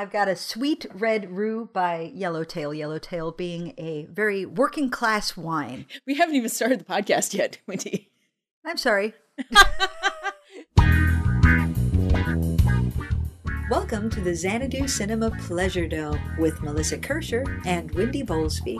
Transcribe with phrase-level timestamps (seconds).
[0.00, 2.72] I've got a sweet red Roo by Yellowtail.
[2.72, 5.84] Yellowtail being a very working class wine.
[6.06, 8.10] We haven't even started the podcast yet, Wendy.
[8.64, 9.12] I'm sorry.
[13.68, 18.78] Welcome to the Xanadu Cinema Pleasure Dome with Melissa Kirscher and Wendy Bowlesby.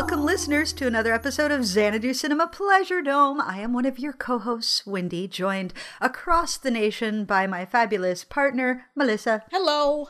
[0.00, 3.38] Welcome, listeners, to another episode of Xanadu Cinema Pleasure Dome.
[3.38, 8.24] I am one of your co hosts, Wendy, joined across the nation by my fabulous
[8.24, 9.44] partner, Melissa.
[9.52, 10.08] Hello.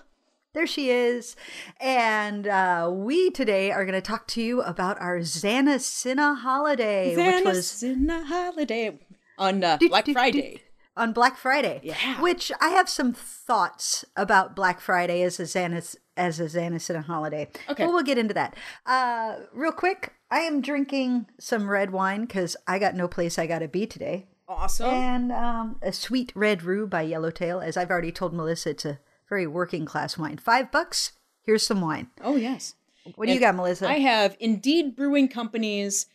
[0.54, 1.34] There she is.
[1.80, 7.16] And uh, we today are going to talk to you about our Xana Cine holiday,
[7.16, 8.96] which was in holiday
[9.38, 10.62] on uh, Do- Black do- do- Friday.
[10.96, 11.80] on Black Friday.
[11.82, 12.20] Yeah.
[12.22, 17.02] Which I have some thoughts about Black Friday as a Xana as a Xana a
[17.02, 17.48] holiday.
[17.68, 17.84] Okay.
[17.84, 18.54] But we'll get into that.
[18.84, 23.46] Uh, real quick, I am drinking some red wine because I got no place I
[23.46, 24.26] got to be today.
[24.46, 24.90] Awesome.
[24.90, 27.60] And um, a sweet red Roo by Yellowtail.
[27.60, 28.98] As I've already told Melissa, it's a
[29.28, 30.36] very working class wine.
[30.36, 31.12] Five bucks.
[31.42, 32.10] Here's some wine.
[32.22, 32.74] oh yes.
[33.16, 33.88] What do you got, Melissa?
[33.88, 36.06] I have Indeed Brewing Company's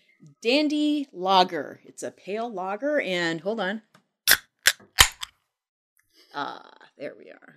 [0.41, 1.81] Dandy Lager.
[1.83, 3.81] It's a pale lager, and hold on.
[6.33, 7.54] Ah, there we are.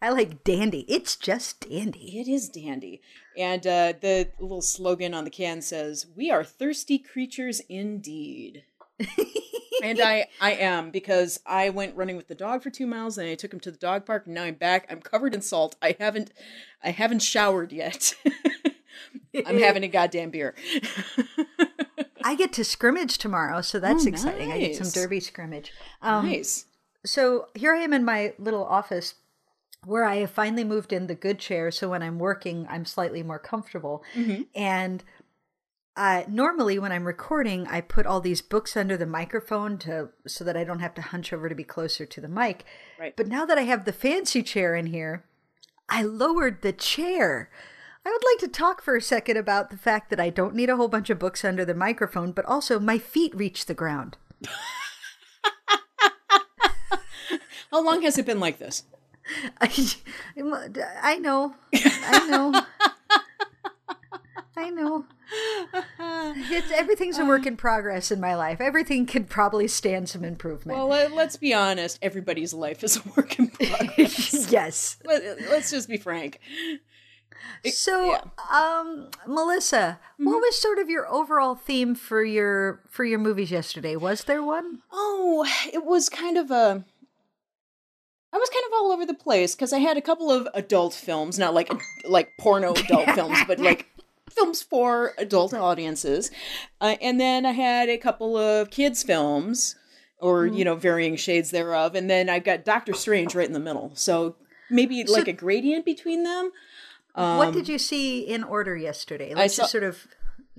[0.00, 0.84] I like dandy.
[0.88, 2.18] It's just dandy.
[2.18, 3.00] It is dandy.
[3.36, 8.64] And uh, the little slogan on the can says, We are thirsty creatures indeed.
[9.82, 13.28] and I, I am because I went running with the dog for two miles and
[13.28, 14.86] I took him to the dog park and now I'm back.
[14.90, 15.76] I'm covered in salt.
[15.82, 16.32] I haven't
[16.82, 18.14] I haven't showered yet.
[19.46, 20.54] I'm having a goddamn beer.
[22.24, 24.50] I get to scrimmage tomorrow, so that's Oh, exciting.
[24.50, 25.72] I get some derby scrimmage.
[26.02, 26.64] Um, nice.
[27.04, 29.14] So here I am in my little office
[29.86, 31.70] where I have finally moved in the good chair.
[31.70, 34.02] So when I'm working, I'm slightly more comfortable.
[34.14, 34.42] Mm-hmm.
[34.54, 35.04] And
[35.96, 40.42] uh, normally when I'm recording, I put all these books under the microphone to so
[40.44, 42.64] that I don't have to hunch over to be closer to the mic.
[42.98, 43.16] Right.
[43.16, 45.24] But now that I have the fancy chair in here,
[45.88, 47.48] I lowered the chair.
[48.04, 50.68] I would like to talk for a second about the fact that I don't need
[50.68, 54.16] a whole bunch of books under the microphone, but also my feet reach the ground.
[57.70, 58.82] How long has it been like this?
[59.60, 59.90] I,
[61.02, 61.54] I know.
[61.74, 62.62] I know.
[64.56, 65.04] I know.
[66.48, 68.60] It's everything's a work in progress in my life.
[68.60, 70.78] Everything could probably stand some improvement.
[70.78, 71.98] Well, let- let's be honest.
[72.00, 74.50] Everybody's life is a work in progress.
[74.52, 74.96] yes.
[75.04, 76.38] Let- Let's just be frank.
[77.64, 78.20] So, yeah.
[78.50, 83.96] um, Melissa, what was sort of your overall theme for your for your movies yesterday?
[83.96, 84.80] Was there one?
[84.92, 86.84] Oh, it was kind of a.
[88.36, 90.92] I was kind of all over the place because I had a couple of adult
[90.92, 91.72] films, not like
[92.04, 93.86] like porno adult films, but like
[94.30, 96.30] films for adult audiences,
[96.82, 99.74] uh, and then I had a couple of kids films,
[100.18, 103.58] or you know varying shades thereof, and then I've got Doctor Strange right in the
[103.58, 103.92] middle.
[103.94, 104.36] So
[104.70, 106.52] maybe like a gradient between them.
[107.14, 109.34] what did you see in order yesterday?
[109.34, 110.06] Let's saw- just sort of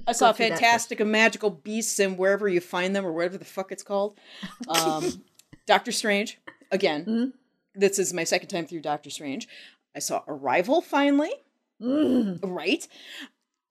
[0.07, 3.71] I saw Fantastic and Magical Beasts and wherever you find them or whatever the fuck
[3.71, 4.17] it's called.
[4.67, 5.23] Um,
[5.67, 6.39] Doctor Strange
[6.71, 7.33] again.
[7.77, 9.47] This is my second time through Doctor Strange.
[9.95, 11.31] I saw Arrival finally.
[11.79, 12.87] Right.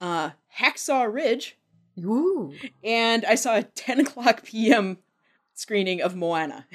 [0.00, 0.30] Uh,
[0.60, 1.56] Hacksaw Ridge,
[1.98, 2.52] ooh,
[2.84, 4.98] and I saw a 10 o'clock p.m.
[5.54, 6.66] screening of Moana,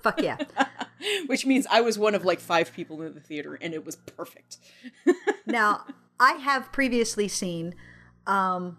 [0.00, 0.38] fuck yeah.
[1.26, 3.96] which means I was one of like five people in the theater, and it was
[3.96, 4.56] perfect.
[5.46, 5.84] now,
[6.18, 7.74] I have previously seen
[8.26, 8.78] um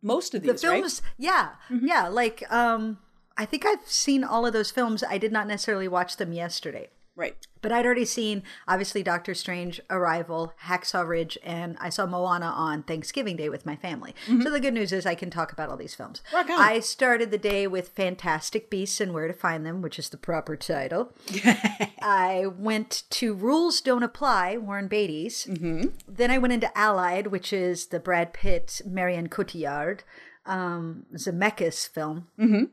[0.00, 0.78] Most of the these, right?
[0.78, 1.50] films yeah
[1.82, 2.98] yeah like um
[3.36, 6.88] i think i've seen all of those films i did not necessarily watch them yesterday
[7.14, 7.36] Right.
[7.60, 12.82] but i'd already seen obviously doctor strange arrival hacksaw ridge and i saw moana on
[12.84, 15.76] thanksgiving day with my family so the good news is i can talk about all
[15.76, 16.50] these films Mm-hmm.
[16.58, 20.16] I started the day with fantastic beasts and where to find them which is the
[20.16, 21.12] proper title
[22.00, 25.88] i went to rules don't apply warren beatty's Mm-hmm.
[26.08, 30.00] then I went into Allied, which is the Brad Pitt, Marion Cotillard,
[30.46, 32.28] um, Zemeckis film.
[32.38, 32.64] Mm-hmm.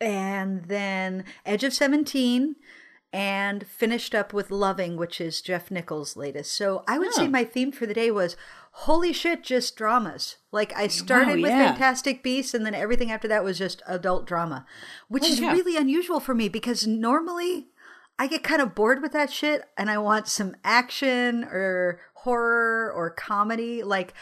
[0.00, 2.56] And then Edge of 17
[3.12, 6.52] and finished up with Loving, which is Jeff Nichols' latest.
[6.54, 7.28] So I would say Oh.
[7.28, 8.36] my theme for the day was
[8.72, 10.36] holy shit, just dramas.
[10.52, 11.70] Like I oh, started with yeah.
[11.72, 14.64] Fantastic Beasts and then everything after that was just adult drama,
[15.08, 15.52] which Oh, is yeah.
[15.52, 17.66] really unusual for me because normally
[18.18, 22.92] I get kind of bored with that shit and I want some action or horror
[22.94, 23.82] or comedy.
[23.82, 24.14] Like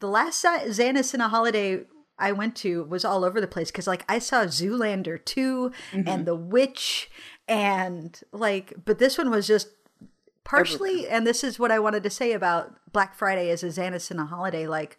[0.00, 1.84] the last Xanus in a holiday
[2.18, 6.08] I went to was all over the place because like I saw Zoolander 2 Mm-hmm.
[6.08, 7.10] and The Witch
[7.48, 9.68] and like but this one was just
[10.44, 14.10] partially and this is what I wanted to say about Black Friday as a Xanus
[14.10, 14.98] in a holiday like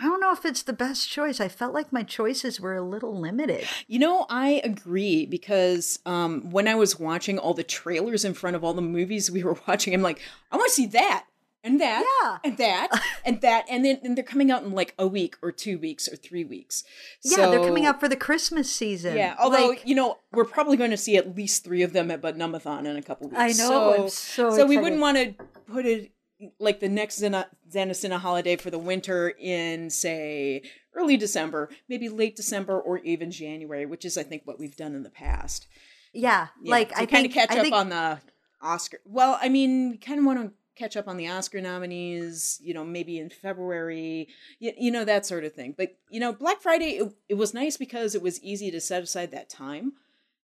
[0.00, 1.40] I don't know if it's the best choice.
[1.40, 3.66] I felt like my choices were a little limited.
[3.88, 8.54] You know, I agree because um, when I was watching all the trailers in front
[8.54, 10.20] of all the movies we were watching, I'm like,
[10.52, 11.24] I want to see that
[11.64, 12.38] and that Yeah.
[12.44, 12.88] and that
[13.24, 16.08] and that, and then and they're coming out in like a week or two weeks
[16.08, 16.84] or three weeks.
[17.24, 19.16] Yeah, they're coming out for the Christmas season.
[19.16, 22.10] Yeah, although Like, you know we're probably going to see at least three of them
[22.10, 23.40] at Butt-Numb-A-Thon in a couple weeks.
[23.40, 25.34] I know, So, I'm so so we wouldn't want to
[25.66, 26.12] put it
[26.60, 30.62] like the next Xena- holiday for the winter in say
[30.94, 34.94] early December, maybe late December or even January, which is I think what we've done
[34.94, 35.66] in the past.
[36.12, 38.20] yeah, Yeah, like I kind of catch I up think, on the
[38.62, 38.98] Oscar.
[39.04, 42.72] Well, I mean, we kind of want to catch up on the Oscar nominees, you
[42.72, 44.28] know, maybe in February,
[44.60, 45.74] you, you know, that sort of thing.
[45.76, 49.02] But, you know, Black Friday, it, it was nice because it was easy to set
[49.02, 49.94] aside that time.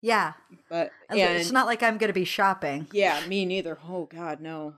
[0.01, 0.35] Yeah,
[0.69, 2.89] But, it's not like I'm going to be shopping.
[2.93, 3.79] yeah, me neither.
[3.89, 4.75] Oh, God, no.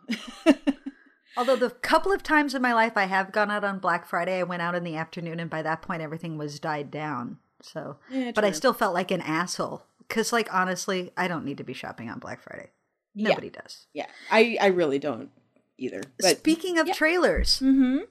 [1.36, 4.38] Although the couple of times in my life I have gone out on Black Friday,
[4.38, 7.38] I went out in the afternoon, and by that point everything was died down.
[7.60, 11.58] So, Yeah, but I still felt like an asshole because, like, honestly, I don't need
[11.58, 12.70] to be shopping on Black Friday.
[13.14, 13.30] Yeah.
[13.30, 13.86] Nobody does.
[13.94, 15.30] yeah, I, I really don't
[15.78, 16.02] either.
[16.20, 18.06] But, Speaking of trailers, Mhm.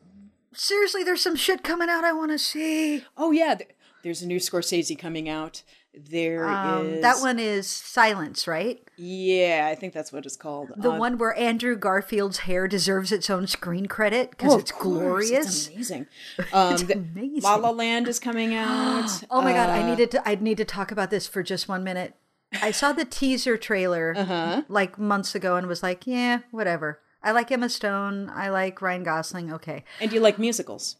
[0.53, 3.03] seriously, there's some shit coming out I want to see.
[3.17, 3.55] oh, yeah,
[4.03, 5.63] there's a new Scorsese coming out.
[5.97, 8.85] There is Um, that one is Silence, right?
[8.97, 10.73] Yeah, I think that's what it's called.
[10.75, 14.73] The Uh, one where Andrew Garfield's hair deserves its own screen credit because Oh, it's
[14.73, 15.67] glorious.
[15.69, 16.07] It's amazing.
[16.51, 17.43] Um, the- amazing.
[17.43, 19.23] La La Land is coming out.
[19.31, 21.69] Oh my god, I Uh, needed to I need to talk about this for just
[21.69, 22.15] one minute.
[22.61, 24.63] I saw the teaser trailer Uh-huh.
[24.67, 26.99] like months ago and was like, yeah, whatever.
[27.25, 29.83] I like Emma Stone, I like Ryan Gosling, okay.
[29.99, 30.97] And you like musicals?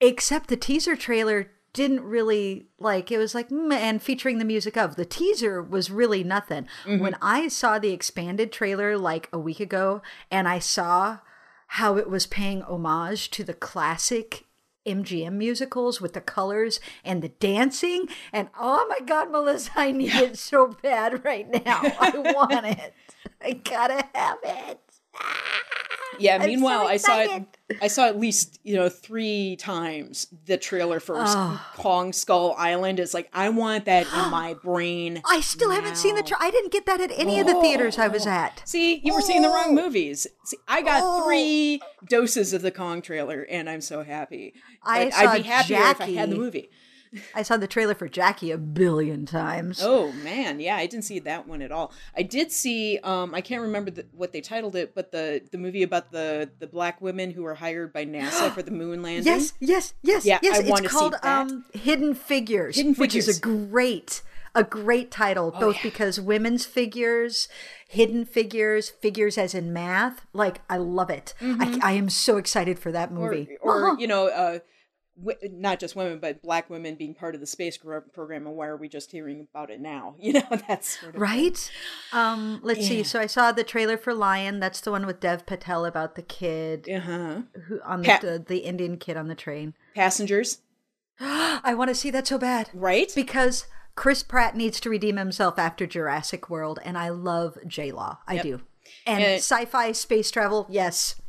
[0.00, 4.76] Except the teaser trailer didn't really like it was like mm, and featuring the music
[4.76, 4.96] of.
[4.96, 6.66] The teaser was really nothing.
[6.84, 11.18] When i saw the expanded trailer like a week ago and i saw
[11.72, 14.46] how it was paying homage to the classic
[14.86, 20.14] mgm musicals with the colors and the dancing and oh my god melissa i need
[20.14, 21.82] it so bad right now.
[22.00, 22.94] I want it.
[23.42, 24.80] I gotta have it
[26.20, 26.34] Yeah.
[26.34, 27.44] I'm so meanwhile, I saw it.
[27.82, 31.64] I saw at least you know three times the trailer for Oh.
[31.76, 32.98] Kong Skull Island.
[32.98, 35.22] It's like I want that in my brain.
[35.26, 36.26] i still haven't seen the now.
[36.28, 38.30] tra- i didn't get that at any of the theaters i was oh.
[38.30, 39.82] at See, you were seeing the wrong Oh.
[39.84, 40.26] movies.
[40.44, 41.24] See, I got Oh.
[41.24, 44.54] three doses of the Kong trailer, and I'm so happy.
[44.82, 46.70] I I'd be happier if I had the movie.
[47.34, 49.80] I saw the trailer for Jackie a billion times.
[49.82, 51.92] Oh man, yeah, I didn't see that one at all.
[52.16, 55.58] I did see, um, I can't remember the, what they titled it, but the the
[55.58, 59.24] movie about the the black women who were hired by NASA for the moon landing.
[59.32, 60.56] yes, yes, yes, Yeah, yes.
[60.56, 61.24] I it's see that.
[61.24, 64.22] um, Hidden Figures, Hidden which is a great,
[64.54, 65.82] a great title, both yeah.
[65.84, 67.48] because women's figures,
[67.86, 70.26] hidden figures, figures as in math.
[70.32, 71.34] Like I love it.
[71.40, 73.56] I, I am so excited for that or, movie.
[73.60, 74.58] or you know, uh,
[75.18, 78.46] w- not just women, but black women being part of the space program.
[78.46, 80.14] And why are we just hearing about it now?
[80.20, 81.70] You know, that's sort of Right?
[82.12, 83.02] Um, let's see.
[83.02, 84.60] So I saw the trailer for Lion.
[84.60, 87.42] That's the one with Dev Patel about the kid Uh-huh.
[87.66, 89.74] who on the, the the Indian kid on the train.
[89.94, 90.58] Passengers,
[91.20, 92.70] I want to see that so bad.
[92.72, 93.10] right?
[93.14, 98.18] because Chris Pratt needs to redeem himself after Jurassic World, and I love J Law.
[98.28, 98.42] I Yep.
[98.44, 98.60] do.
[99.06, 101.20] And, And- sci-fi space travel, yes.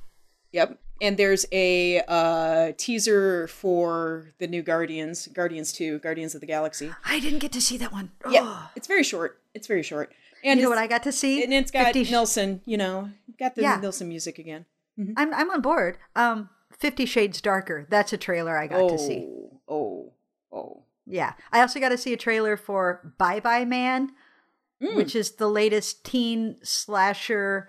[0.51, 0.77] Yep.
[1.01, 6.91] And there's a uh, teaser for the new Guardians, Guardians Two, Guardians of the Galaxy.
[7.06, 8.12] I didn't get to see that one.
[8.29, 9.39] Yeah, it's very short.
[9.53, 10.13] It's very short.
[10.44, 11.44] And You know what I got to see?
[11.44, 12.62] and it's got Fifty Nelson.
[12.65, 13.79] You know, got the Yeah.
[13.82, 14.65] Nelson music again.
[15.18, 15.98] I'm I'm on board.
[16.15, 17.88] Um, Fifty Shades Darker.
[17.89, 19.25] That's a trailer I got oh, to see.
[19.68, 20.12] oh,
[20.51, 20.84] oh.
[21.06, 24.12] Yeah, I also got to see a trailer for Bye Bye Man,
[24.82, 24.96] Mm.
[24.96, 27.68] which is the latest teen slasher.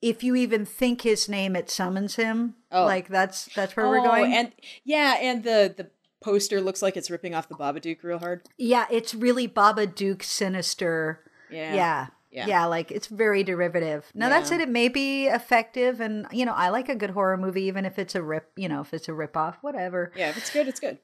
[0.00, 2.54] If you even think his name, it summons him.
[2.70, 2.84] Oh.
[2.84, 4.32] Like that's that's where we're going.
[4.32, 4.52] And
[4.84, 5.90] yeah, and the the
[6.20, 8.42] poster looks like it's ripping off the Babadook real hard.
[8.56, 11.24] Yeah, it's really Babadook sinister.
[11.50, 11.74] Yeah.
[11.74, 12.06] Yeah.
[12.30, 12.46] Yeah.
[12.46, 12.64] Yeah.
[12.66, 14.10] like it's very derivative.
[14.14, 17.36] Now that said, it may be effective, and you know, I like a good horror
[17.36, 20.12] movie, even if it's a rip, you know, if it's a rip off, whatever.
[20.14, 20.98] Yeah, if it's good, it's good.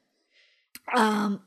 [0.95, 1.41] Um,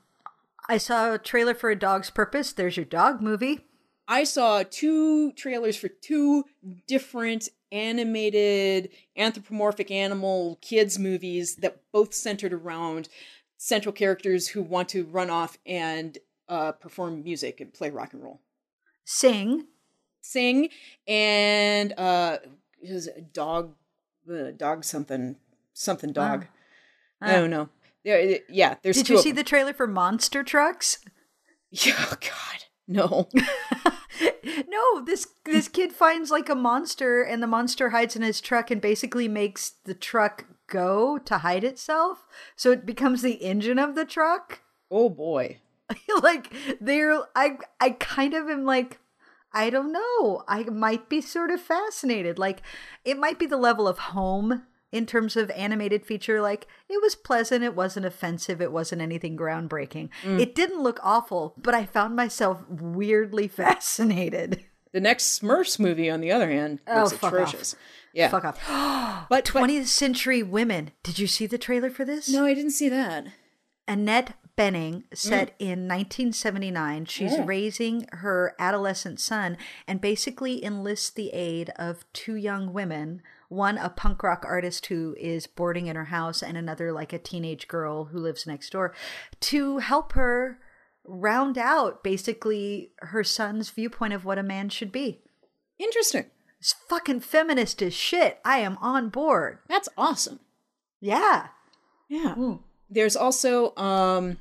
[0.68, 2.52] I saw a trailer for A Dog's Purpose.
[2.52, 3.67] There's your dog movie.
[4.08, 6.44] I saw two trailers for two
[6.86, 13.10] different animated anthropomorphic animal kids movies that both centered around
[13.58, 16.16] central characters who want to run off and
[16.48, 18.40] uh, perform music and play rock and roll,
[19.04, 19.66] Sing.
[20.22, 20.70] sing,
[21.06, 22.38] and uh,
[22.80, 23.74] is it a dog,
[24.32, 25.36] uh, dog something,
[25.74, 26.46] something dog.
[27.20, 27.68] I don't know.
[28.04, 28.96] There, yeah, there's.
[28.96, 30.98] Did you see the trailer for Monster Trucks?
[31.70, 33.28] Yeah, oh God, no.
[34.68, 38.70] no, this this kid finds like a monster and the monster hides in his truck
[38.70, 42.24] and basically makes the truck go to hide itself.
[42.56, 44.62] So it becomes the engine of the truck.
[44.90, 45.60] oh boy.
[46.22, 49.00] like they're I I kind of am like
[49.52, 50.44] I don't know.
[50.46, 52.38] I might be sort of fascinated.
[52.38, 52.62] Like
[53.04, 57.14] it might be the level of home in terms of animated feature like it was
[57.14, 60.08] pleasant, it wasn't offensive, it wasn't anything groundbreaking.
[60.22, 60.40] Mm.
[60.40, 63.48] It didn't look awful, but I found myself weirdly
[63.92, 64.64] fascinated.
[64.92, 67.32] The next Smurfs movie, on the other hand, Oh, looks fuck off.
[67.34, 67.76] atrocious.
[68.14, 68.58] Yeah, Fuck off.
[69.28, 70.92] but, but 20th Century Women.
[71.02, 72.28] Did you see the trailer for this?
[72.30, 73.26] no, I didn't see that.
[73.86, 75.60] Annette Bening, set mm.
[75.60, 77.04] in 1979.
[77.04, 77.44] She's Yeah.
[77.46, 83.88] raising her adolescent son and basically enlists the aid of two young women one, a
[83.88, 88.06] punk rock artist who is boarding in her house, and another, like a teenage girl
[88.06, 88.94] who lives next door,
[89.40, 90.58] to help her
[91.04, 95.22] round out basically her son's viewpoint of what a man should be.
[95.78, 96.26] Interesting.
[96.60, 98.40] It's fucking feminist as shit.
[98.44, 99.58] I am on board.
[99.68, 100.40] That's awesome.
[101.00, 101.48] Yeah.
[102.08, 102.34] Yeah.
[102.90, 104.38] There's also um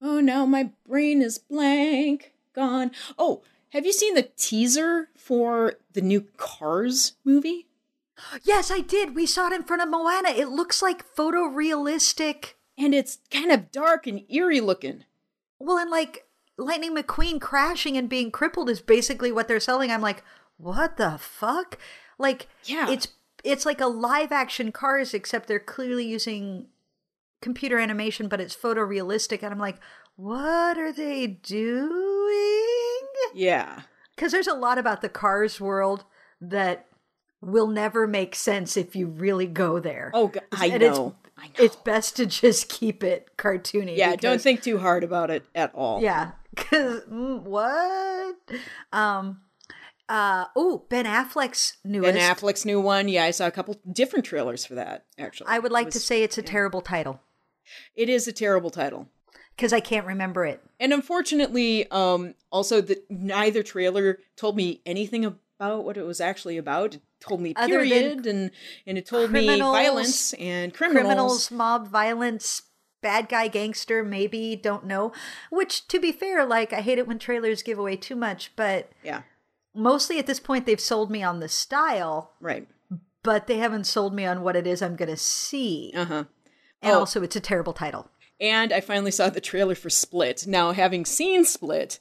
[0.00, 2.32] oh no, my brain is blank.
[2.54, 2.90] Gone.
[3.18, 7.65] Oh, have you seen the teaser for the new Cars movie?
[8.44, 9.14] Yes, I did.
[9.14, 10.30] We saw it in front of Moana.
[10.30, 12.54] It looks like photorealistic.
[12.78, 15.04] And it's kind of dark and eerie looking.
[15.58, 16.26] Well, and like
[16.58, 19.90] Lightning McQueen crashing and being crippled is basically what they're selling.
[19.90, 20.22] I'm like,
[20.56, 21.78] what the fuck?
[22.18, 22.90] Like, Yeah.
[22.90, 23.08] it's
[23.44, 26.66] it's like a live action Cars, except they're clearly using
[27.40, 29.42] computer animation, but it's photorealistic.
[29.42, 29.76] And I'm like,
[30.16, 33.06] what are they doing?
[33.34, 33.82] Yeah.
[34.14, 36.04] Because there's a lot about the Cars world
[36.40, 36.86] that
[37.40, 40.10] will never make sense if you really go there.
[40.14, 40.98] Oh, I And it's-
[41.38, 41.52] I know.
[41.58, 43.94] It's best to just keep it cartoony.
[43.96, 46.00] yeah, don't think too hard about it at all.
[46.02, 48.36] Yeah, because what?
[48.92, 49.42] Um,
[50.08, 52.14] uh, oh, Ben Affleck's newest.
[52.14, 53.08] Ben Affleck's new one.
[53.08, 55.48] Yeah, I saw a couple different trailers for that, actually.
[55.50, 57.20] I would like It to say it's a terrible title
[57.96, 59.08] it is a terrible title.
[59.56, 60.62] because I can't remember it.
[60.78, 66.56] And unfortunately, um, also the neither trailer told me anything about what it was actually
[66.58, 66.96] about.
[67.20, 68.50] Told me period, and
[68.86, 71.02] and it told me violence and criminals.
[71.04, 72.62] Criminals, mob violence,
[73.00, 75.12] bad guy, gangster, maybe don't know.
[75.50, 78.90] Which, to be fair, like I hate it when trailers give away too much, but
[79.02, 79.22] Yeah,
[79.74, 82.68] mostly at this point they've sold me on the style, right.
[83.22, 85.92] but they haven't sold me on what it is I'm going to see.
[85.94, 86.24] Uh huh.
[86.82, 87.00] and oh.
[87.00, 88.10] also, it's a terrible title.
[88.38, 90.46] And I finally saw the trailer for Split.
[90.46, 92.00] Now, having seen Split,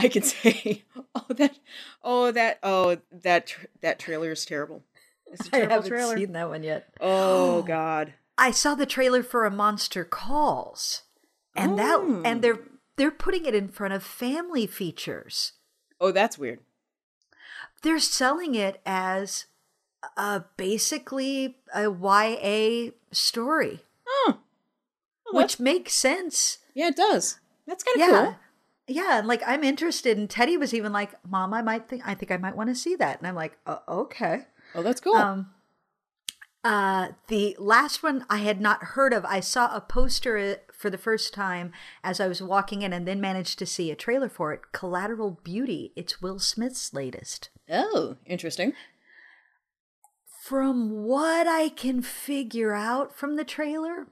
[0.00, 1.58] I can say, oh that,
[2.02, 4.82] oh that, oh that tr- that trailer is terrible.
[5.26, 6.16] It's a I terrible haven't trailer.
[6.16, 6.88] seen that one yet.
[7.00, 8.14] Oh God.
[8.38, 11.02] I saw the trailer for A Monster Calls,
[11.54, 12.22] and that Oh.
[12.24, 12.64] and they're oh.
[12.96, 15.52] they're putting it in front of family features.
[16.00, 16.60] Oh, that's weird.
[17.82, 19.46] They're selling it as
[20.16, 24.38] a basically a YA story, Oh,
[25.32, 26.58] Well, which makes sense.
[26.74, 27.38] yeah, it does.
[27.66, 28.24] That's kind of Yeah.
[28.24, 28.36] cool.
[28.90, 32.14] Yeah, and like I'm interested, and Teddy was even like, "Mom, I might think, I
[32.14, 35.14] think I might want to see that," and I'm like, uh, "Okay." Oh, that's cool.
[35.14, 35.50] Um,
[36.64, 39.24] uh, the last one I had not heard of.
[39.24, 43.06] I saw a poster uh, for the first time as I was walking in, and
[43.06, 44.72] then managed to see a trailer for it.
[44.72, 45.92] Collateral Beauty.
[45.94, 47.48] It's Will Smith's latest.
[47.70, 48.72] oh, interesting.
[50.42, 54.08] From what I can figure out from the trailer,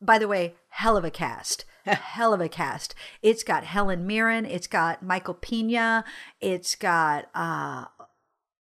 [0.00, 1.64] by the way, hell of a cast.
[1.86, 2.94] Hell of a cast.
[3.22, 4.44] It's got Helen Mirren.
[4.44, 6.04] It's got Michael Pena.
[6.40, 7.86] It's got uh,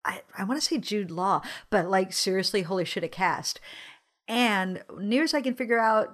[0.06, 3.60] I I want to say Jude Law, but like seriously, holy shit, a cast.
[4.28, 6.10] And near as I can figure out,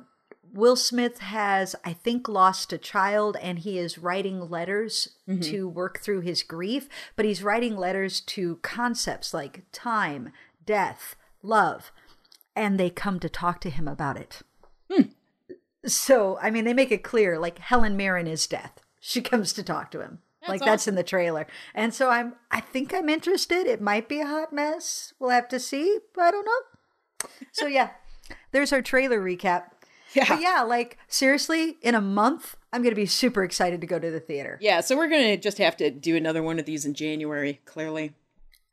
[0.54, 5.10] Will Smith has, I think, lost a child and he is writing letters
[5.44, 10.32] to work through his grief, but he's writing letters to concepts like time,
[10.66, 11.92] death, love,
[12.56, 14.42] and they come to talk to him about it.
[15.88, 18.82] So, I mean, they make it clear like Helen Mirren is death.
[19.00, 20.20] She comes to talk to him.
[20.48, 21.48] like that's in the trailer.
[21.74, 23.68] And so I'm I think I'm interested.
[23.68, 25.14] It might be a hot mess.
[25.20, 27.30] We'll have to see, I don't know.
[27.52, 27.92] So yeah.
[28.52, 29.64] There's our trailer recap.
[30.14, 30.26] Yeah.
[30.28, 34.00] But yeah, like seriously, in a month, I'm going to be super excited to go
[34.00, 34.58] to the theater.
[34.62, 38.14] Yeah, so we're gonna just have to do another one of these in January, clearly,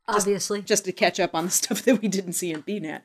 [0.07, 0.63] Obviously.
[0.63, 3.03] just to catch up on the stuff that we didn't see in BNAT.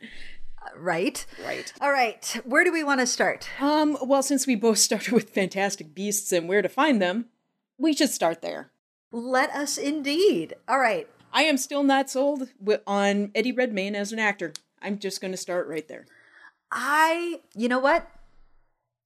[0.77, 1.25] Right?
[1.45, 1.71] Right.
[1.81, 2.41] All right.
[2.43, 3.49] Where do we want to start?
[3.59, 3.97] Um.
[4.01, 7.25] Well, since we both started with Fantastic Beasts and where to find them,
[7.77, 8.71] we should start there.
[9.11, 10.55] Let us indeed.
[10.67, 11.07] All right.
[11.31, 12.49] I am still not sold
[12.87, 14.53] on Eddie Redmayne as an actor.
[14.81, 16.05] I'm just going to start right there.
[16.71, 18.09] I, you know what?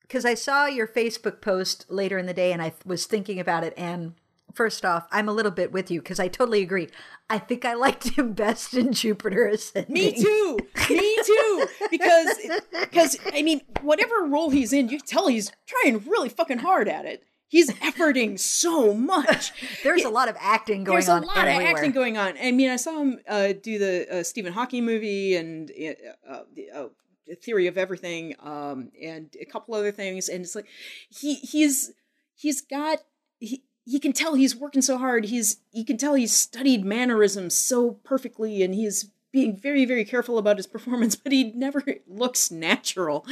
[0.01, 3.63] Because I saw your Facebook post later in the day and I was thinking about
[3.63, 3.73] it.
[3.77, 4.13] And
[4.53, 6.89] first off, I'm a little bit with you because I totally agree.
[7.29, 9.93] I think I liked him best in Jupiter Ascending.
[9.93, 10.57] Me too.
[10.89, 11.67] Me too.
[11.89, 12.37] Because
[12.71, 16.87] because I mean, whatever role he's in, you can tell he's trying really fucking hard
[16.87, 17.23] at it.
[17.53, 19.53] He's efforting so much.
[19.83, 21.21] There's a lot of acting going on.
[21.21, 21.71] There's a lot everywhere.
[21.71, 22.33] of acting going on.
[22.41, 26.43] I mean, I saw him uh, do the uh, Stephen Hawking movie and uh, uh,
[26.55, 26.87] the, uh,
[27.27, 30.29] the Theory of Everything, um, and a couple other things.
[30.29, 30.65] And it's like
[31.09, 31.91] he he's
[32.33, 32.99] he's got
[33.39, 33.63] he.
[33.85, 35.25] He can tell he's working so hard.
[35.25, 40.37] He's you can tell he's studied mannerisms so perfectly, and he's being very very careful
[40.37, 41.15] about his performance.
[41.15, 43.25] But he never looks natural,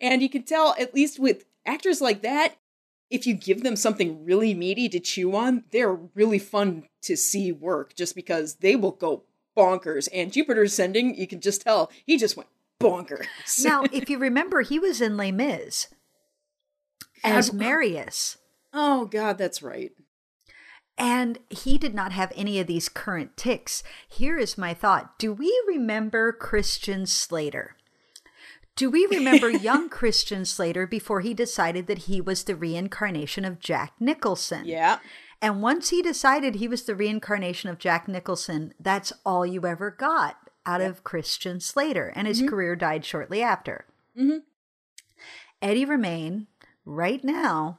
[0.00, 2.56] and you can tell at least with actors like that,
[3.10, 7.52] if you give them something really meaty to chew on, they're really fun to see
[7.52, 9.24] work just because they will go
[9.56, 10.08] bonkers.
[10.12, 12.48] And Jupiter Ascending, you can just tell he just went
[12.80, 13.26] bonkers.
[13.62, 15.88] now, if you remember, he was in Les Mis
[17.22, 18.38] as Marius.
[18.72, 19.92] Oh God, that's right.
[20.98, 23.82] And he did not have any of these current ticks.
[24.08, 27.76] Here is my thought Do we remember Christian Slater?
[28.74, 33.60] Do we remember young Christian Slater before he decided that he was the reincarnation of
[33.60, 34.64] Jack Nicholson?
[34.64, 34.98] Yeah.
[35.40, 39.90] And once he decided he was the reincarnation of Jack Nicholson, that's all you ever
[39.90, 42.12] got out of Christian Slater.
[42.14, 42.48] And his mm-hmm.
[42.48, 43.86] career died shortly after.
[44.18, 44.38] Mm-hmm.
[45.60, 46.46] Eddie Redmayne,
[46.84, 47.78] right now,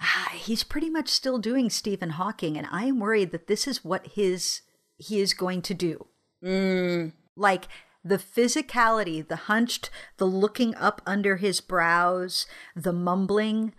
[0.00, 2.56] Ah, he's pretty much still doing Stephen Hawking.
[2.56, 4.62] And I am worried that this is what his
[4.96, 6.06] he is going to do.
[6.44, 7.12] Mm.
[7.36, 7.68] Like
[8.04, 13.74] the physicality, the hunched, the looking up under his brows, the mumbling,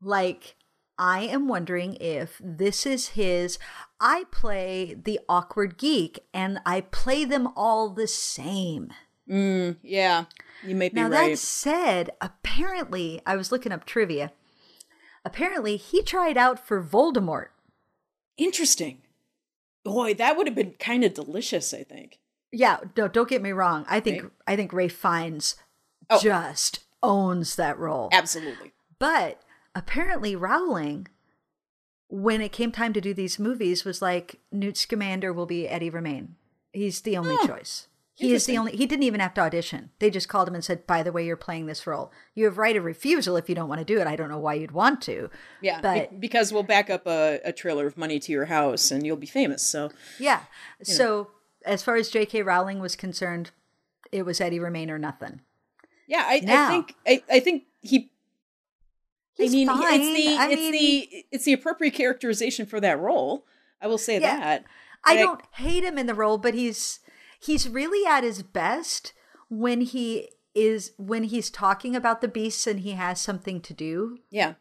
[0.00, 0.56] like
[0.98, 3.58] I am wondering if this is his.
[4.00, 8.92] I play the awkward geek and I play them all the same.
[9.28, 10.24] Mm, yeah.
[10.64, 11.30] You may be Now, right.
[11.30, 14.32] that said, apparently, I was looking up trivia.
[15.26, 17.48] Apparently, he tried out for Voldemort.
[18.36, 19.02] Interesting.
[19.84, 22.20] Boy, that would have been kind of delicious, I think.
[22.52, 23.84] Yeah, no, don't get me wrong.
[23.88, 24.32] I think Right.
[24.46, 25.56] I think Ralph Fiennes
[26.08, 26.20] Oh.
[26.20, 28.08] just owns that role.
[28.12, 28.72] Absolutely.
[29.00, 29.42] But
[29.74, 31.08] apparently, Rowling,
[32.08, 35.90] when it came time to do these movies, was like Newt Scamander will be Eddie
[35.90, 36.36] Redmayne.
[36.72, 37.88] He's the only choice.
[38.18, 38.72] He is the only.
[38.74, 39.90] He didn't even have to audition.
[39.98, 42.10] They just called him and said, "By the way, you're playing this role.
[42.34, 44.06] You have right of refusal if you don't want to do it.
[44.06, 45.28] I don't know why you'd want to."
[45.60, 45.80] Yeah.
[45.82, 49.04] but be- because we'll back up a, a trailer of Money to Your House and
[49.04, 49.62] you'll be famous.
[49.62, 50.40] So, yeah.
[50.82, 51.28] So
[51.66, 52.42] as far as J.K.
[52.42, 53.50] Rowling was concerned,
[54.10, 55.42] it was Eddie Redmayne or nothing.
[56.06, 58.10] yeah, I, I think I, I think he
[59.34, 60.00] He's I mean, fine.
[60.00, 63.44] it's the I it's mean- the it's the appropriate characterization for that role.
[63.82, 64.38] I will say Yeah.
[64.38, 64.64] that.
[65.04, 67.00] I But don't hate him in the role, but he's
[67.38, 69.12] he's really at his best
[69.48, 74.18] when he is when he's talking about the beasts and he has something to do.
[74.30, 74.54] Yeah.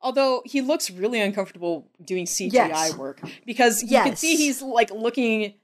[0.00, 2.96] Although he looks really uncomfortable doing CGI Yes.
[2.96, 5.54] work because you can see he's like looking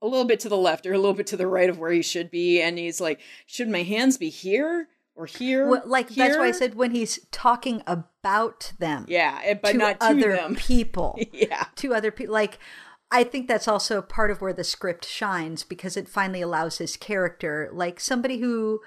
[0.00, 1.90] a little bit to the left or a little bit to the right of where
[1.90, 6.10] he should be, and he's like, "Should my hands be here or here?" Well, like
[6.10, 9.04] that's why I said when he's talking about them.
[9.08, 10.54] "Yeah," but to not to other them.
[10.58, 11.18] people.
[11.32, 12.60] yeah, to other people like
[13.10, 16.96] I think that's also part of where the script shines because it finally allows his
[16.96, 18.80] character like somebody who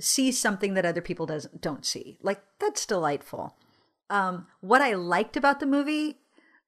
[0.00, 2.18] sees something that other people doesn't don't see.
[2.22, 3.56] Like that's delightful.
[4.10, 6.18] Um, what I liked about the movie,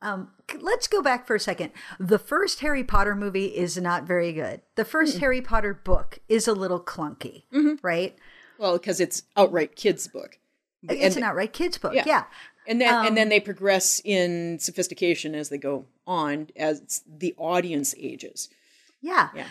[0.02, 1.70] um, let's go back for a second.
[1.98, 4.60] The first Harry Potter movie is not very good.
[4.74, 7.44] The 1st Harry Potter book is a little clunky,
[7.82, 8.16] right?
[8.58, 10.38] well, because it's outright kids' book.
[10.82, 12.04] It's And- an outright kids book, Yeah.
[12.06, 12.24] yeah.
[12.66, 17.34] And then Um, and then they progress in sophistication as they go on as the
[17.36, 18.48] audience ages.
[19.00, 19.30] Yeah.
[19.34, 19.46] Yeah.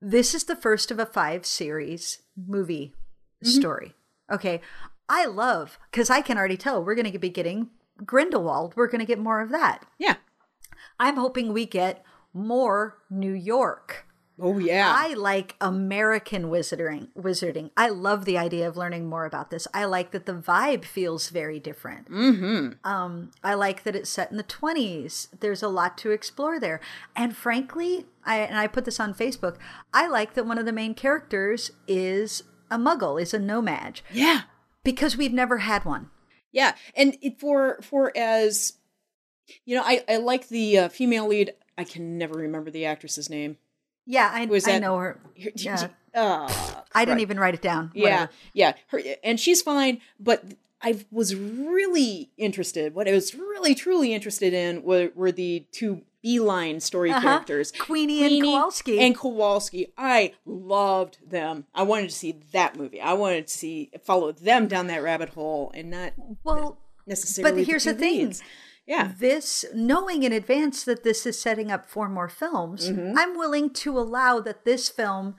[0.00, 2.94] This is the first of a five series movie
[3.42, 3.94] story.
[4.30, 4.60] Okay.
[5.08, 7.70] I love, because I can already tell we're going to be getting
[8.04, 8.74] Grindelwald.
[8.76, 9.84] We're going to get more of that.
[9.98, 10.16] Yeah.
[10.98, 14.06] I'm hoping we get more New York.
[14.40, 14.92] Oh yeah.
[14.96, 17.08] I like American wizarding.
[17.16, 17.70] Wizarding.
[17.76, 19.66] I love the idea of learning more about this.
[19.74, 22.10] I like that the vibe feels very different.
[22.10, 22.86] Mm-hmm.
[22.88, 25.28] Um, I like that it's set in the 20s.
[25.40, 26.80] There's a lot to explore there.
[27.14, 29.56] And frankly, I and I put this on Facebook.
[29.92, 34.42] I like that one of the main characters is a muggle, is a No-Maj, Yeah.
[34.84, 36.10] because we've never had one.
[36.52, 38.74] Yeah, and it, for for as
[39.64, 41.52] you know, I I like the uh, female lead.
[41.78, 43.56] I can never remember the actress's name.
[44.10, 45.20] Yeah, I, Was I know her.
[45.36, 45.88] Yeah.
[46.14, 46.52] Uh,
[46.94, 47.92] I didn't even write it down.
[47.94, 48.32] Yeah, Whatever.
[48.52, 50.00] yeah, her, and she's fine.
[50.18, 50.44] But
[50.82, 52.94] I was really interested.
[52.94, 57.20] What I was really truly interested in were, were the two beeline story Uh-huh.
[57.20, 58.98] characters, Queenie and Kowalski.
[58.98, 59.92] and Kowalski.
[59.96, 61.66] I loved them.
[61.74, 63.00] I wanted to see that movie.
[63.00, 67.60] I wanted to see follow them down that rabbit hole, and not Well, necessarily.
[67.62, 68.34] But here's the, the thing.
[68.90, 73.16] Yeah, this knowing in advance that this is setting up four more films, Mm-hmm.
[73.16, 75.36] I'm willing to allow that this film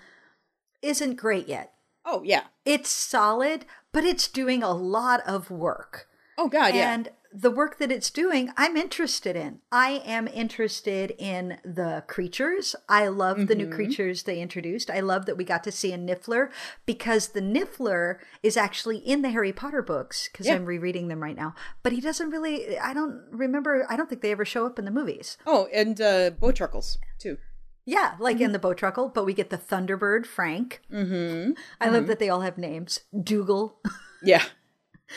[0.82, 1.74] isn't great yet.
[2.06, 2.44] Oh yeah.
[2.64, 6.08] It's solid, but it's doing a lot of work.
[6.38, 6.94] Oh god, yeah.
[6.94, 9.60] And the work that it's doing, I'm interested in.
[9.72, 12.76] I am interested in the creatures.
[12.90, 13.76] I love the new Mm-hmm.
[13.76, 14.90] creatures they introduced.
[14.90, 16.50] I love that we got to see a Niffler
[16.86, 20.56] because the Niffler is actually in the Harry Potter books because Yeah.
[20.56, 21.56] I'm rereading them right now.
[21.84, 24.86] But he doesn't really, I don't remember, I don't think they ever show up in
[24.86, 25.38] the movies.
[25.48, 27.38] oh, and uh Bowtruckles too.
[27.86, 30.82] Yeah, like in the Bowtruckle, but we get the Thunderbird Frank.
[30.94, 31.54] Mm-hmm.
[31.80, 33.00] I love that they all have names.
[33.24, 33.80] Dougal.
[34.22, 34.44] Yeah.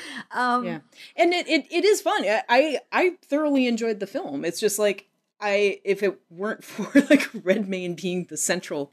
[0.31, 0.81] Um, Yeah.
[1.17, 2.25] And it, it, it is fun.
[2.27, 4.45] I, I thoroughly enjoyed the film.
[4.45, 5.07] It's just like
[5.41, 8.93] I if it weren't for like Redmayne being the central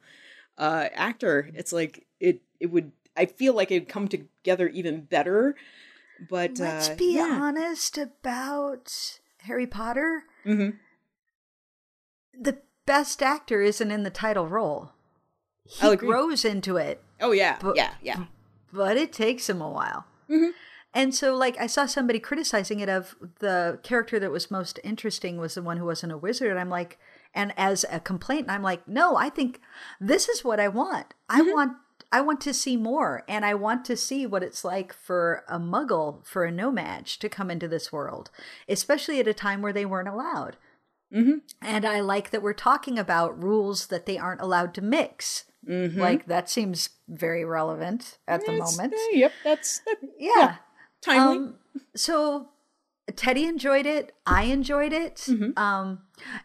[0.58, 5.56] uh actor, it's like it it would I feel like it'd come together even better.
[6.30, 7.40] But Let's uh, be yeah.
[7.42, 10.24] honest about Harry Potter.
[10.46, 10.78] Mhm.
[12.40, 14.92] The best actor isn't in the title role.
[15.64, 17.58] He grows into it, Oh yeah.
[17.62, 18.26] But- yeah, yeah.
[18.74, 20.06] but it takes him a while.
[20.30, 20.52] Mhm.
[20.94, 25.38] And so, like, I saw somebody criticizing it of the character that was most interesting
[25.38, 26.52] was the one who wasn't a wizard.
[26.52, 27.00] And I'm like,
[27.34, 29.62] and as a complaint, I'm like, no, I think
[30.02, 31.14] this is what I want.
[31.30, 31.78] I want.
[32.14, 35.58] I want to see more, and I want to see what it's like for a
[35.58, 38.30] muggle, for a No-Maj to come into this world,
[38.68, 40.58] especially at a time where they weren't allowed.
[41.14, 41.40] Mhm.
[41.62, 45.46] And I like that we're talking about rules that they aren't allowed to mix.
[45.66, 48.94] Like, that seems very relevant at the moment.
[48.94, 50.58] eh, yep, that's that, Yeah.
[51.02, 51.38] Timely.
[51.38, 51.56] Um,
[51.96, 52.50] so
[53.16, 54.14] Teddy enjoyed it.
[54.26, 55.18] I enjoyed it.
[55.18, 55.58] Mm-hmm.
[55.58, 56.00] Um,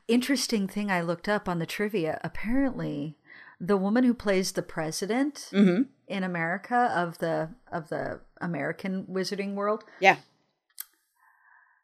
[0.09, 2.21] interesting thing I looked up on the trivia.
[2.25, 3.16] Apparently,
[3.61, 5.83] the woman who plays the president Mm-hmm.
[6.09, 10.16] in America of the of the American wizarding world, yeah.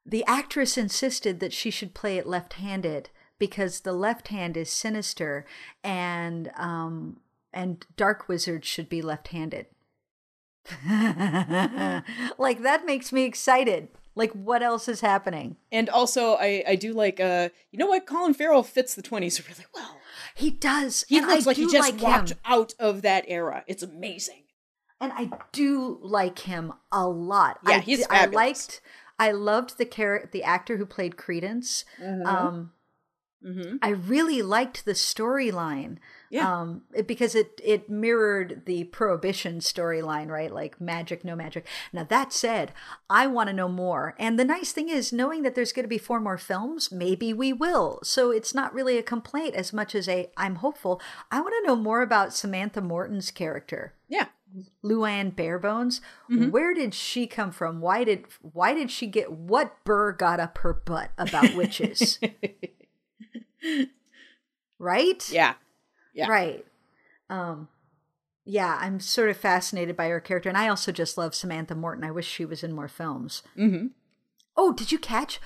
[0.04, 5.44] the actress insisted that she should play it left-handed because the left hand is sinister
[5.82, 7.18] and um
[7.52, 9.66] and dark wizards should be left-handed.
[12.38, 13.88] like that makes me excited.
[14.14, 15.56] Like what else is happening?
[15.70, 19.46] And also I I do like uh you know what Colin Farrell fits the 20s
[19.48, 19.98] really well.
[20.34, 21.04] He does.
[21.08, 22.38] He and looks I like he just like walked him.
[22.44, 23.64] out of that era.
[23.66, 24.44] It's amazing.
[25.00, 27.58] and I do like him a lot.
[27.66, 28.34] Yeah, I, he's d- I fabulous.
[28.34, 28.80] liked.
[29.18, 31.84] I loved the char- the actor who played Credence.
[32.24, 32.72] Um,
[33.44, 33.78] Mm-hmm.
[33.82, 35.98] I really liked the storyline.
[36.32, 36.60] Yeah.
[36.60, 40.50] Um, it- because it it mirrored the prohibition storyline, right?
[40.52, 41.66] Like magic, no magic.
[41.92, 42.72] Now that said,
[43.10, 44.14] I want to know more.
[44.18, 47.34] And the nice thing is, knowing that there's going to be four more films, maybe
[47.34, 48.00] we will.
[48.02, 51.02] So it's not really a complaint as much as a I'm hopeful.
[51.30, 53.92] I want to know more about Samantha Morton's character.
[54.08, 54.28] Yeah.
[54.84, 56.00] Luann Barebones.
[56.30, 56.50] Mm-hmm.
[56.50, 57.80] Where did she come from?
[57.80, 62.18] Why did why did she get what burr got up her butt about witches?
[64.78, 65.30] right?
[65.30, 65.54] Yeah.
[66.12, 66.28] Yeah.
[66.28, 66.64] Right.
[67.30, 67.68] Um
[68.44, 72.04] yeah, I'm sort of fascinated by her character and I also just love Samantha Morton.
[72.04, 73.42] I wish she was in more films.
[73.56, 73.88] Mm-hmm.
[74.56, 75.40] Oh, did you catch?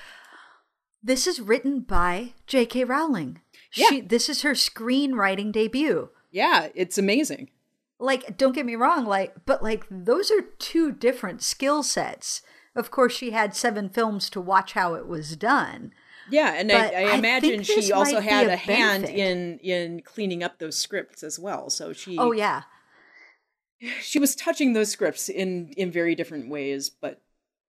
[1.03, 2.85] This is written by J.K.
[2.85, 3.41] Rowling.
[3.75, 3.89] Yeah.
[3.89, 6.09] She this is her screenwriting debut.
[6.31, 7.51] Yeah, it's amazing.
[7.99, 12.43] like don't get me wrong like but like those are two different skill sets
[12.75, 15.93] of course she had seven films to watch how it was done
[16.31, 20.01] Yeah, and I, I I imagine this she also had a a, hand in in
[20.03, 21.71] cleaning up those scripts as well.
[21.71, 22.63] So she oh yeah
[24.01, 27.21] she was touching those scripts in in very different ways, but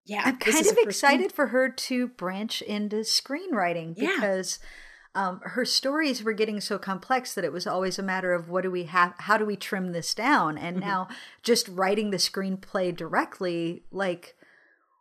[0.05, 4.13] yeah, i'm kind of her first screen- excited for her to branch into screenwriting Yeah.
[4.15, 4.57] because
[5.15, 8.63] um, her stories were getting so complex that it was always a matter of what
[8.63, 10.87] do we have how do we trim this down and Mm-hmm.
[10.87, 11.07] now
[11.43, 14.36] just writing the screenplay directly like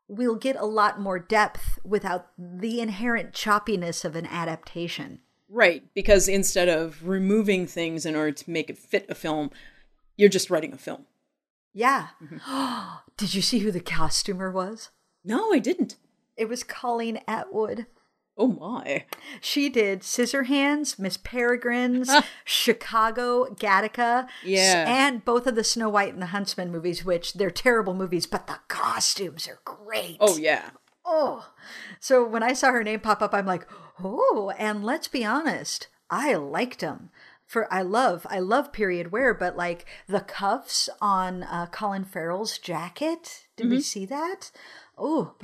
[0.08, 6.28] we'll get a lot more depth without the inherent choppiness of an adaptation Right, because
[6.28, 9.50] instead of removing things in order to make it fit a film,
[10.16, 11.06] you're just writing a film.
[11.72, 12.08] Yeah.
[12.22, 12.96] Mm-hmm.
[13.16, 14.90] Did you see who the costumer was?
[15.24, 15.96] No, I didn't.
[16.36, 17.86] It was Colleen Atwood.
[18.38, 19.04] Oh my.
[19.40, 22.10] She did Scissorhands, Miss Peregrine's,
[22.44, 24.84] Chicago, Gattaca, Yeah.
[24.86, 28.46] and both of the Snow White and the Huntsman movies, which they're terrible movies, but
[28.46, 30.18] the costumes are great.
[30.20, 30.70] Oh yeah.
[31.04, 31.46] Oh.
[32.00, 33.66] So when I saw her name pop up, I'm like,
[34.02, 37.10] oh, and let's be honest, I liked them.
[37.46, 42.58] For I love, I love period wear, but like the cuffs on uh, Colin Farrell's
[42.58, 43.46] jacket.
[43.56, 44.50] Did we see that?
[44.98, 45.34] Oh,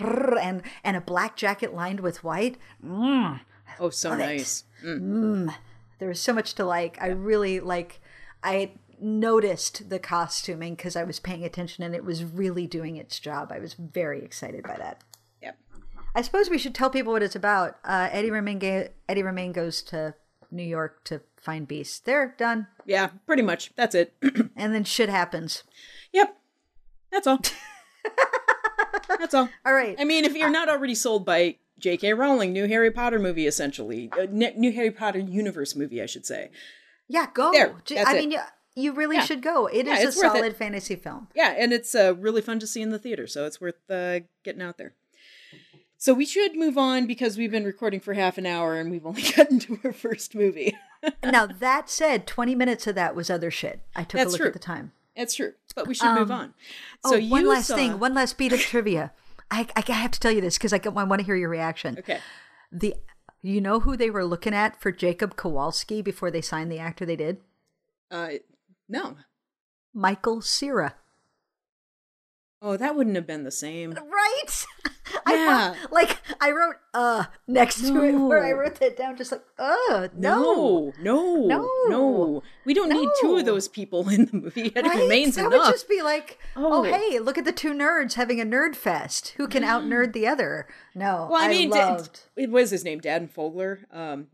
[0.41, 2.57] and and a black jacket lined with white.
[2.85, 3.41] Mm,
[3.81, 4.27] Oh, so Love it.
[4.27, 4.65] nice.
[4.83, 6.97] there was so much to like.
[7.01, 8.01] I really like.
[8.43, 13.19] I noticed the costuming because I was paying attention, and it was really doing its
[13.21, 13.51] job.
[13.53, 15.03] I was very excited by that.
[15.43, 15.59] Yep.
[16.15, 17.79] I suppose we should tell people what it's about.
[17.85, 20.15] Uh, Eddie Redmayne, ga- Eddie Redmayne goes to
[20.51, 21.99] New York to find beasts.
[21.99, 23.73] They're done, Yeah, pretty much.
[23.77, 24.15] That's it.
[24.57, 25.63] and then shit happens.
[26.13, 26.37] yep.
[27.11, 27.39] That's all.
[29.09, 29.49] That's all.
[29.67, 29.97] All right.
[29.99, 32.15] I mean, if you're not already sold by J.K.
[32.15, 36.51] Rowling, new Harry Potter movie, essentially, uh, new Harry Potter universe movie, I should say.
[37.09, 37.53] yeah, go.
[37.53, 38.21] There, that's I it.
[38.21, 39.25] mean, yeah, you really Yeah.
[39.25, 39.67] should go.
[39.67, 40.39] It is Yeah, a it's worth it.
[40.39, 41.29] solid fantasy film.
[41.35, 44.21] Yeah, and it's uh, really fun to see in the theater, so it's worth uh,
[44.45, 44.95] getting out there.
[45.99, 49.07] So we should move on because we've been recording for half an hour and we've
[49.07, 50.77] only gotten to our first movie.
[51.25, 53.83] now that said, twenty minutes of that was other shit.
[53.95, 54.47] I took That's a look true.
[54.49, 54.93] at the time.
[55.15, 56.55] It's true, but we should move on.
[57.05, 59.13] oh, So one you last saw- thing, one last beat of trivia.
[59.51, 61.97] I, I have to tell you this because I, I want to hear your reaction.
[61.99, 62.19] Okay.
[62.71, 62.95] The,
[63.43, 67.05] you know who they were looking at for Jacob Kowalski before they signed the actor
[67.05, 67.39] they did?
[68.11, 68.29] Uh,
[68.89, 69.17] no.
[69.93, 70.95] Michael Cera.
[72.63, 73.91] Oh, that wouldn't have been the same.
[73.93, 74.65] Right?
[75.27, 75.75] I Yeah.
[75.75, 79.43] thought- like I wrote uh next to it where I wrote that down just like
[79.59, 80.93] uh no.
[81.01, 81.69] No, no, No.
[81.89, 82.43] no.
[82.65, 84.73] We don't need two of those people in the movie.
[84.75, 84.95] It Right?
[85.03, 85.67] remains that enough.
[85.67, 86.81] would just be like, oh.
[86.81, 86.83] Oh.
[86.85, 89.35] hey, look at the two nerds having a nerd fest.
[89.37, 90.67] Who can out nerd the other?
[90.95, 92.21] No, well, I mean, d- loved.
[92.37, 93.85] it was his name, Dan Fogler.
[93.93, 94.29] Um,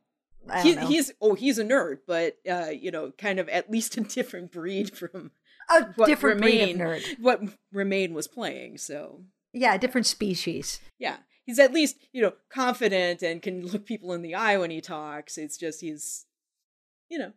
[0.62, 4.00] he, he's oh, he's a nerd, but uh, you know, kind of at least a
[4.00, 5.30] different breed from
[5.70, 7.20] a what different Redmayne, breed of nerd.
[7.20, 7.40] what
[7.72, 8.78] Redmayne was playing.
[8.78, 9.22] So
[9.60, 10.80] Yeah, a different species.
[10.98, 14.70] yeah, he's at least you know confident and can look people in the eye when
[14.70, 15.36] he talks.
[15.38, 16.26] It's just he's,
[17.08, 17.32] you know,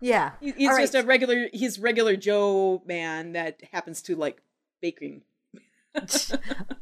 [0.00, 1.04] Yeah, he- he's All just right.
[1.04, 1.48] a regular.
[1.52, 4.42] He's regular Joe man that happens to like
[4.82, 5.22] baking.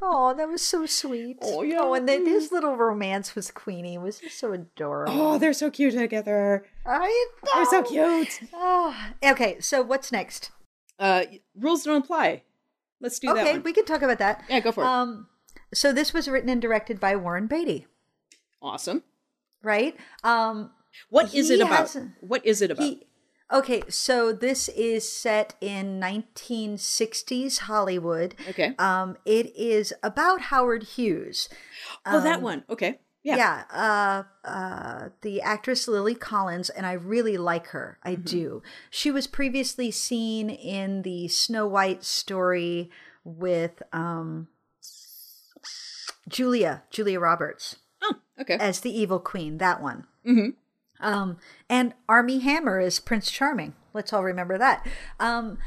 [0.03, 1.39] oh, that was so sweet.
[1.41, 1.79] Oh, yeah.
[1.81, 5.15] Oh, and then his little romance with Queenie was just so adorable.
[5.21, 6.67] Oh, they're so cute together.
[6.85, 7.51] I know.
[7.55, 8.41] They're so cute.
[8.53, 9.61] Oh, okay.
[9.61, 10.51] So what's next?
[10.99, 11.25] Uh,
[11.57, 12.43] rules don't apply.
[13.01, 14.45] Let's do that okay, we can talk about that.
[14.49, 14.87] Yeah, go for it.
[14.87, 15.29] Um,
[15.73, 17.87] so this was written and directed by Warren Beatty,
[18.63, 19.03] awesome.
[19.63, 19.97] right?
[20.23, 20.71] Um,
[21.11, 21.79] What is it about?
[21.81, 22.85] hasn't- What is it about?
[22.85, 23.07] he.
[23.53, 28.35] Okay, so this is set in 1960s Hollywood.
[28.49, 28.75] okay.
[28.79, 31.49] Um, it is about Howard Hughes.
[32.07, 32.65] oh, that um, one.
[32.71, 33.01] Okay.
[33.25, 33.37] Yeah.
[33.37, 33.65] Yeah,
[34.45, 37.99] uh, uh, the actress Lily Collins, and I really like her.
[38.03, 38.23] I Mm-hmm.
[38.25, 38.63] do.
[38.91, 42.91] She was previously seen in the Snow White story
[43.25, 44.49] with um,
[46.29, 48.55] Julia, Julia Roberts, Oh, okay.
[48.61, 49.59] as the evil queen.
[49.59, 50.07] That one.
[50.27, 50.55] Mhm.
[51.01, 53.75] Um, and Armie Hammer is Prince Charming.
[53.93, 54.87] Let's all remember that.
[55.21, 55.59] Um,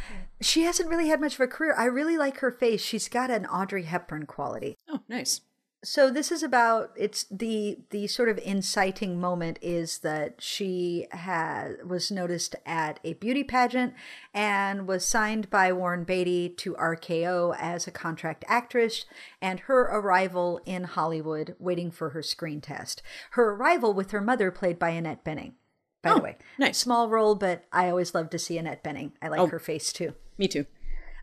[0.41, 1.74] she hasn't really had much of a career.
[1.78, 2.82] I really like her face.
[2.82, 5.41] She's got an Audrey Hepburn quality oh, nice.
[5.89, 11.88] So this is about it's the the sort of inciting moment is that she had
[11.88, 13.93] was noticed at a beauty pageant
[14.34, 19.06] and was signed by Warren Beatty to RKO as a contract actress
[19.41, 23.02] and her arrival in Hollywood waiting for her screen test.
[23.32, 25.54] Her arrival with her mother played by Annette Bening.
[26.02, 26.78] By the Oh, way, nice.
[26.78, 29.13] small role, but I always love to see Annette Bening.
[29.21, 29.47] I like Oh.
[29.47, 30.15] her face too.
[30.38, 30.65] Me too.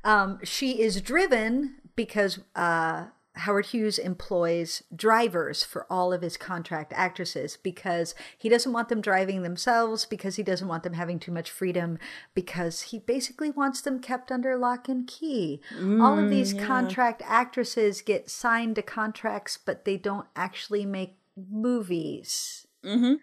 [0.04, 6.92] Um, she is driven because uh, Howard Hughes employs drivers for all of his contract
[6.94, 11.32] actresses because he doesn't want them driving themselves, because he doesn't want them having too
[11.32, 11.98] much freedom,
[12.34, 15.60] because he basically wants them kept under lock and key.
[16.00, 22.66] all of these contract actresses get signed to contracts, but they don't actually make movies
[22.84, 23.14] Mm-hmm.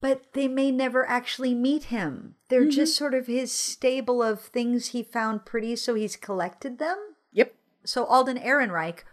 [0.00, 2.34] but they may never actually meet him.
[2.48, 6.98] They're just sort of his stable of things he found pretty, so he's collected them.
[7.32, 7.54] Yep.
[7.84, 9.04] So Alden Ehrenreich,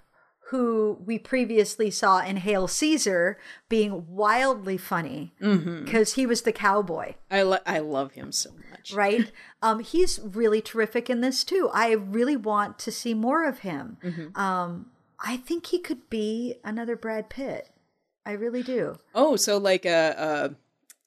[0.50, 3.38] who we previously saw in Hail Caesar,
[3.70, 8.94] being wildly funny because he was the cowboy, I lo- I love him so much.
[8.94, 9.32] right?
[9.62, 11.70] um, he's really terrific in this too.
[11.74, 13.98] I really want to see more of him.
[14.36, 14.88] Um,
[15.20, 17.70] I think he could be another Brad Pitt.
[18.26, 18.96] I really do.
[19.16, 20.16] Oh, so like a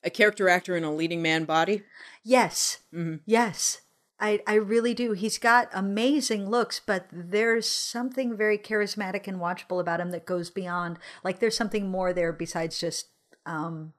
[0.03, 1.83] a, a character actor in a leading man body.
[2.25, 2.79] Yes.
[3.27, 3.83] Yes.
[4.19, 5.13] I, I really do.
[5.13, 10.49] He's got amazing looks, but there's something very charismatic and watchable about him that goes
[10.49, 10.99] beyond.
[11.23, 13.09] Like there's something more there besides just,
[13.45, 13.93] um,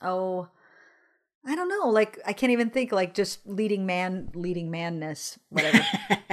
[0.00, 0.48] oh,
[1.44, 1.88] I don't know.
[1.88, 2.92] Like I can't even think.
[2.92, 5.84] Like just leading man, leading manness, whatever.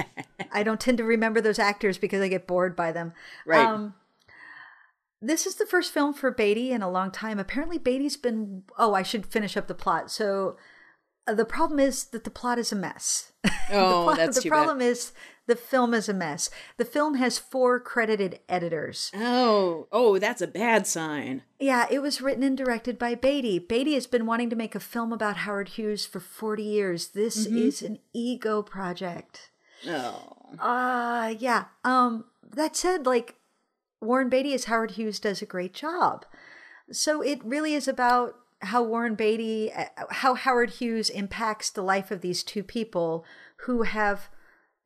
[0.52, 3.12] I don't tend to remember those actors because I get bored by them.
[3.46, 3.64] Right.
[3.64, 3.94] Um,
[5.20, 7.38] this is the first film for Beatty in a long time.
[7.38, 8.64] Apparently, Beatty's been.
[8.76, 10.10] Oh, I should finish up the plot.
[10.10, 10.56] So,
[11.26, 13.32] the problem is that the plot is a mess.
[13.72, 14.84] Oh, the plot- that's the too problem bad.
[14.88, 15.12] is
[15.46, 16.50] the film is a mess.
[16.76, 19.10] The film has four credited editors.
[19.14, 21.42] Oh, oh, that's a bad sign.
[21.58, 23.58] Yeah, it was written and directed by Beatty.
[23.58, 27.08] Beatty has been wanting to make a film about Howard Hughes for 40 years.
[27.08, 27.56] This Mm-hmm.
[27.56, 29.50] is an ego project.
[29.88, 31.64] Oh, Uh yeah.
[31.84, 33.36] Um that said, like
[34.00, 36.26] Warren Beatty as Howard Hughes does a great job.
[36.92, 42.10] So it really is about how Warren Beatty uh, how Howard Hughes impacts the life
[42.10, 43.24] of these two people
[43.66, 44.28] who have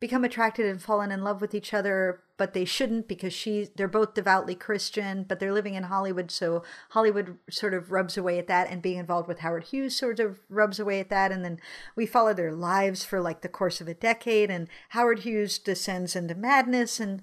[0.01, 3.89] become attracted and fallen in love with each other but they shouldn't because she they're
[3.89, 8.47] both devoutly christian but they're living in hollywood so hollywood sort of rubs away at
[8.47, 11.33] that and being involved with howard hughes sort of rubs away at that.
[11.33, 11.59] And then
[11.97, 16.15] we follow their lives for like the course of a decade and howard hughes descends
[16.17, 17.01] into madness.
[17.01, 17.23] And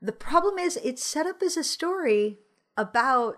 [0.00, 2.38] the problem is it's set up as a story
[2.76, 3.36] about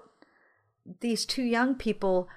[1.00, 2.28] these two young people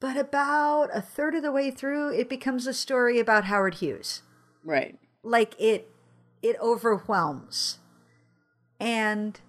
[0.00, 4.22] but about a third of the way through it becomes a story about howard hughes.
[4.64, 4.98] Right.
[5.22, 5.90] like it
[6.42, 7.78] it overwhelms.
[8.78, 9.40] And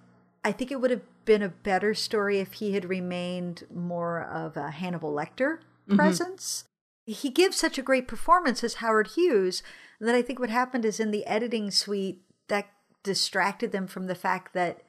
[0.44, 4.56] i think it would have been a better story if he had remained more of
[4.56, 5.96] a hannibal lecter mm-hmm.
[5.96, 6.64] presence.
[7.04, 9.62] He gives such a great performance as howard hughes
[10.00, 12.66] that i think what happened is in the editing suite that
[13.02, 14.82] distracted them from the fact that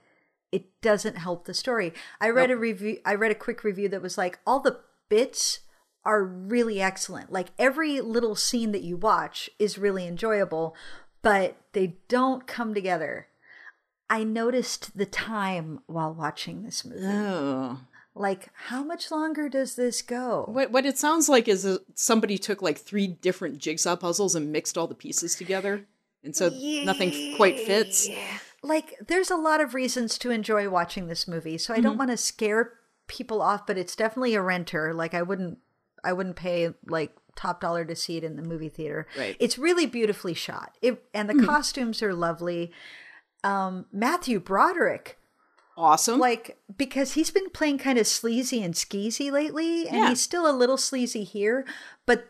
[0.51, 4.01] it doesn't help the story i read a review i read a quick review that
[4.01, 5.59] was like all the bits
[6.05, 7.31] are really excellent.
[7.31, 10.75] Like every little scene that you watch is really enjoyable,
[11.21, 13.27] but they don't come together.
[14.09, 17.05] I noticed the time while watching this movie.
[17.05, 17.81] Oh.
[18.15, 20.45] Like, how much longer does this go?
[20.47, 24.51] What what it sounds like is uh somebody took like three different jigsaw puzzles and
[24.51, 25.85] mixed all the pieces together,
[26.23, 28.09] and so nothing quite fits.
[28.62, 32.12] Like, there's a lot of reasons to enjoy watching this movie, so I don't want
[32.12, 32.74] to scare
[33.08, 34.93] people off, but it's definitely a renter.
[34.93, 35.60] Like, I wouldn't,
[36.04, 39.08] I wouldn't pay like top dollar to see it in the movie theater.
[39.17, 39.38] Right.
[39.39, 42.72] It's really beautifully shot, it, and the costumes are lovely.
[43.43, 45.17] Um, Matthew Broderick,
[45.78, 46.19] Awesome.
[46.19, 50.10] like because he's been playing kind of sleazy and skeezy lately and Yeah.
[50.10, 51.65] he's still a little sleazy here
[52.06, 52.28] but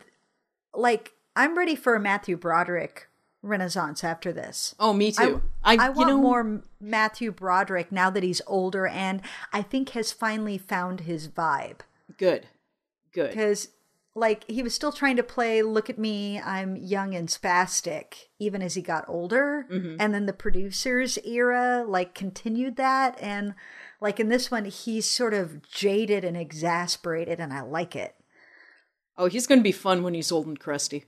[0.72, 3.08] like i'm ready for a matthew broderick
[3.42, 5.42] renaissance after this oh, me I, too.
[5.64, 9.22] I, you want know, more Matthew Broderick now that he's older and
[9.52, 11.80] I think has finally found his vibe.
[12.18, 12.46] Good.
[13.12, 13.30] Good.
[13.30, 13.68] Because,
[14.14, 18.62] like, he was still trying to play, look at me, I'm young and spastic, even
[18.62, 19.66] as he got older.
[19.70, 19.96] Mm-hmm.
[19.98, 23.18] And then the producers era, like, continued that.
[23.20, 23.54] And,
[24.00, 28.14] like, in this one, he's sort of jaded and exasperated, and I like it.
[29.16, 31.06] Oh, he's going to be fun when he's old and crusty.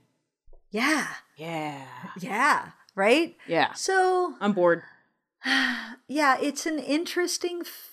[0.71, 1.07] Yeah.
[1.37, 1.85] Yeah.
[2.19, 2.69] Yeah.
[2.95, 3.35] Right?
[3.47, 3.73] Yeah.
[3.73, 4.83] So, I'm bored.
[6.07, 7.91] yeah, it's an interesting f-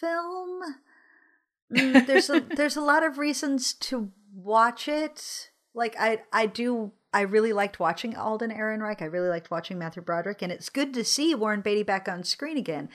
[0.00, 0.62] film.
[1.72, 5.50] Mm, there's a there's a lot of reasons to watch it.
[5.74, 9.02] Like I I do I really liked watching Alden Ehrenreich.
[9.02, 12.24] I really liked watching Matthew Broderick, and it's good to see Warren Beatty back on
[12.24, 12.88] screen again.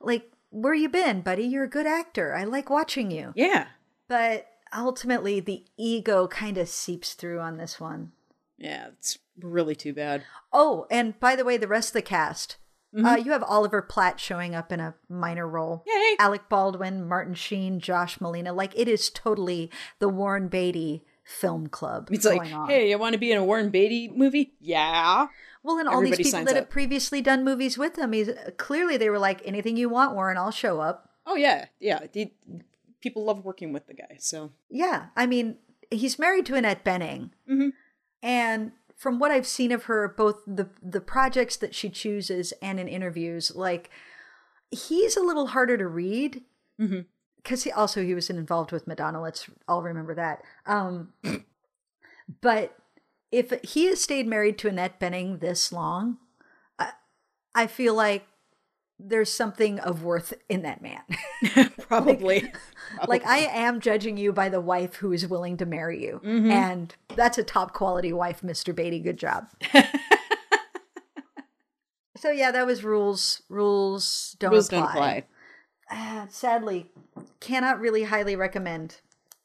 [0.00, 1.44] Like where you been, buddy?
[1.44, 2.34] You're a good actor.
[2.34, 3.32] I like watching you.
[3.34, 3.66] Yeah.
[4.08, 8.12] But ultimately, the ego kind of seeps through on this one.
[8.58, 8.88] Yeah.
[8.98, 10.24] It's really too bad.
[10.52, 12.56] Oh, and by the way, the rest of the cast.
[12.94, 13.04] Mm-hmm.
[13.06, 15.84] Uh, you have Oliver Platt showing up in a minor role.
[15.86, 16.16] Yay.
[16.18, 18.54] Alec Baldwin, Martin Sheen, Josh Malina.
[18.54, 22.68] Like it is totally the Warren Beatty film club It's going like, on.
[22.70, 24.54] hey, you want to be in a Warren Beatty movie?
[24.60, 25.26] Yeah.
[25.62, 28.96] well, and all everybody these people that have previously done movies with him, he's clearly
[28.96, 31.10] they were like, anything you want, Warren, I'll show up.
[31.26, 32.00] Oh yeah, yeah.
[32.10, 32.32] The,
[33.02, 34.16] people love working with the guy.
[34.18, 35.58] So Yeah, I mean,
[35.90, 37.72] he's married to Annette Bening, Mhm.
[38.22, 42.80] And from what I've seen of her, both the the projects that she chooses and
[42.80, 43.90] in interviews, like
[44.70, 46.42] he's a little harder to read
[47.42, 49.22] because he also he was involved with Madonna.
[49.22, 50.42] Let's all remember that.
[50.66, 51.12] Um,
[52.40, 52.76] but
[53.30, 56.18] if he has stayed married to Annette Bening this long,
[56.78, 56.92] I,
[57.54, 58.26] I feel like
[58.98, 61.02] there's something of worth in that man.
[61.88, 62.52] probably,
[63.06, 66.50] like I am judging you by the wife who is willing to marry you, Mm-hmm.
[66.50, 68.74] and that's a top quality wife, Mr.
[68.74, 69.00] Beatty.
[69.00, 69.48] Good job.
[72.16, 73.42] so yeah, that was rules.
[73.48, 74.80] Rules don't rules apply.
[74.80, 75.24] don't apply.
[75.90, 76.90] Ah, sadly,
[77.40, 79.00] cannot really highly recommend.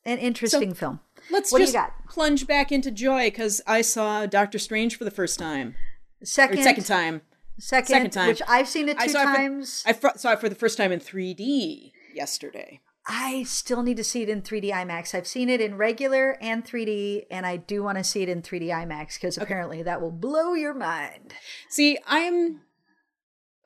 [0.06, 0.99] An interesting film.
[1.32, 1.78] Let's What just
[2.10, 5.76] plunge back into joy because I saw Doctor Strange for the first time.
[6.24, 7.22] Second, second time.
[7.60, 8.28] Second, second time.
[8.30, 9.84] which I've seen it I two saw it for- times.
[9.86, 12.82] I fr- saw it for the first time in 3D yesterday.
[13.06, 15.14] I still need to see it in 3D IMAX.
[15.14, 18.41] I've seen it in regular and 3D, and I do want to see it in
[18.41, 21.34] 3D IMAX because apparently that will blow your mind.
[21.70, 22.62] See, I'm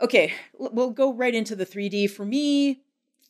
[0.02, 0.34] okay.
[0.58, 2.10] We'll go right into the 3D.
[2.10, 2.82] For me,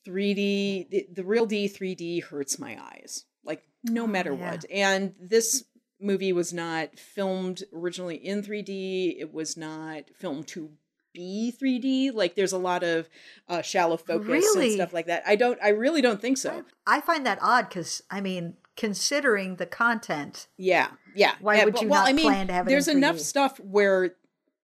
[0.07, 4.51] 3D, the, the real D 3D hurts my eyes, like no oh, matter yeah.
[4.51, 4.65] what.
[4.71, 5.65] And this
[5.99, 9.15] movie was not filmed originally in 3D.
[9.19, 10.69] It was not filmed to
[11.13, 12.13] be 3D.
[12.13, 13.09] Like there's a lot of
[13.47, 14.65] uh, shallow focus Really?
[14.67, 15.23] and stuff like that.
[15.25, 15.57] I don't.
[15.63, 16.63] I really don't think so.
[16.85, 21.33] I find that odd because, I mean, considering the content, Yeah, yeah.
[21.41, 23.15] Why Yeah, would but- you well, not I mean, plan to have it There's enough
[23.15, 23.19] 3D?
[23.21, 24.15] stuff where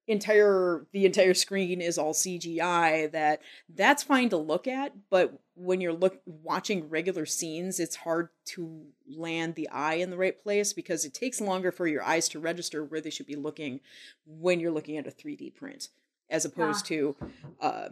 [0.06, 3.42] entire the entire screen is all CGI that
[3.74, 8.86] that's fine to look at, but when you're look watching regular scenes, it's hard to
[9.14, 12.39] land the eye in the right place because it takes longer for your eyes to
[12.39, 13.80] register where they should be looking
[14.26, 15.89] when you're looking at a 3D print
[16.30, 17.16] as opposed to
[17.61, 17.89] uh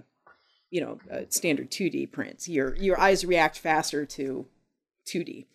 [0.72, 2.47] you know, uh, standard 2D prints.
[2.47, 4.47] Your your eyes react faster to
[5.05, 5.45] 2D.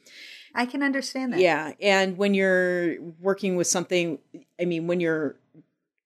[0.55, 1.41] I can understand that.
[1.41, 4.19] Yeah, and when you're working with something,
[4.61, 5.37] I mean, when you're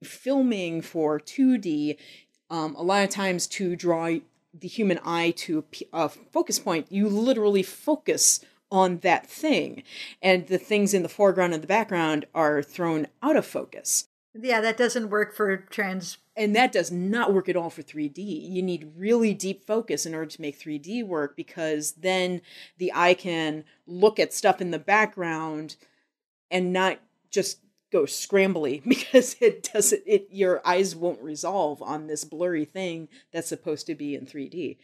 [0.02, 1.98] filming for 2D,
[2.48, 4.10] um, a lot of times to draw
[4.58, 8.40] the human eye to a p- a focus point, you literally focus
[8.70, 9.82] on that thing,
[10.22, 14.08] and the things in the foreground and the background are thrown out of focus.
[14.34, 16.18] Yeah, that doesn't work for trans.
[16.36, 18.18] And that does not work at all for 3D.
[18.18, 22.40] You need really deep focus in order to make 3D work because then
[22.78, 25.76] the eye can look at stuff in the background
[26.50, 27.00] and not
[27.30, 27.58] just
[27.90, 33.48] go scrambly because it doesn't it your eyes won't resolve on this blurry thing that's
[33.48, 34.78] supposed to be in 3D.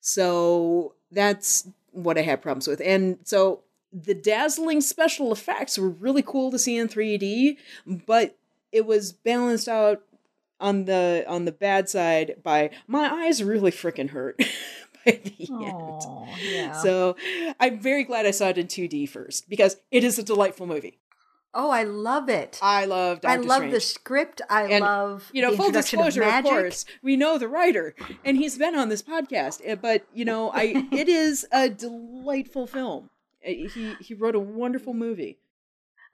[0.00, 2.80] So that's what I had problems with.
[2.84, 8.36] And so the dazzling special effects were really cool to see in 3D, but
[8.72, 10.02] it was balanced out
[10.60, 14.38] on the on the bad side by my eyes really freaking hurt
[15.04, 15.72] by the end.
[15.72, 16.72] Oh, yeah.
[16.72, 17.16] So
[17.60, 20.98] I'm very glad I saw it in 2D first because it is a delightful movie.
[21.54, 22.58] Oh, I love it.
[22.60, 23.72] I love Doctor I love Strange.
[23.74, 24.42] the script.
[24.50, 27.94] I And, love you know, full disclosure, of of, course, we know the writer,
[28.24, 29.60] and he's been on this podcast.
[29.70, 33.10] uh, But you know, I it is a delightful film.
[33.46, 35.38] Uh, He he wrote a wonderful movie.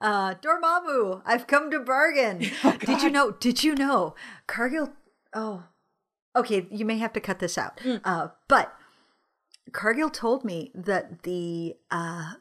[0.02, 2.46] Uh, Dormammu, I've come to bargain.
[2.64, 3.32] Oh, did you know?
[3.32, 4.14] Did you know
[4.46, 4.92] Cargill?
[5.34, 5.64] Oh,
[6.34, 6.66] okay.
[6.70, 7.78] You may have to cut this out.
[7.80, 7.96] Hmm.
[8.04, 8.74] Uh, but
[9.72, 12.34] Cargill told me that the uh,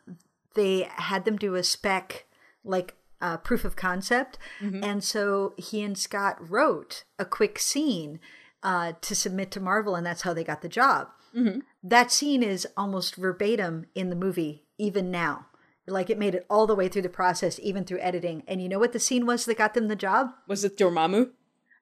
[0.55, 2.25] they had them do a spec
[2.69, 4.83] like uh, proof of concept, Mm-hmm.
[4.83, 8.19] and so he and Scott wrote a quick scene
[8.63, 11.07] uh, to submit to Marvel, and that's how they got the job.
[11.35, 11.59] Mm-hmm.
[11.83, 15.47] That scene is almost verbatim in the movie, even now.
[15.87, 18.43] Like it made it all the way through the process, even through editing.
[18.47, 20.27] And you know what the scene was that got them the job?
[20.47, 21.31] Was it Dormammu?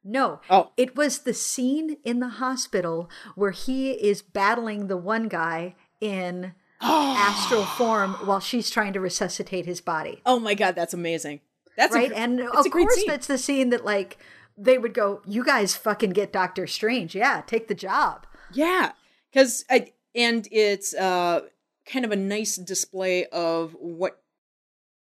[0.03, 0.39] No.
[0.49, 0.71] Oh.
[0.77, 6.53] It was the scene in the hospital where he is battling the one guy in
[6.81, 10.21] astral form while she's trying to resuscitate his body.
[10.25, 11.41] Oh my god, that's amazing.
[11.75, 12.09] That's a right?
[12.09, 13.05] gr- and of a course, scene.
[13.07, 14.17] that's the scene that, like,
[14.57, 17.15] they would go, You guys fucking get Doctor Strange.
[17.15, 18.25] Yeah, take the job.
[18.51, 18.93] Yeah,
[19.31, 21.41] because I and it's uh
[21.85, 24.21] kind of a nice display of what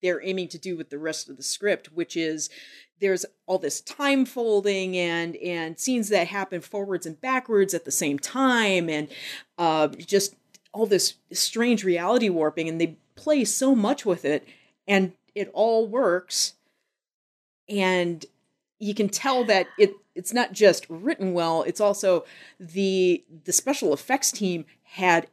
[0.02, 2.50] they're aiming to do with the rest of the script, which is
[3.02, 7.92] there's all this time folding and and scenes that happen forwards and backwards at the
[7.92, 9.08] same time, and
[9.58, 10.36] uh, just
[10.72, 14.48] all this strange reality warping, and they play so much with it,
[14.88, 16.54] and it all works,
[17.68, 18.26] and
[18.80, 22.26] you can tell that it it's not just written well it's also
[22.60, 25.28] the the special effects team had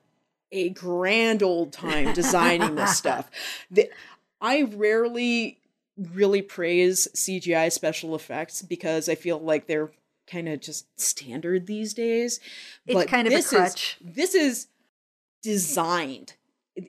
[0.52, 3.30] a grand old time designing this stuff.
[3.70, 3.88] The,
[4.40, 5.58] i rarely
[5.96, 9.90] really praise cgi special effects because i feel like they're
[10.26, 12.40] kind of just standard these days.
[12.86, 13.96] It's kind of a crutch.
[14.00, 14.66] is this is
[15.42, 16.34] designed.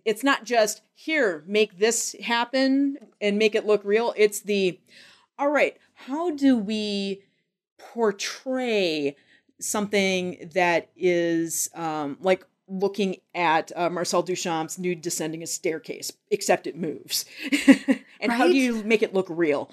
[0.04, 4.14] It's not just here make this happen and make it look real.
[4.18, 4.80] It's the
[5.40, 7.24] all right how do we
[7.78, 9.16] portray
[9.60, 16.68] something that is um, like looking at uh, Marcel Duchamp's nude descending a staircase, except
[16.68, 17.26] it moves.
[18.20, 19.72] and how do you make it look real?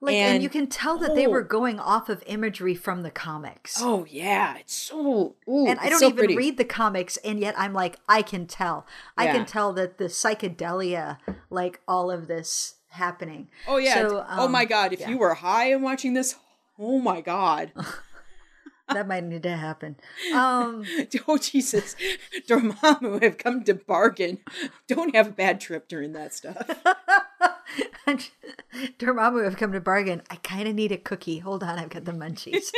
[0.00, 1.30] Like, and, you can tell that they oh.
[1.30, 3.78] were going off of imagery from the comics.
[3.80, 5.34] Oh yeah, it's so.
[5.48, 6.36] Ooh, and I don't so even pretty.
[6.36, 8.86] read the comics, and yet I'm like, I can tell.
[9.16, 9.32] I Yeah.
[9.32, 11.18] can tell that the psychedelia,
[11.50, 13.48] like all of this happening.
[13.66, 13.94] Oh yeah.
[13.94, 15.10] So, oh my um, god, if yeah.
[15.10, 16.36] you were high and watching this,
[16.78, 17.72] oh my god.
[18.88, 19.96] that might need to happen.
[20.32, 20.84] Um,
[21.28, 21.96] oh Jesus,
[22.48, 24.38] Dormammu have come to bargain.
[24.86, 26.56] Don't have a bad trip during that stuff.
[28.98, 30.22] Dormammu have come to bargain.
[30.30, 31.38] I kind of need a cookie.
[31.38, 32.70] Hold on, I've got the munchies.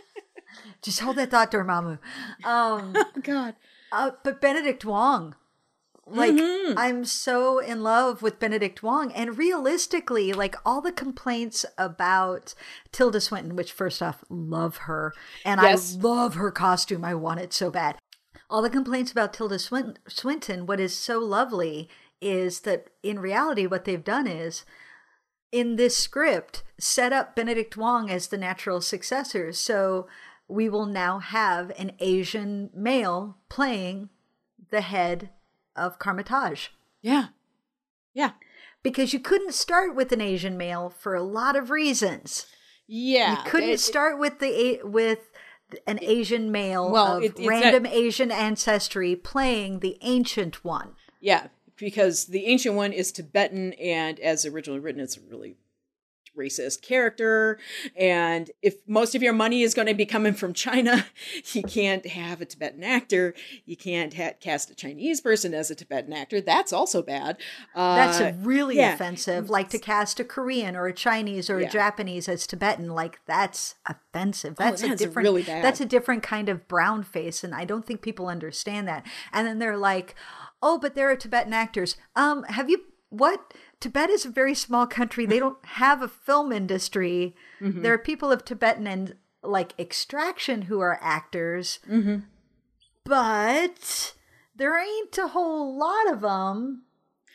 [0.82, 1.98] Just hold that thought, Dormammu.
[2.44, 3.54] Um, God.
[3.92, 5.34] uh, but Benedict Wong,
[6.10, 6.78] like mm-hmm.
[6.78, 12.54] I'm so in love with Benedict Wong, and realistically, like all the complaints about
[12.92, 15.12] Tilda Swinton, which first off, love her,
[15.44, 15.96] and Yes.
[15.96, 17.04] I love her costume.
[17.04, 17.96] I want it so bad.
[18.48, 21.88] All the complaints about Tilda Swin- Swinton, what is so lovely
[22.20, 24.64] is that in reality, what they've done is
[25.52, 29.52] in this script set up Benedict Wong as the natural successor.
[29.52, 30.06] So
[30.48, 34.08] we will now have an Asian male playing
[34.70, 35.30] the head
[35.76, 36.68] of Kamar-Taj.
[37.02, 37.28] Yeah.
[38.14, 38.32] Yeah.
[38.82, 42.46] Because you couldn't start with an Asian male for a lot of reasons.
[42.86, 43.32] Yeah.
[43.44, 45.30] You couldn't It- start with the with
[45.86, 50.96] an Asian male Well, of it- random not- Asian ancestry playing the ancient one.
[51.20, 55.56] Yeah, because the ancient one is Tibetan, and as originally written, it's really
[56.40, 57.58] racist character.
[57.96, 61.06] And if most of your money is going to be coming from China,
[61.52, 63.34] you can't have a Tibetan actor.
[63.66, 66.40] You can't ha- cast a Chinese person as a Tibetan actor.
[66.40, 67.36] That's also bad.
[67.74, 68.94] Uh, That's really yeah.
[68.94, 69.50] offensive.
[69.50, 73.74] Like to cast a Korean or a Chinese or a Japanese as Tibetan, like that's
[73.86, 74.56] offensive.
[74.56, 75.62] That's a that's different really bad.
[75.62, 79.06] that's a different kind of brown face, and I don't think people understand that.
[79.32, 80.14] And then they're like,
[80.62, 81.96] Oh, but there are Tibetan actors.
[82.14, 83.54] Um, have you what?
[83.80, 85.24] Tibet is a very small country.
[85.26, 87.34] They don't have a film industry.
[87.60, 87.82] Mm-hmm.
[87.82, 92.18] There are people of Tibetan and like extraction who are actors, Mm-hmm.
[93.04, 94.14] but
[94.54, 96.82] there ain't a whole lot of them.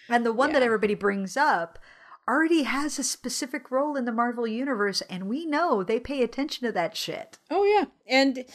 [0.07, 1.79] And the one that everybody brings up
[2.27, 6.65] already has a specific role in the Marvel universe, and we know they pay attention
[6.67, 7.39] to that shit.
[7.49, 8.45] Oh yeah, and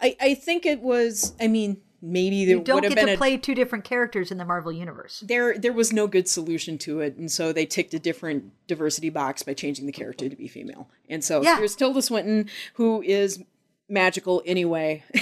[0.00, 1.34] I I think it was.
[1.40, 3.84] I mean, maybe there You don't would have get been to a, play two different
[3.84, 5.22] characters in the Marvel universe.
[5.26, 9.08] there there was no good solution to it and so they ticked a different diversity
[9.08, 11.56] box by changing the character to be female and so Yeah.
[11.58, 13.42] here's tilda swinton who is
[13.88, 15.04] magical anyway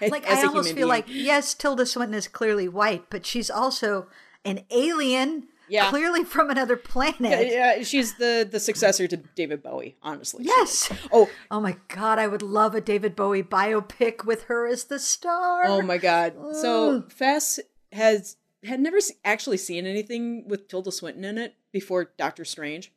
[0.00, 0.88] Like I almost feel being.
[0.88, 4.06] like yes, Tilda Swinton is clearly white, but she's also
[4.42, 5.90] an alien, Yeah.
[5.90, 7.48] clearly from another planet.
[7.48, 10.92] yeah, she's the the successor to david bowie honestly Yes.
[11.12, 14.98] oh Oh my god, I would love a David Bowie biopic with her as the
[14.98, 15.64] star.
[15.66, 17.58] oh my god so fess
[17.92, 22.92] has had never actually seen anything with tilda swinton in it before doctor strange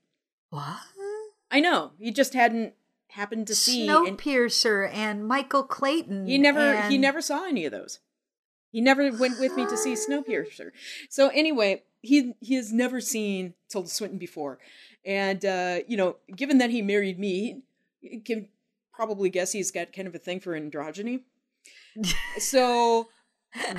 [0.49, 0.77] What?
[1.51, 2.73] i know he just hadn't
[3.09, 6.27] happened to see and- Snowpiercer and Michael Clayton.
[6.27, 7.99] He never he never saw any of those.
[8.71, 10.69] He never went with me to see Snowpiercer.
[11.09, 14.59] So anyway, he he has never seen Tilda Swinton before,
[15.05, 17.61] and uh, you know, given that he married me,
[18.01, 18.47] you can
[18.93, 21.21] probably guess he's got kind of a thing for androgyny.
[22.37, 23.07] so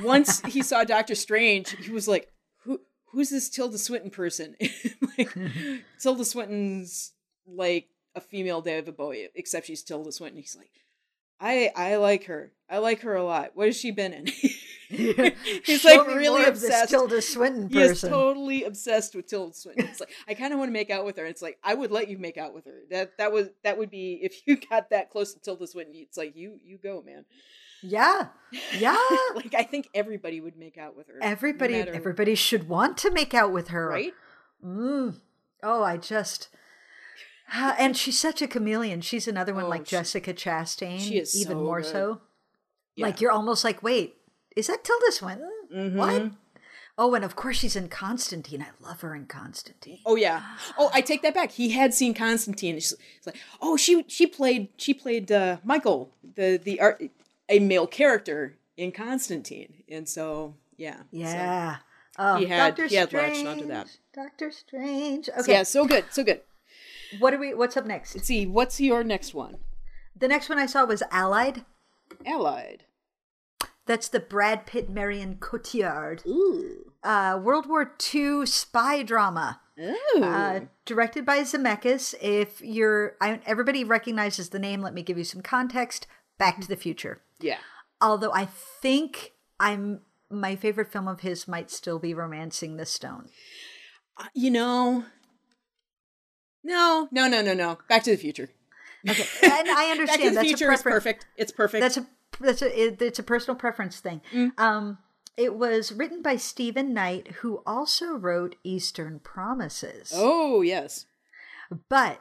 [0.02, 2.32] once he saw Doctor Strange, he was like,
[2.64, 4.56] "Who who's this Tilda Swinton person?"
[5.18, 5.34] like,
[6.00, 7.12] Tilda Swinton's
[7.46, 10.40] like a female David Bowie, except she's Tilda Swinton.
[10.40, 10.70] He's like,
[11.40, 12.52] I I like her.
[12.68, 13.52] I like her a lot.
[13.54, 14.28] What has she been in?
[15.64, 16.90] He's Show like really more of this obsessed.
[16.90, 19.86] Tilda Swinton He is totally obsessed with Tilda Swinton.
[19.86, 21.24] It's like I kind of want to make out with her.
[21.26, 22.80] It's like I would let you make out with her.
[22.90, 25.94] That that was that would be if you got that close to Tilda Swinton.
[25.96, 27.24] It's like you you go, man.
[27.82, 28.28] yeah,
[28.76, 28.98] yeah.
[29.36, 31.14] like I think everybody would make out with her.
[31.20, 34.12] no everybody, matter- everybody should want to make out with her, right?
[34.64, 35.20] Mm.
[35.62, 36.48] Oh, I just.
[37.52, 39.00] Ah, And she's such a chameleon.
[39.02, 40.98] She's another one Oh, like she- Jessica Chastain.
[41.00, 41.92] she is even so more good.
[41.92, 42.20] so.
[42.96, 43.06] Yeah.
[43.06, 44.16] Like you're almost like, wait,
[44.56, 45.50] is that Tilda Swinton?
[45.74, 45.98] Mm-hmm.
[45.98, 46.30] What?
[46.98, 48.62] Oh, and of course she's in Constantine.
[48.62, 50.00] I love her in Constantine.
[50.04, 50.42] Oh yeah.
[50.78, 51.52] Oh, I take that back.
[51.52, 52.76] He had seen Constantine.
[52.76, 52.94] It's
[53.24, 57.02] like, oh, she she played she played uh, Michael, the the art,
[57.48, 61.76] a male character in Constantine, and so yeah, So- Yeah.
[62.18, 63.36] Oh, He had- Doctor he had Strange.
[63.36, 63.96] latched onto that.
[64.14, 65.28] Doctor Strange.
[65.38, 65.52] Okay.
[65.52, 66.40] yeah, so good, so good.
[67.18, 67.54] What are we?
[67.54, 68.14] What's up next?
[68.14, 68.46] Let's see.
[68.46, 69.58] What's your next one?
[70.14, 71.64] The next one I saw was Allied.
[72.26, 72.84] Allied.
[73.86, 76.92] That's the Brad Pitt Marion Cotillard Ooh.
[77.02, 79.60] uh, World War II spy drama.
[79.80, 80.22] Ooh.
[80.22, 82.14] Uh, directed by Zemeckis.
[82.20, 84.82] If you're, I, everybody recognizes the name.
[84.82, 86.06] Let me give you some context.
[86.38, 87.22] Back to the Future.
[87.40, 87.58] yeah.
[88.02, 90.00] Although I think I'm
[90.30, 93.28] my favorite film of his might still be Romancing the Stone.
[94.16, 95.04] Uh, You know.
[96.62, 97.78] No, no, no, no, no.
[97.88, 98.50] Back to the Future.
[99.08, 101.26] Okay, and I Back to understand the that's Future a is perfect.
[101.36, 101.80] It's perfect.
[101.82, 102.06] That's a
[102.40, 104.20] that's a it, it's a personal preference thing.
[104.32, 104.58] Mm.
[104.58, 104.98] Um,
[105.36, 110.12] it was written by Stephen Knight, who also wrote Eastern Promises.
[110.14, 111.06] oh yes.
[111.88, 112.20] But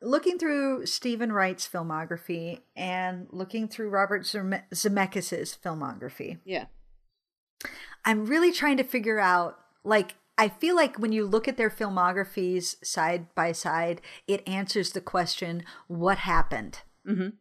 [0.00, 6.66] looking through Stephen Wright's filmography and looking through Robert Zeme- Zemeckis' filmography, Yeah.
[8.04, 11.70] I'm really trying to figure out like I feel like when you look at their
[11.70, 16.80] filmographies side by side, it answers the question what happened?
[17.08, 17.34] Mhm.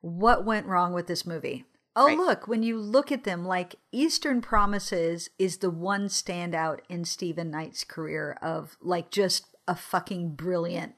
[0.00, 1.64] What went wrong with this movie?
[1.96, 2.16] Oh, Right.
[2.16, 7.50] look, when you look at them, like Eastern Promises is the one standout in Stephen
[7.50, 10.94] Knight's career of like just a fucking brilliant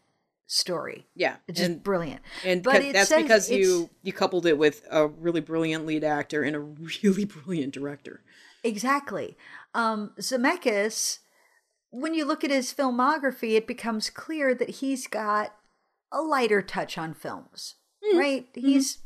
[0.46, 1.06] story.
[1.14, 1.36] Yeah.
[1.48, 2.20] It's just and brilliant.
[2.44, 6.42] and but ca- that's because you you coupled it with a really brilliant lead actor
[6.42, 8.22] and a really brilliant director.
[8.62, 9.36] Exactly.
[9.74, 11.18] Um, Zemeckis,
[11.90, 15.54] when you look at his filmography, it becomes clear that he's got
[16.12, 17.74] a lighter touch on films,
[18.14, 18.46] right?
[18.54, 18.98] He's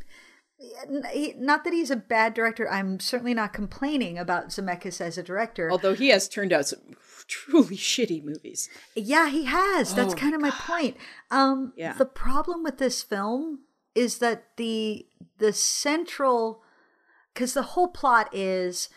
[0.59, 2.69] he- not that he's a bad director.
[2.71, 5.71] I'm certainly not complaining about Zemeckis as a director.
[5.71, 6.81] Although he has turned out some
[7.29, 8.69] truly shitty movies.
[8.95, 9.95] Yeah, he has.
[9.95, 10.97] That's Oh, kind of my point.
[11.31, 11.93] Um Yeah.
[11.95, 13.61] the problem with this film
[13.95, 15.07] is that the
[15.39, 16.63] the central
[17.35, 18.89] cuz the whole plot is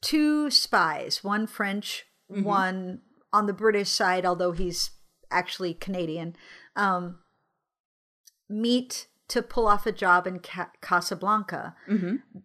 [0.00, 3.00] two spies, one French, one
[3.32, 4.90] on the British side although he's
[5.32, 6.36] actually Canadian.
[6.76, 7.18] Um
[8.48, 11.74] meet to pull off a job in Ca- Casablanca.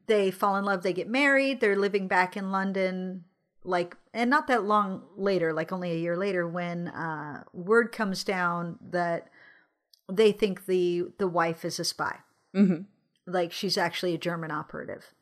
[0.07, 3.25] They fall in love, they get married, they're living back in London
[3.65, 8.23] like and not that long later, like only a year later when uh word comes
[8.25, 9.29] down that
[10.11, 12.19] they think the the wife is a spy.
[12.53, 12.85] Mhm.
[13.25, 15.13] Like she's actually a German operative.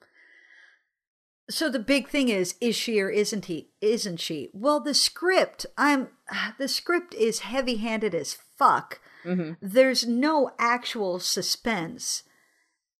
[1.51, 4.49] So the big thing is is she or isn't he isn't she?
[4.53, 6.07] Well, the script, I'm
[6.57, 8.99] the script is heavy-handed as fuck.
[9.25, 9.53] Mm-hmm.
[9.61, 12.23] There's no actual suspense.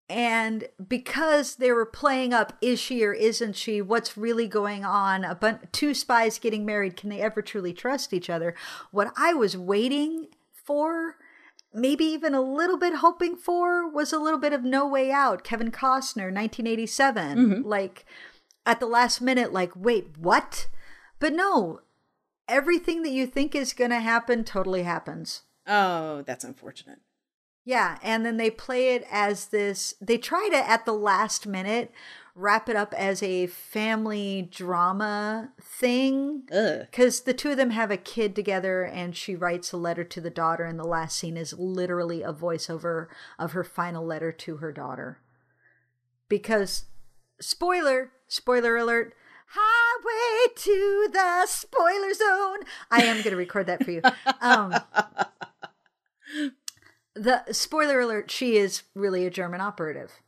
[0.08, 5.24] And because they were playing up is she or isn't she, what's really going on,
[5.24, 8.54] a bun- two spies getting married, can they ever truly trust each other?
[8.90, 11.16] What I was waiting for,
[11.72, 15.44] maybe even a little bit hoping for, was a little bit of No Way Out,
[15.44, 17.38] Kevin Costner, 1987.
[17.38, 17.66] Mm-hmm.
[17.66, 18.04] Like
[18.66, 20.68] at the last minute, like, wait, what?
[21.18, 21.80] But no,
[22.48, 25.42] everything that you think is going to happen totally happens.
[25.66, 26.98] Oh, that's unfortunate.
[27.64, 29.94] Yeah, and then they play it as this.
[30.00, 31.92] They try to at the last minute
[32.34, 37.96] wrap it up as a family drama thing because the two of them have a
[37.96, 41.52] kid together, and she writes a letter to the daughter, and the last scene is
[41.58, 43.06] literally a voiceover
[43.38, 45.20] of her final letter to her daughter.
[46.28, 46.86] Because,
[47.40, 49.14] spoiler, spoiler alert.
[49.54, 52.60] Highway to the spoiler zone.
[52.90, 54.02] I am going to record that for you.
[54.40, 54.74] Um,
[57.14, 60.20] the spoiler alert she is really a german operative.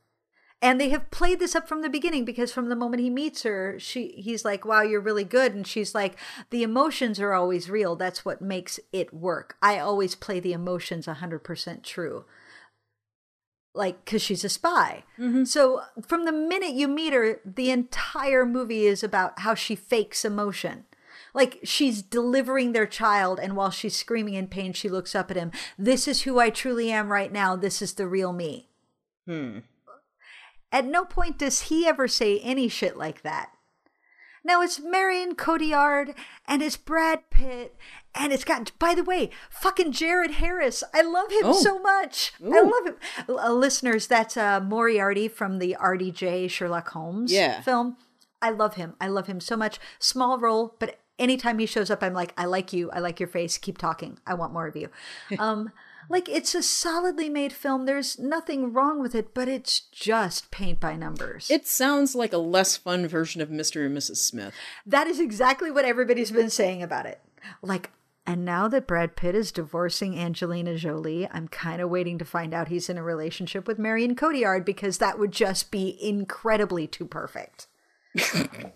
[0.61, 3.43] And they have played this up from the beginning because from the moment he meets
[3.43, 5.55] her she he's like wow you're really good.
[5.55, 6.17] And she's like
[6.51, 7.97] the emotions are always real.
[7.97, 9.57] That's what makes it work.
[9.63, 12.25] I always play the emotions 100% true
[13.75, 15.05] like because she's a spy.
[15.45, 20.25] So from the minute you meet her the entire movie is about how she fakes
[20.25, 20.85] emotion.
[21.35, 25.37] Like she's delivering their child and while she's screaming in pain she looks up at
[25.37, 25.51] him.
[25.77, 27.57] This is who i truly am right now.
[27.57, 28.69] This is the real me.
[29.27, 29.61] Hmm.
[30.71, 33.54] at no point does he ever say any shit like that
[34.45, 36.15] now it's Marion Cotillard
[36.47, 37.75] and it's Brad Pitt
[38.15, 40.85] and it's got by the way fucking Jared Harris.
[40.95, 41.53] I love him Oh.
[41.53, 42.33] so much.
[42.45, 42.97] I love him.
[43.29, 47.61] Uh, listeners that's uh, Moriarty from the RDJ Sherlock Holmes Yeah.
[47.63, 47.97] film.
[48.43, 48.95] I love him.
[49.01, 49.79] I love him so much.
[49.99, 52.91] Small role but anytime he shows up I'm like I like you.
[52.91, 53.57] I like your face.
[53.59, 54.19] Keep talking.
[54.27, 54.89] I want more of you.
[55.39, 55.71] Um
[56.09, 60.81] like it's a solidly made film there's nothing wrong with it but it's just paint
[60.81, 63.87] by numbers It sounds like a less fun version of Mr.
[63.87, 64.17] and Mrs.
[64.17, 64.55] Smith.
[64.87, 67.21] That is exactly what everybody's been saying about it.
[67.63, 67.91] Like,
[68.27, 72.55] and now that Brad Pitt is divorcing Angelina Jolie, I'm kind of waiting to find
[72.55, 77.07] out he's in a relationship with Marion Cotillard because that would just be incredibly too
[77.07, 77.67] perfect.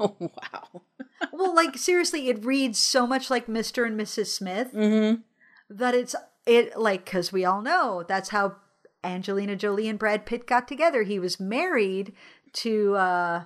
[0.00, 0.82] Oh wow.
[1.32, 3.84] well, like seriously, it reads so much like Mr.
[3.86, 4.26] and Mrs.
[4.26, 5.22] Smith Mm-hmm.
[5.70, 6.14] That it's
[6.46, 8.56] it like because we all know that's how
[9.04, 11.02] Angelina Jolie and Brad Pitt got together.
[11.02, 12.12] He was married
[12.54, 13.44] to uh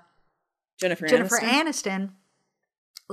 [0.79, 2.11] Jennifer, Jennifer Aniston.
[2.11, 2.11] Aniston.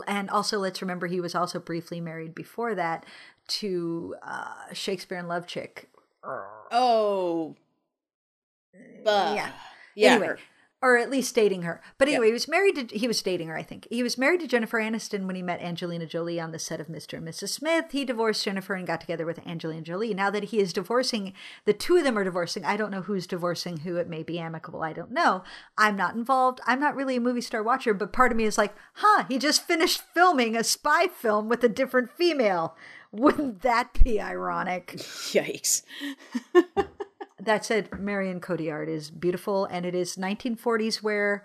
[0.07, 3.05] And also, let's remember he was also briefly married before that
[3.47, 5.89] to uh, Shakespeare in Love chick.
[6.23, 7.55] Oh.
[9.03, 9.51] But Yeah.
[9.95, 10.13] Yeah.
[10.13, 10.35] Anyway.
[10.81, 11.81] Or at least dating her.
[11.97, 13.87] But anyway, he was married to he was dating her, I think.
[13.89, 16.87] He was married to Jennifer Aniston when he met Angelina Jolie on the set of
[16.87, 17.17] Mr.
[17.17, 17.49] and Mrs.
[17.49, 17.85] Smith.
[17.91, 20.13] He divorced Jennifer and got together with Angelina Jolie.
[20.13, 21.33] Now that he is divorcing,
[21.65, 22.63] the two of them are divorcing.
[22.63, 23.97] I don't know who's divorcing who.
[23.97, 24.81] It may be amicable.
[24.81, 25.43] I don't know.
[25.77, 26.61] I'm not involved.
[26.65, 29.37] I'm not really a movie star watcher, but part of me is like, huh, he
[29.37, 32.75] just finished filming a spy film with a different female.
[33.11, 34.87] Wouldn't that be ironic?
[34.97, 35.81] Yikes.
[37.49, 41.43] that said, Marion Cotillard is beautiful, and it is 1940s wear,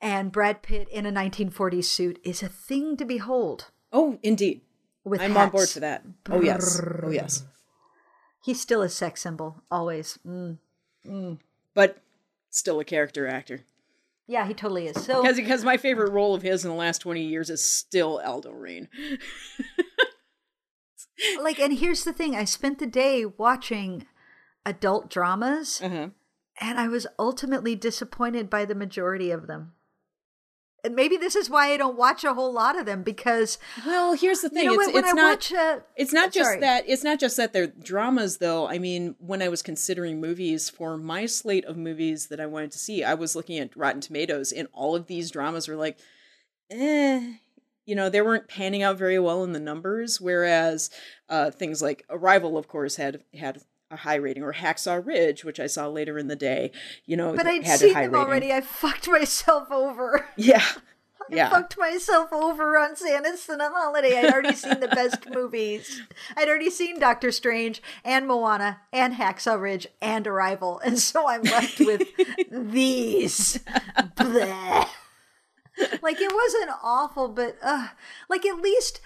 [0.00, 3.70] and Brad Pitt in a 1940s suit is a thing to behold.
[3.92, 4.62] Oh, indeed.
[5.04, 5.74] With I'm on board hats.
[5.74, 6.02] for that.
[6.30, 6.80] Oh yes.
[7.02, 7.44] Oh yes.
[8.42, 10.18] He's still a sex symbol, always.
[10.26, 11.38] Mm.
[11.74, 11.98] But
[12.50, 13.60] still a character actor.
[14.26, 15.04] Yeah, he totally is.
[15.04, 18.20] So Because because my favorite role of his in the last 20 years is still
[18.24, 18.88] Aldo Raine.
[21.40, 24.06] like and here's the thing i spent the day watching
[24.66, 26.08] adult dramas Uh-huh.
[26.60, 29.72] and i was ultimately disappointed by the majority of them
[30.84, 34.12] and maybe this is why i don't watch a whole lot of them because Well,
[34.14, 34.64] here's the thing.
[34.64, 36.60] you know it's what, when it's i not watch a It's not just Sorry.
[36.60, 36.84] that.
[36.86, 38.68] It's not just that they're dramas, though.
[38.68, 42.70] I mean, when I was considering movies for my slate of movies that I wanted
[42.72, 45.98] to see, I was looking at Rotten Tomatoes, and all of these dramas were like,
[46.70, 47.34] eh.
[47.84, 50.20] You know, they weren't panning out very well in the numbers.
[50.20, 50.90] Whereas
[51.28, 55.60] uh, things like Arrival, of course, had had a high rating, or Hacksaw Ridge, which
[55.60, 56.72] I saw later in the day.
[57.04, 58.26] You know, but i'd had seen a high them rating.
[58.28, 60.62] already i fucked myself over Yeah,
[61.30, 61.50] I yeah.
[61.50, 64.18] fucked myself over on Santa's on a holiday.
[64.18, 66.02] I'd already seen the best movies.
[66.36, 70.80] I'd already seen Doctor Strange and Moana and Hacksaw Ridge and Arrival.
[70.84, 72.02] And so I'm left with
[72.50, 73.58] these.
[74.16, 74.88] Bleh.
[76.00, 77.88] Like it wasn't awful, but uh,
[78.30, 79.00] like at least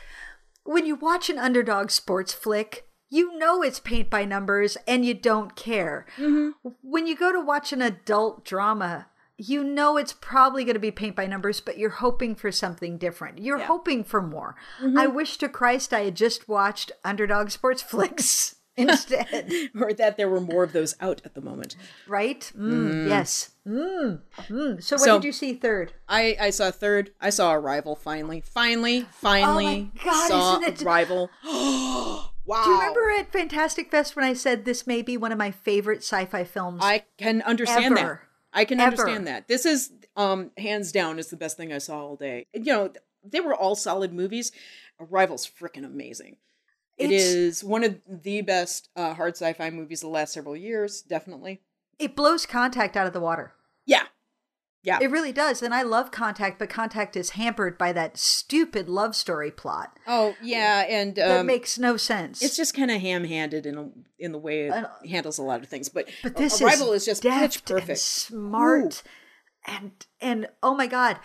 [0.64, 5.14] when you watch an underdog sports flick, you know it's paint by numbers and you
[5.14, 6.06] don't care.
[6.82, 10.90] When you go to watch an adult drama, you know it's probably going to be
[10.90, 13.38] paint by numbers, but you're hoping for something different.
[13.40, 14.54] You're hoping for more.
[14.96, 19.50] I wish to Christ I had just watched underdog sports flicks instead.
[19.80, 21.74] or that there were more of those out at the moment.
[22.06, 22.52] right?
[22.56, 23.50] Mm, Yes.
[23.66, 24.82] Mm, mm.
[24.82, 25.92] So what So- did you see third?
[26.08, 27.10] I I saw third.
[27.20, 28.40] I saw Arrival finally.
[28.42, 31.30] Finally, finally Oh God, saw Arrival.
[32.46, 32.64] wow.
[32.64, 35.50] Do you remember at Fantastic Fest when I said this may be one of my
[35.50, 36.80] favorite sci-fi films?
[36.82, 38.20] I can understand that.
[38.52, 38.90] I can Ever.
[38.90, 39.48] understand that.
[39.48, 42.46] This is um hands down is the best thing I saw all day.
[42.52, 42.92] You know,
[43.24, 44.50] they were all solid movies.
[44.98, 46.36] Arrival's freaking amazing.
[46.98, 51.00] It It's- one of the best uh, hard sci-fi movies of the last several years,
[51.02, 51.60] definitely.
[51.98, 53.52] it blows Contact out of the water.
[53.86, 54.04] Yeah.
[54.82, 54.98] Yeah.
[55.02, 59.14] It really does, and I love Contact, but Contact is hampered by that stupid love
[59.14, 62.42] story plot oh, yeah, and that um, makes no sense.
[62.42, 65.68] it's just kind of ham-handed in a, in the way it handles a lot of
[65.68, 65.90] things.
[65.90, 67.88] But, but this Arrival is, is, just pitch perfect.
[67.90, 69.02] and smart,
[69.66, 71.18] and and oh my god,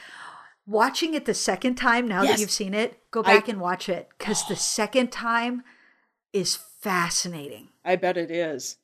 [0.68, 3.88] watching it the second time now that you've seen it, go I- back and watch
[3.88, 5.64] it because the second time
[6.34, 7.70] is fascinating.
[7.86, 8.78] I bet it is.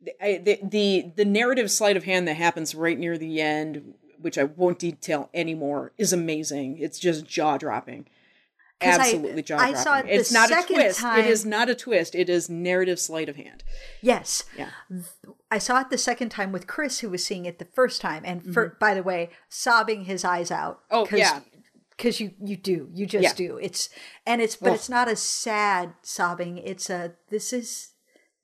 [0.00, 3.94] The, I, the the the narrative sleight of hand that happens right near the end,
[4.20, 6.78] which I won't detail anymore, is amazing.
[6.78, 8.06] It's just jaw dropping.
[8.80, 9.74] Absolutely jaw dropping.
[9.74, 11.00] I saw it the it's not a second twist.
[11.00, 12.14] time- It is not a twist.
[12.14, 13.64] It is narrative sleight of hand.
[14.00, 14.70] Yes, Yeah.
[15.50, 18.22] I saw it the second time with Chris, who was seeing it the first time,
[18.24, 20.82] and for, by the way, sobbing his eyes out.
[20.92, 21.14] Mm-hmm.
[21.14, 21.40] Oh, yeah.
[21.90, 23.32] because you you do you just Yeah.
[23.34, 23.58] do.
[23.60, 23.88] It's
[24.24, 24.74] and it's but Ugh.
[24.76, 26.58] it's not a sad sobbing.
[26.58, 27.88] It's a this is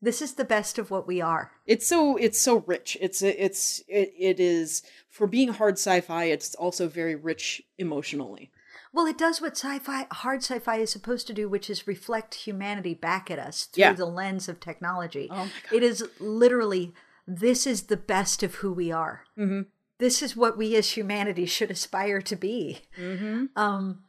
[0.03, 1.53] this is the best of what we are.
[1.67, 2.97] It's so it's so rich.
[3.01, 6.25] It's it's it, it is for being hard sci-fi.
[6.25, 8.51] It's also very rich emotionally.
[8.93, 12.95] Well, it does what sci-fi hard sci-fi is supposed to do, which is reflect humanity
[12.95, 13.93] back at us through Yeah.
[13.95, 15.29] the lens of technology.
[15.33, 16.93] Oh It is literally
[17.27, 19.25] this is the best of who we are.
[19.39, 19.63] Mm-hmm.
[19.99, 22.83] This is what we as humanity should aspire to be.
[22.99, 23.47] Mm-hmm.
[23.57, 24.05] Um,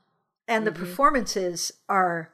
[0.48, 2.32] and the performances are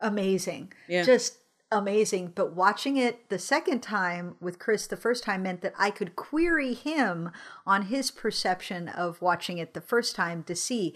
[0.00, 0.72] amazing.
[0.88, 1.02] Yeah.
[1.04, 1.36] Just
[1.70, 2.32] amazing.
[2.34, 6.16] But watching it the second time with Chris the first time meant that I could
[6.16, 7.30] query him
[7.66, 10.94] on his perception of watching it the first time to see.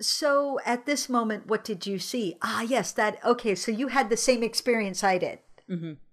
[0.00, 2.36] So at this moment, what did you see?
[2.42, 3.54] Ah, yes, that okay.
[3.54, 5.38] So you had the same experience I did.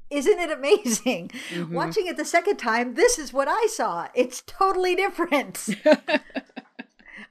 [0.09, 1.31] Isn't it amazing?
[1.75, 4.07] Watching it the second time, this is what I saw.
[4.13, 5.67] It's totally different.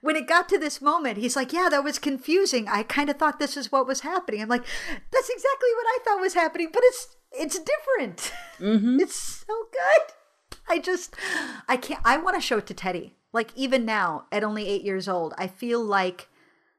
[0.03, 2.69] when it got to this moment, he's like, Yeah, that was confusing.
[2.69, 4.43] I kind of thought this is what was happening.
[4.43, 4.65] I'm like,
[5.11, 8.33] That's exactly what I thought was happening, but it's it's different.
[8.59, 8.99] Mm-hmm.
[9.01, 10.59] It's so good.
[10.69, 11.17] I just
[11.69, 13.17] I can't I want to show it to Teddy.
[13.33, 16.29] Like even now, at only eight years old, I feel like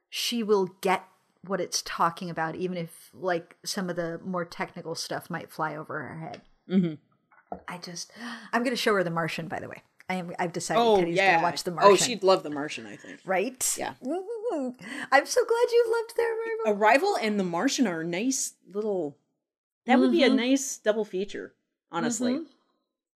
[0.09, 1.03] she will get
[1.45, 5.75] what it's talking about, even if like some of the more technical stuff might fly
[5.75, 6.41] over her head.
[6.69, 6.93] Mm-hmm.
[7.67, 8.11] I just,
[8.51, 9.83] I'm going to show her The Martian, by the way.
[10.09, 10.33] I am.
[10.37, 11.35] I've decided Oh Teddy's yeah.
[11.35, 11.91] gonna watch The Martian.
[11.91, 12.85] Oh, she'd love The Martian.
[12.85, 13.19] I think.
[13.25, 13.75] right.
[13.77, 13.93] Yeah.
[14.03, 14.75] Mhm.
[15.11, 16.81] I'm so glad you loved their arrival.
[16.81, 19.17] Arrival and The Martian are nice little.
[19.85, 20.35] That would be a Mhm.
[20.35, 21.53] nice double feature.
[21.91, 22.33] Honestly.
[22.33, 22.45] Mhm.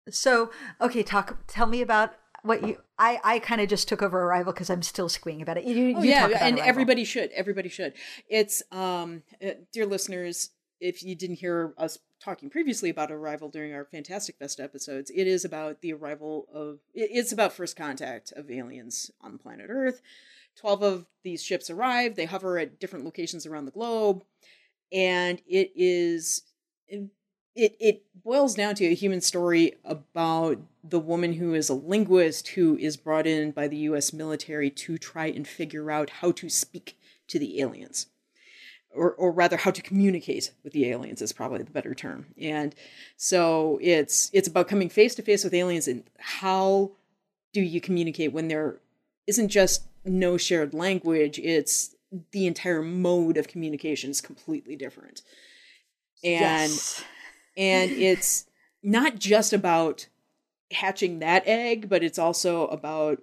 [0.09, 1.37] So okay, talk.
[1.47, 2.13] Tell me about
[2.43, 2.81] what you.
[2.99, 5.63] I I kind of just took over Arrival because I'm still squealing about it.
[5.65, 6.69] You, Oh you yeah, talk about and Arrival.
[6.69, 7.31] everybody should.
[7.31, 7.93] Everybody should.
[8.29, 13.71] It's um, uh, dear listeners, if you didn't hear us talking previously about Arrival during
[13.71, 16.79] our Fantastic Fest episodes, it is about the arrival of.
[16.95, 20.01] It's about first contact of aliens on planet Earth.
[20.59, 22.15] Twelve of these ships arrive.
[22.15, 24.23] They hover at different locations around the globe,
[24.91, 26.41] and it is.
[27.57, 32.49] It, it boils down to a human story about the woman who is a linguist
[32.49, 36.49] who is brought in by the US military to try and figure out how to
[36.49, 36.97] speak
[37.27, 38.07] to the aliens.
[38.95, 42.27] Or, or rather how to communicate with the aliens is probably the better term.
[42.39, 42.73] And
[43.17, 46.91] so it's it's about coming face to face with aliens and how
[47.53, 48.79] do you communicate when there
[49.27, 51.95] isn't just no shared language, it's
[52.31, 55.21] the entire mode of communication is completely different.
[56.23, 57.03] And Yes.
[57.57, 58.45] and it's
[58.81, 60.07] not just about
[60.71, 63.21] hatching that egg but it's also about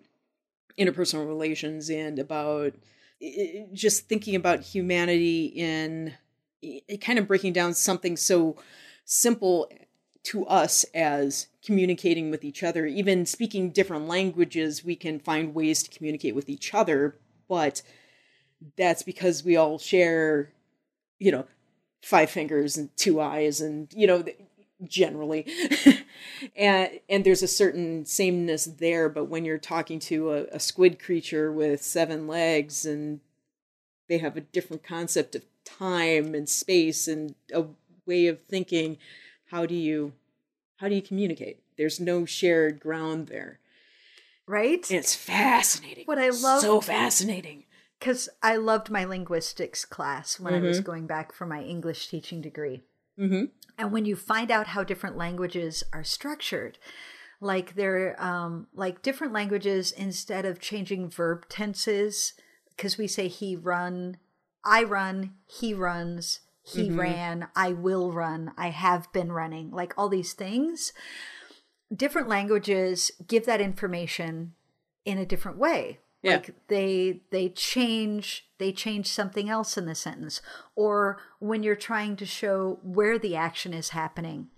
[0.79, 2.75] interpersonal relations and about
[3.73, 6.15] just thinking about humanity in
[7.01, 8.57] kind of breaking down something so
[9.05, 9.71] simple
[10.25, 12.87] to us as communicating with each other.
[12.87, 17.17] Even speaking different languages we can find ways to communicate with each other
[17.49, 17.83] but
[18.77, 20.53] that's because we all share
[21.19, 21.45] you know
[22.03, 24.25] five fingers and two eyes and you know
[24.89, 25.47] generally
[26.57, 30.99] and and there's a certain sameness there but when you're talking to a, a squid
[31.03, 33.21] creature with seven legs and
[34.09, 37.65] they have a different concept of time and space and a
[38.07, 38.99] way of thinking
[39.51, 40.13] how do you
[40.79, 43.59] how do you communicate there's no shared ground there
[44.47, 44.91] right?
[44.91, 47.65] and it's fascinating What I love- so fascinating
[48.01, 50.85] Because I loved my linguistics class when I was Mm-hmm.
[50.87, 52.83] going back for my English teaching degree.
[53.17, 53.45] mm-hmm.
[53.83, 56.79] And when you find out how different languages are structured,
[57.41, 62.35] like they're um, like different languages, instead of changing verb tenses,
[62.69, 64.19] because we say he run,
[64.65, 70.09] I run, he runs, he ran, I will run, I have been running, like all
[70.09, 70.93] these things.
[71.93, 74.55] Different languages give that information
[75.05, 75.99] in a different way.
[76.23, 76.37] Yeah.
[76.37, 80.41] Like they they change they change something else in the sentence.
[80.77, 84.49] Or when you're trying to show where the action is happening.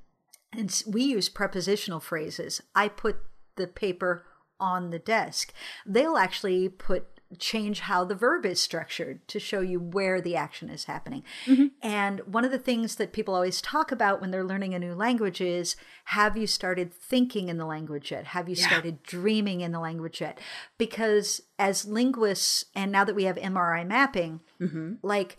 [0.52, 2.60] And we use prepositional phrases.
[2.74, 3.16] I put
[3.56, 4.26] the paper
[4.60, 5.52] on the desk.
[5.84, 10.68] They'll actually put change how the verb is structured to show you where the action
[10.68, 11.22] is happening.
[11.46, 11.66] Mm-hmm.
[11.82, 14.94] And one of the things that people always talk about when they're learning a new
[14.94, 18.26] language is have you started thinking in the language yet?
[18.28, 20.38] Have you started dreaming in the language yet?
[20.78, 24.94] Because as linguists and now that we have mri mapping mm-hmm.
[25.02, 25.38] like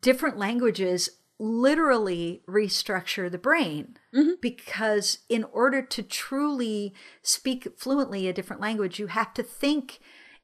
[0.00, 4.32] different languages literally restructure the brain mm-hmm.
[4.40, 10.00] because in order to truly speak fluently a different language you have to think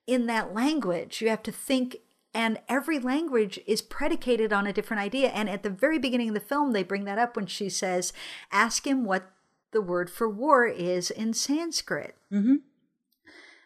[0.07, 1.21] in that language.
[1.21, 1.99] You have to think
[2.35, 5.29] and every language is predicated on a different idea.
[5.29, 8.13] And at the very beginning of the film they bring that up when she says
[8.51, 9.31] ask him what
[9.71, 12.17] the word for war is in sanskrit.
[12.33, 12.57] Mm-hmm.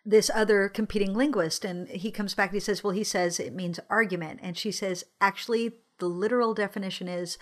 [0.05, 3.55] This other competing linguist and he comes back and he says well he says it
[3.55, 4.41] means argument.
[4.43, 7.39] And she says actually the literal definition is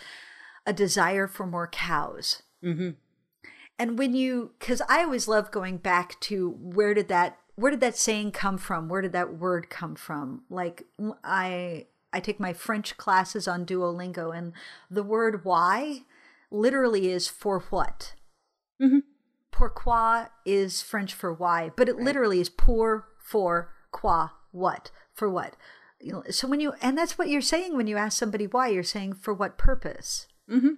[0.65, 2.43] a desire for more cows.
[2.65, 2.91] Mm-hmm.
[3.79, 7.81] And when you because i always love going back to where did that where did
[7.81, 10.85] that saying come from where did that word come from like
[11.25, 14.53] i i take my french classes on duolingo and
[14.91, 16.03] the word why
[16.51, 18.15] literally is for what
[19.57, 25.57] pourquoi is French for why, but it literally is pour, for, quoi, what, for what.
[25.99, 28.69] You know, so when you, and that's what you're saying when you ask somebody why,
[28.69, 30.27] you're saying for what purpose?
[30.51, 30.75] Mm-hmm.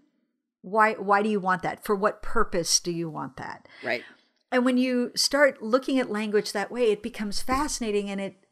[0.62, 1.85] Why, why do you want that?
[1.85, 3.66] For what purpose do you want that?
[3.83, 4.05] right
[4.51, 8.44] And when you start looking at language that way, it becomes fascinating and it,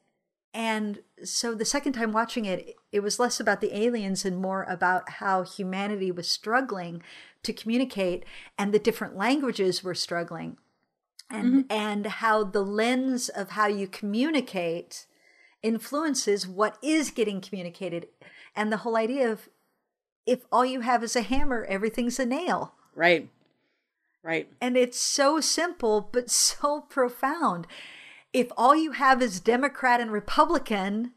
[0.53, 4.65] and so the second time watching it, it was less about the aliens and more
[4.65, 7.03] about how humanity was struggling
[7.43, 8.25] to communicate
[8.59, 10.59] and the different languages were struggling.
[11.29, 11.61] And mm-hmm.
[11.71, 15.07] and how the lens of how you communicate
[15.61, 18.07] influences what is getting communicated.
[18.55, 19.49] And the whole idea of
[20.25, 22.75] if all you have is a hammer, everything's a nail.
[22.95, 23.29] right
[24.27, 27.67] right And it's so simple, but so profound.
[28.33, 31.13] If all you have is Democrat and Republican,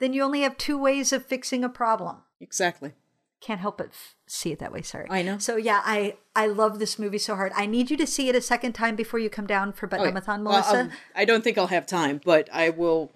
[0.00, 2.22] then you only have two ways of fixing a problem.
[2.40, 2.92] exactly
[3.40, 4.82] can't help but f- see it that way.
[4.82, 5.06] Sorry.
[5.08, 5.38] I know.
[5.38, 7.52] So yeah, I I love this movie so hard.
[7.54, 9.86] I need you to see it a second time before you come down for.
[9.86, 10.80] Butt-Numb-A-Thon, Well, Melissa.
[10.80, 13.12] um, I don't think I'll have time, but I will.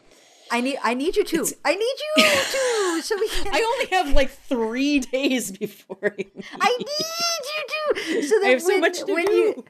[0.52, 1.46] I need I need you to.
[1.64, 3.02] I need you to.
[3.02, 3.54] So we can.
[3.54, 5.98] I only have like three days before.
[6.02, 6.26] I,
[6.60, 8.22] I need you to.
[8.22, 9.32] So that I have so when, much to when do.
[9.32, 9.64] you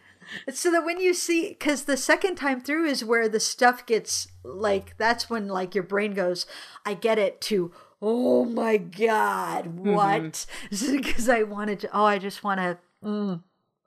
[0.53, 4.29] so that when you see because the second time through is where the stuff gets
[4.45, 6.47] like that's when like your brain goes
[6.87, 7.71] i get it to
[8.01, 9.93] oh my god Mm-hmm.
[9.93, 13.43] what because i wanted to oh i just want to mm,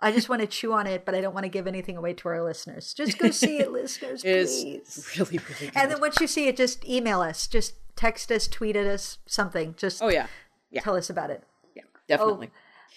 [0.06, 2.14] i just want to chew on it but i don't want to give anything away
[2.14, 5.72] to our listeners just go see it listeners It's please really, really good.
[5.76, 9.18] and then once you see it just email us just text us tweet at us
[9.26, 10.28] something just oh yeah,
[10.72, 11.43] yeah, tell us about it
[11.76, 12.51] yeah, definitely.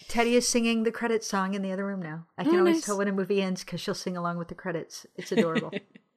[0.06, 2.26] Teddy is singing the credit song in the other room now.
[2.38, 2.84] I can Oh, always nice.
[2.86, 5.04] tell when a movie ends because she'll sing along with the credits.
[5.16, 5.70] It's adorable.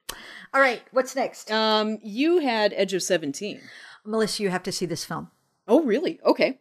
[0.54, 1.52] All right, what's next?
[1.52, 3.60] Um, you had Edge of Seventeen.
[4.06, 5.32] Melissa, you have to see this film.
[5.68, 6.22] Oh, really?
[6.24, 6.60] Okay.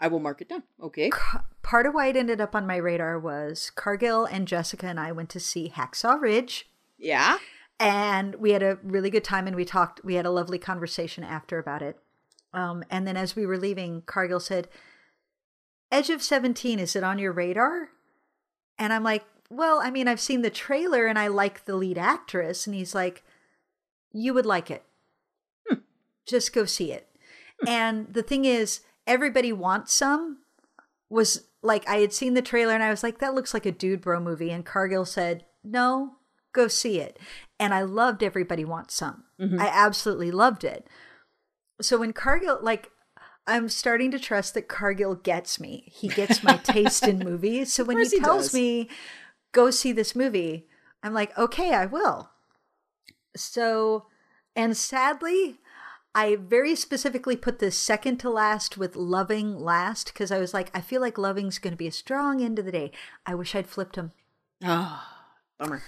[0.00, 0.64] I will mark it down.
[0.82, 1.10] Okay.
[1.70, 5.12] Part of why it ended up on my radar was Cargill and Jessica and I
[5.12, 6.68] went to see Hacksaw Ridge.
[6.98, 7.38] Yeah.
[7.78, 11.22] and we had a really good time and we talked we had a lovely conversation
[11.22, 11.96] after about it.
[12.52, 14.66] Um, and then as we were leaving cargill said
[15.92, 17.90] edge of 17 is it on your radar?
[18.76, 21.98] And i'm like well i mean i've seen the trailer and i like the lead
[21.98, 22.66] actress.
[22.66, 23.22] And he's like
[24.12, 24.82] you would like it.
[26.26, 27.08] Just go see it.
[27.64, 30.38] And the thing is everybody wants some
[31.08, 33.72] was like I had seen the trailer and I was like, that looks like a
[33.72, 34.50] dude bro movie.
[34.50, 36.16] And Cargill said, no,
[36.52, 37.18] go see it.
[37.58, 39.24] And I loved Everybody Wants Some.
[39.40, 39.60] Mm-hmm.
[39.60, 40.86] I absolutely loved it.
[41.80, 42.90] So when Cargill, like,
[43.46, 45.90] I'm starting to trust that Cargill gets me.
[45.92, 47.72] He gets my taste in movies.
[47.72, 48.54] So when he he tells does.
[48.54, 48.88] me,
[49.52, 50.68] go see this movie,
[51.02, 52.30] I'm like, okay, I will.
[53.36, 54.06] So,
[54.54, 55.58] and sadly,
[56.14, 60.70] I very specifically put the second to last with loving last because I was like,
[60.74, 62.90] I feel like loving's going to be a strong end of the day.
[63.24, 64.12] I wish I'd flipped him.
[64.64, 65.02] Oh,
[65.58, 65.82] bummer.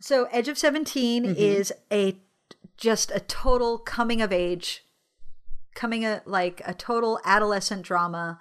[0.00, 2.18] So, Edge of 17 is a
[2.76, 4.84] just a total coming of age,
[5.74, 8.38] coming a like a total adolescent drama.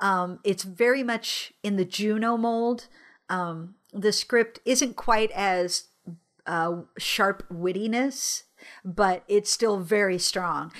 [0.00, 2.86] Um, it's very much in the Juno mold.
[3.28, 5.88] Um, the script isn't quite as
[6.46, 8.44] uh, sharp wittiness,
[8.84, 10.72] but it's still very strong.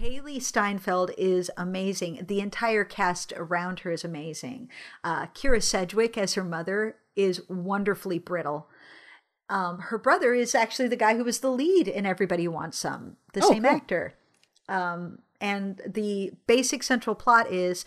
[0.00, 2.24] Hailee Steinfeld is amazing.
[2.26, 4.68] The entire cast around her is amazing.
[5.04, 8.68] Uh, Kyra Sedgwick as her mother is wonderfully brittle.
[9.48, 13.16] Um, her brother is actually the guy who was the lead in Everybody Wants Some,
[13.34, 13.72] the Oh, same cool.
[13.72, 14.14] actor.
[14.68, 17.84] Um, and the basic central plot is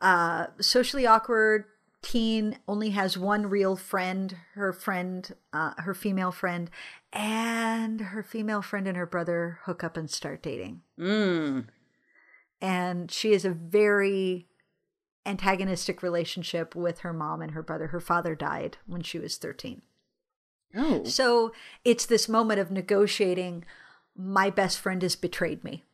[0.00, 1.66] uh, socially awkward
[2.00, 6.70] teen only has one real friend, her friend, uh, her female friend,
[7.12, 10.82] and her female friend and her brother hook up and start dating.
[10.98, 11.66] Mm.
[12.60, 14.46] And she is a very
[15.26, 17.88] antagonistic relationship with her mom and her brother.
[17.88, 19.82] Her father died when she was 13.
[20.74, 21.04] Oh.
[21.04, 21.52] So
[21.84, 23.64] it's this moment of negotiating
[24.16, 25.84] my best friend has betrayed me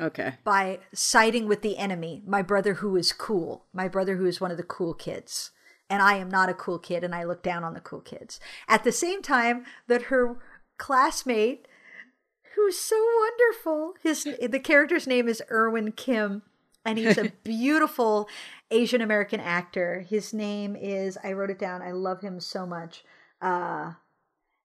[0.00, 0.34] Okay.
[0.44, 4.50] by siding with the enemy, my brother who is cool, my brother who is one
[4.50, 5.50] of the cool kids.
[5.90, 8.40] And I am not a cool kid and I look down on the cool kids.
[8.68, 10.38] At the same time that her
[10.78, 11.68] classmate
[12.54, 16.42] who's so wonderful, his the character's name is Erwin Kim
[16.84, 18.28] and he's a beautiful
[18.70, 20.00] Asian American actor.
[20.08, 21.82] His name is I wrote it down.
[21.82, 23.04] I love him so much.
[23.40, 23.92] Uh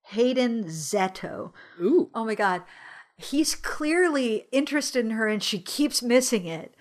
[0.08, 1.52] Hayden Szeto.
[1.82, 2.10] Ooh.
[2.16, 2.64] Oh my god.
[3.18, 6.74] He's clearly interested in her and she keeps missing it.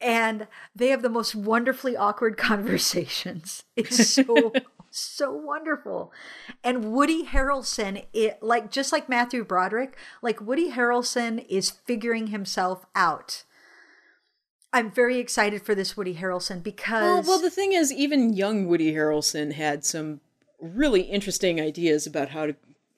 [0.00, 3.64] And they have the most wonderfully awkward conversations.
[3.76, 4.52] It's so
[4.90, 6.12] so wonderful.
[6.64, 12.86] And Woody Harrelson, it like just like Matthew Broderick, like Woody Harrelson is figuring himself
[12.94, 13.44] out.
[14.72, 18.92] I'm very excited for this Woody Harrelson because well, the thing is, even young Woody
[18.92, 20.20] Harrelson had some
[20.60, 22.56] really interesting ideas about how to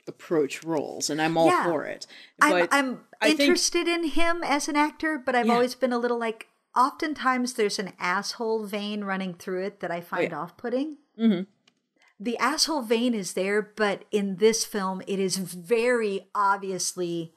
[0.08, 1.64] approach roles, and I'm all Yeah.
[1.64, 2.06] for it.
[2.40, 5.52] I'm, But I'm I think- interested in him as an actor, but I've Yeah.
[5.54, 10.00] always been a little like, oftentimes there's an asshole vein running through it that I
[10.00, 10.42] find Oh, yeah.
[10.42, 10.96] off putting.
[11.18, 11.42] Mm-hmm.
[12.20, 17.32] The asshole vein is there, but in this film, it is very obviously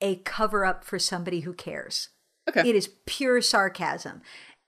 [0.00, 2.08] a cover up for somebody who cares.
[2.48, 2.68] Okay.
[2.68, 4.22] It is pure sarcasm.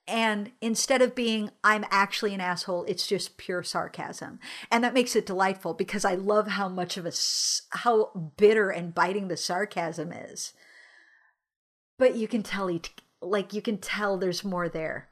[0.08, 4.38] And instead of being, I'm actually an asshole, it's just pure sarcasm.
[4.70, 7.12] And that makes it delightful because I love how much of a,
[7.78, 10.52] how bitter and biting the sarcasm is.
[11.98, 12.82] But you can tell, he,
[13.28, 15.08] like, you can tell there's more there.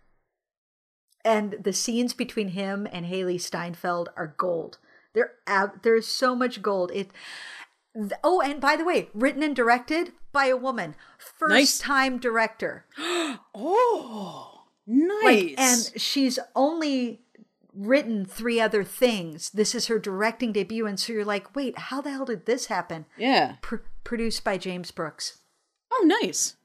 [1.24, 4.78] And the scenes between him and Hailee Steinfeld are gold.
[5.14, 6.90] They're ab- there's so much gold.
[6.94, 7.10] It.
[7.94, 11.78] th- Oh, and by the way, written and directed by a woman, first Nice.
[11.78, 12.84] time director.
[13.54, 14.50] oh,
[14.86, 15.24] Nice.
[15.24, 17.22] Like, and she's only
[17.72, 19.50] written three other things.
[19.50, 22.66] This is her directing debut, and so you're like, wait, how the hell did this
[22.66, 23.06] happen?
[23.16, 23.56] yeah.
[23.62, 25.38] Pr- produced by James Brooks.
[25.90, 26.56] Oh, nice.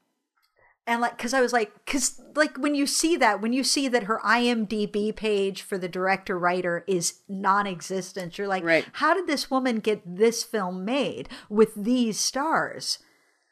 [0.90, 3.86] And like, cause I was like, cause like when you see that, when you see
[3.86, 8.84] that her IMDb page for the director writer is non existent, you're like, Right.
[8.94, 12.98] how did this woman get this film made with these stars?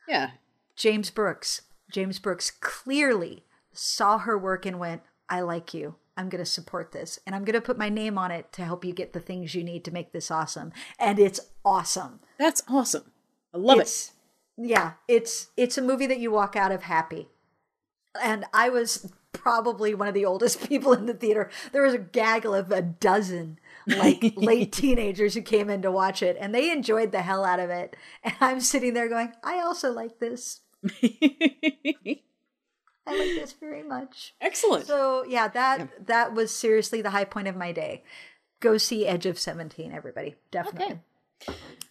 [0.09, 0.31] Yeah.
[0.75, 1.63] James Brooks.
[1.93, 5.95] James Brooks clearly saw her work and went, I like you.
[6.17, 8.65] I'm going to support this and I'm going to put my name on it to
[8.65, 10.73] help you get the things you need to make this awesome.
[10.99, 12.19] And it's awesome.
[12.37, 13.13] That's awesome.
[13.55, 14.11] I love it.
[14.61, 17.29] Yeah, it's it's a movie that you walk out of happy.
[18.21, 21.51] And I was probably one of the oldest people in the theater.
[21.73, 26.23] There was a gaggle of a dozen like late teenagers who came in to watch
[26.23, 27.97] it and they enjoyed the hell out of it.
[28.25, 30.61] And I'm sitting there going, I also like this.
[30.93, 32.21] I
[33.07, 34.35] like this very much.
[34.41, 34.87] Excellent.
[34.87, 38.03] So yeah, that that was seriously the high point of my day.
[38.61, 40.35] Go see Edge of Seventeen, everybody.
[40.51, 41.01] Definitely.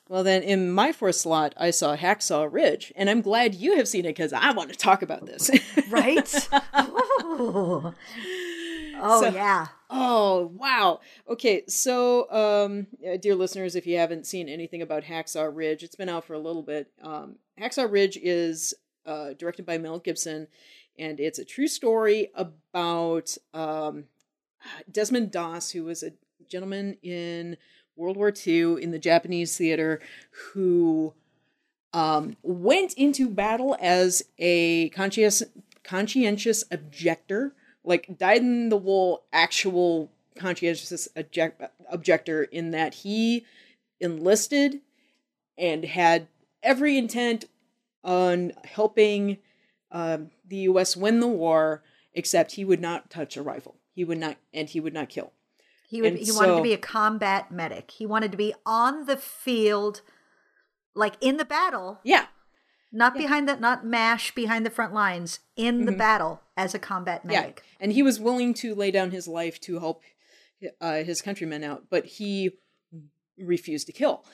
[0.09, 3.87] Well, then, in my fourth slot, I saw Hacksaw Ridge, and I'm glad you have
[3.89, 5.49] seen it because I want to talk about this.
[5.89, 6.47] Right?
[6.73, 7.93] oh,
[9.01, 9.67] oh So- yeah.
[9.89, 10.99] oh, wow.
[11.29, 12.87] Okay, so, um,
[13.21, 16.39] dear listeners, if you haven't seen anything about Hacksaw Ridge, it's been out for a
[16.39, 16.91] little bit.
[17.01, 18.73] Um, Hacksaw Ridge is
[19.05, 20.47] uh, directed by Mel Gibson,
[20.99, 24.05] and it's a true story about um,
[24.91, 26.11] Desmond Doss, who was a
[26.49, 27.57] gentleman in
[27.97, 29.99] World War II in the Japanese theater
[30.53, 31.13] who
[31.93, 35.43] um, went into battle as a conscientious,
[35.83, 43.45] conscientious objector, like dyed in the wool actual conscientious object, objector, in that he
[43.99, 44.81] enlisted
[45.57, 46.27] and had
[46.61, 47.45] every intent
[48.03, 49.37] on helping
[49.91, 50.95] um, the U.S.
[50.95, 51.83] win the war,
[52.13, 53.75] except he would not touch a rifle.
[53.95, 55.31] He would not, and he would not kill.
[55.89, 56.13] He would.
[56.13, 57.91] And he wanted to be a combat medic.
[57.91, 60.01] He wanted to be on the field,
[60.93, 62.25] like in the battle, Yeah,
[62.91, 67.21] not behind the, not mash behind the front lines, in the battle as a combat
[67.21, 67.31] Mm-hmm.
[67.31, 67.63] Yeah, medic.
[67.79, 70.03] and he was willing to lay down his life to help
[70.81, 72.51] uh, his countrymen out, but he
[73.38, 74.25] refused to kill.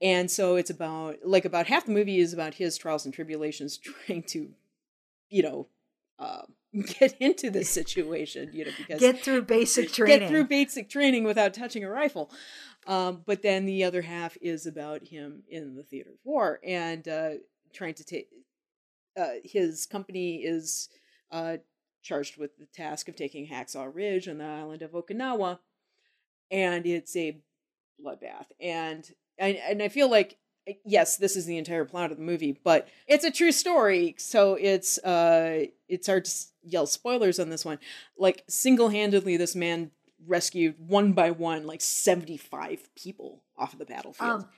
[0.00, 3.76] And so it's about like about half the movie is about his trials and tribulations
[4.06, 4.50] trying to,
[5.30, 5.66] you know,
[6.18, 6.42] uh,
[6.98, 10.18] get into this situation, you know, because Get through basic training.
[10.20, 12.30] get through basic training without touching a rifle.
[12.86, 17.06] Um, but then the other half is about him in the theater of war and
[17.06, 17.30] uh,
[17.72, 18.28] trying to take.
[19.16, 20.88] Uh, his company is
[21.30, 21.58] uh,
[22.02, 25.58] charged with the task of taking Hacksaw Ridge on the island of Okinawa,
[26.50, 27.38] and it's a
[28.02, 28.46] bloodbath.
[28.58, 29.08] And
[29.38, 30.38] and, and I feel like
[30.84, 34.54] yes, this is the entire plot of the movie, but it's a true story, so
[34.54, 36.30] it's uh it's hard to
[36.62, 37.78] yell spoilers on this one.
[38.16, 39.90] Like single handedly, this man
[40.26, 44.42] rescued one by one like seventy five people off of the battlefield.
[44.42, 44.48] Um,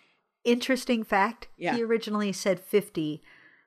[0.45, 1.49] interesting fact.
[1.57, 1.77] Yeah.
[1.77, 3.23] He originally said fifty.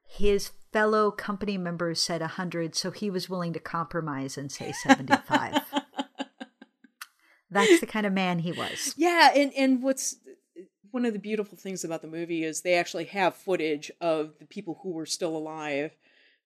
[0.09, 5.61] His fellow company members said hundred, so he was willing to compromise and say seventy-five.
[7.49, 8.93] That's the kind of man he was.
[8.97, 10.15] Yeah, and and what's
[10.91, 14.45] one of the beautiful things about the movie is they actually have footage of the
[14.45, 15.91] people who were still alive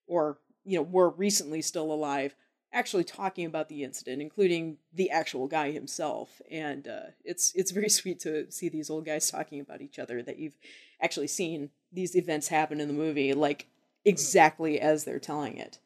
[0.08, 2.36] or you know were recently still alive
[2.74, 6.42] actually talking about the incident including the actual guy himself.
[6.50, 10.22] And uh, it's it's very sweet to see these old guys talking about each other
[10.24, 10.58] that you've
[11.02, 13.68] actually seen these events happen in the movie like
[14.06, 15.80] exactly as they're telling it.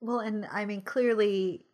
[0.00, 1.64] Well, and I mean, clearly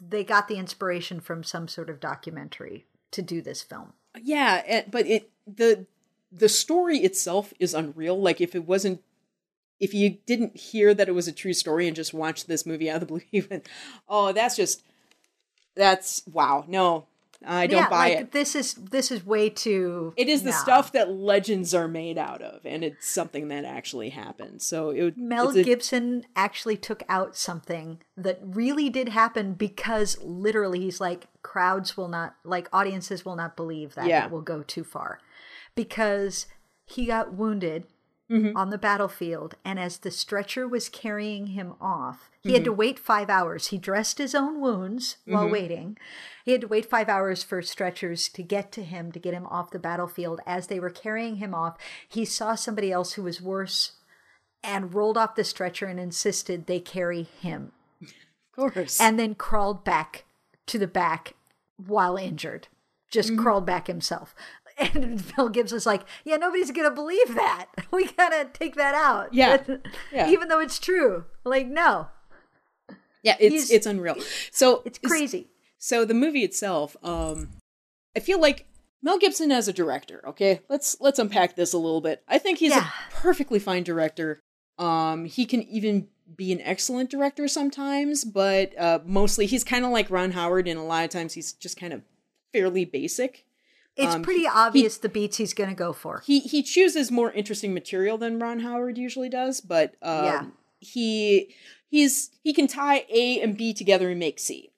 [0.00, 3.92] they got the inspiration from some sort of documentary to do this film.
[4.20, 5.86] yeah but it the
[6.32, 8.20] the story itself is unreal.
[8.20, 9.02] Like if it wasn't
[9.80, 12.88] if you didn't hear that it was a true story and just watched this movie
[12.90, 13.68] out of the blue you went
[14.08, 14.82] oh that's just
[15.76, 17.06] that's wow no
[17.46, 20.12] i don't yeah, buy like, it This is this is way too.
[20.16, 24.10] it is the stuff that legends are made out of and it's something that actually
[24.10, 30.18] happened so it Mel a- Gibson actually took out something that really did happen because
[30.22, 34.26] literally he's like crowds will not like audiences will not believe that Yeah.
[34.26, 35.18] it will go too far
[35.74, 36.46] because
[36.84, 37.84] he got wounded
[38.30, 38.56] Mm-hmm.
[38.56, 42.98] on the battlefield and as the stretcher was carrying him off he had to wait
[42.98, 43.66] 5 hours.
[43.66, 45.52] He dressed his own wounds while Mm-hmm.
[45.52, 45.98] waiting.
[46.44, 49.46] He had to wait 5 hours for stretchers to get to him to get him
[49.48, 50.40] off the battlefield.
[50.46, 51.76] As they were carrying him off
[52.08, 53.92] he saw somebody else who was worse
[54.62, 57.72] and rolled off the stretcher and insisted they carry him.
[58.56, 59.00] Of course.
[59.00, 60.24] And then crawled back
[60.66, 61.34] to the back
[61.76, 62.68] while injured.
[63.10, 63.42] Just Mm-hmm.
[63.42, 64.34] crawled back himself
[64.94, 67.66] and Mel Gibbs was like, "Yeah, nobody's gonna believe that.
[67.92, 69.34] We gotta take that out.
[69.34, 69.62] Yeah.
[70.12, 70.28] Yeah.
[70.30, 71.24] even though it's true.
[71.44, 72.08] Like, no,
[73.22, 74.16] Yeah, it's He's- it's unreal.
[74.50, 75.48] So It's crazy.
[75.78, 77.50] So the movie itself, um,
[78.16, 78.66] I feel like
[79.02, 80.22] Mel Gibson as a director.
[80.28, 82.22] Okay, let's let's unpack this a little bit.
[82.28, 82.86] I think he's Yeah.
[82.88, 84.40] a perfectly fine director.
[84.78, 89.90] Um, he can even be an excellent director sometimes, but uh, mostly he's kind of
[89.90, 92.02] like Ron Howard, and a lot of times he's just kind of
[92.52, 93.44] fairly basic.
[94.00, 96.22] It's Um, pretty obvious the beats he's going to go for.
[96.24, 100.44] He he chooses more interesting material than Ron Howard usually does, but um, Yeah.
[100.80, 101.54] he
[101.88, 104.70] he's he can tie A and B together and make C.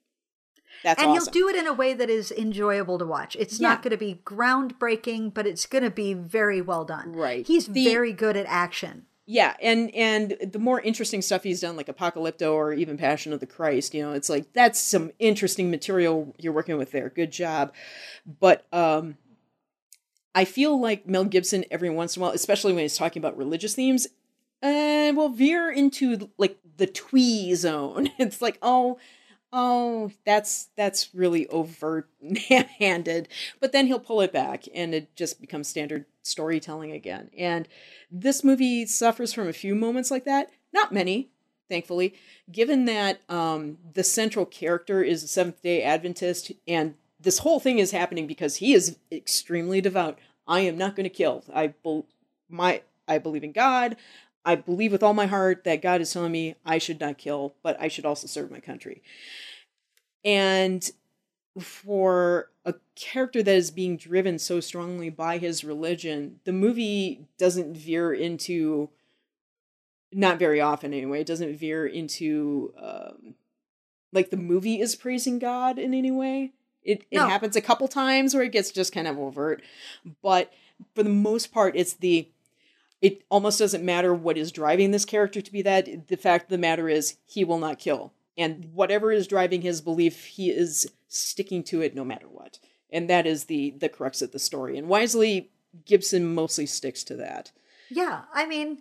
[0.82, 1.32] That's and awesome.
[1.32, 3.36] he'll do it in a way that is enjoyable to watch.
[3.38, 3.68] It's Yeah.
[3.68, 7.12] not going to be groundbreaking, but it's going to be very well done.
[7.12, 7.46] Right.
[7.46, 9.06] He's The- very good at action.
[9.24, 13.38] Yeah, and and the more interesting stuff he's done, like Apocalypto or even Passion of
[13.38, 17.08] the Christ, you know, it's like that's some interesting material you're working with there.
[17.08, 17.72] Good job,
[18.26, 19.16] but um,
[20.34, 23.36] I feel like Mel Gibson every once in a while, especially when he's talking about
[23.36, 24.06] religious themes,
[24.62, 28.10] uh, will veer into like the twee zone.
[28.18, 28.98] It's like, oh,
[29.52, 32.08] oh, that's that's really overt,
[32.78, 33.28] handed.
[33.60, 37.30] But then he'll pull it back, and it just becomes standard storytelling again.
[37.36, 37.68] And
[38.10, 40.50] this movie suffers from a few moments like that.
[40.72, 41.30] Not many,
[41.68, 42.14] thankfully,
[42.50, 47.78] given that um, the central character is a Seventh Day Adventist, and this whole thing
[47.78, 50.18] is happening because he is extremely devout.
[50.46, 51.44] I am not going to kill.
[51.54, 52.06] I bel
[52.48, 53.96] my I believe in God.
[54.44, 57.54] I believe with all my heart that God is telling me I should not kill,
[57.62, 59.02] but I should also serve my country.
[60.24, 60.88] And
[61.60, 67.76] for a character that is being driven so strongly by his religion, the movie doesn't
[67.76, 68.90] veer into,
[70.12, 73.34] not very often anyway, it doesn't veer into, um,
[74.12, 76.52] like the movie is praising God in any way.
[76.82, 77.28] It, it No.
[77.28, 79.62] happens a couple times where it gets just kind of overt,
[80.20, 80.52] but
[80.94, 82.28] for the most part, it's the
[83.00, 86.06] it almost doesn't matter what is driving this character to be that.
[86.06, 88.12] The fact of the matter is, he will not kill.
[88.38, 92.60] And whatever is driving his belief, he is sticking to it no matter what.
[92.92, 94.76] And that is the the crux of the story.
[94.78, 95.50] And wisely,
[95.86, 97.50] Gibson mostly sticks to that.
[97.90, 98.78] Yeah, I mean,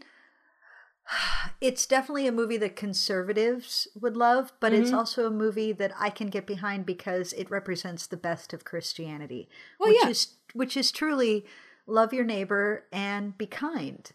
[1.62, 4.82] it's definitely a movie that conservatives would love, but Mm-hmm.
[4.84, 8.66] it's also a movie that I can get behind because it represents the best of
[8.66, 10.10] Christianity, Well, which yeah.
[10.10, 11.46] is which is truly
[11.88, 14.10] love your neighbor and be kind.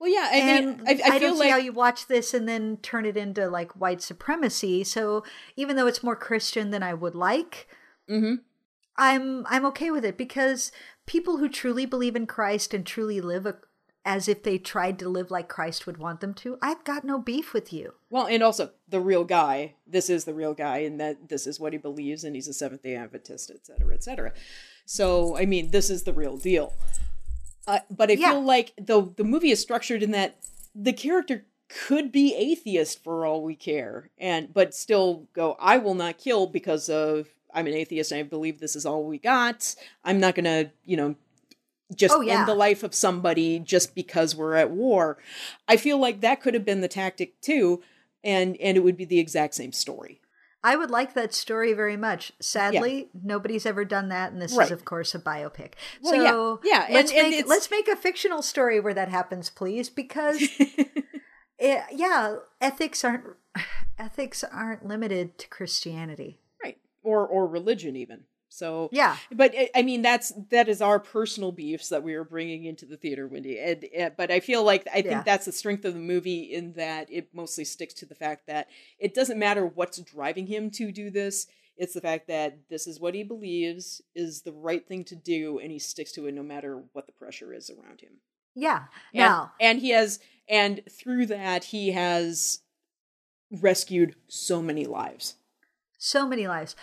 [0.00, 2.34] Well, yeah, I and mean, I, I, feel don't like see how you watch this
[2.34, 4.84] and then turn it into like white supremacy.
[4.84, 5.24] So
[5.56, 7.68] even though it's more Christian than I would like,
[8.10, 8.40] Mhm.
[8.96, 10.70] I'm I'm okay with it because
[11.06, 13.56] people who truly believe in Christ and truly live a,
[14.04, 17.18] as if they tried to live like Christ would want them to, I've got no
[17.18, 17.94] beef with you.
[18.10, 19.74] Well, and also the real guy.
[19.86, 22.52] This is the real guy, and that this is what he believes, and he's a
[22.52, 24.32] Seventh Day Adventist, et cetera, et cetera.
[24.86, 26.74] So, I mean, this is the real deal.
[27.66, 28.32] Uh, but I Yeah.
[28.32, 30.36] feel like the the movie is structured in that
[30.74, 35.94] the character could be atheist for all we care, and but still go, I will
[35.94, 39.74] not kill because of I'm an atheist and I believe this is all we got.
[40.04, 41.14] I'm not gonna, you know,
[41.94, 42.40] just Oh, yeah.
[42.40, 45.18] end the life of somebody just because we're at war.
[45.68, 47.82] I feel like that could have been the tactic too,
[48.24, 50.20] and and it would be the exact same story.
[50.66, 52.32] I would like that story very much.
[52.40, 54.64] Sadly, nobody's ever done that, and this Right.
[54.64, 55.74] is, of course, a biopic.
[56.00, 56.30] Well, yeah.
[56.30, 59.50] so Yeah, and- let's and make it's- let's make a fictional story where that happens,
[59.50, 60.40] please, because
[61.58, 63.24] it, yeah, ethics aren't
[63.98, 66.40] ethics aren't limited to Christianity.
[67.04, 68.24] Or or religion even.
[68.48, 69.16] So Yeah.
[69.32, 72.86] but I- I mean that's that is our personal beefs that we are bringing into
[72.86, 73.58] the theater, Wendy.
[73.58, 75.22] And, and but I feel like I think Yeah.
[75.22, 78.68] that's the strength of the movie in that it mostly sticks to the fact that
[78.98, 81.46] it doesn't matter what's driving him to do this.
[81.76, 85.58] It's the fact that this is what he believes is the right thing to do,
[85.58, 88.20] and he sticks to it no matter what the pressure is around him.
[88.54, 88.84] Yeah.
[89.12, 92.60] And, Now, and he has, and through that, he has
[93.50, 95.34] rescued so many lives.
[96.04, 96.76] So many lives.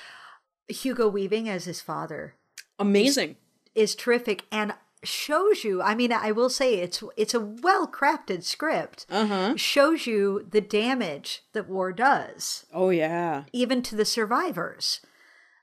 [0.68, 2.36] Hugo Weaving as his father
[2.80, 3.36] Amazing.
[3.76, 4.74] is terrific and
[5.04, 9.54] shows you i mean i will say it's it's a well crafted script Uh huh.
[9.58, 13.46] shows you the damage that war does Oh yeah.
[13.52, 15.02] even to the survivors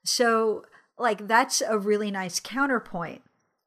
[0.05, 0.65] so
[0.99, 3.23] like that's a really nice counterpoint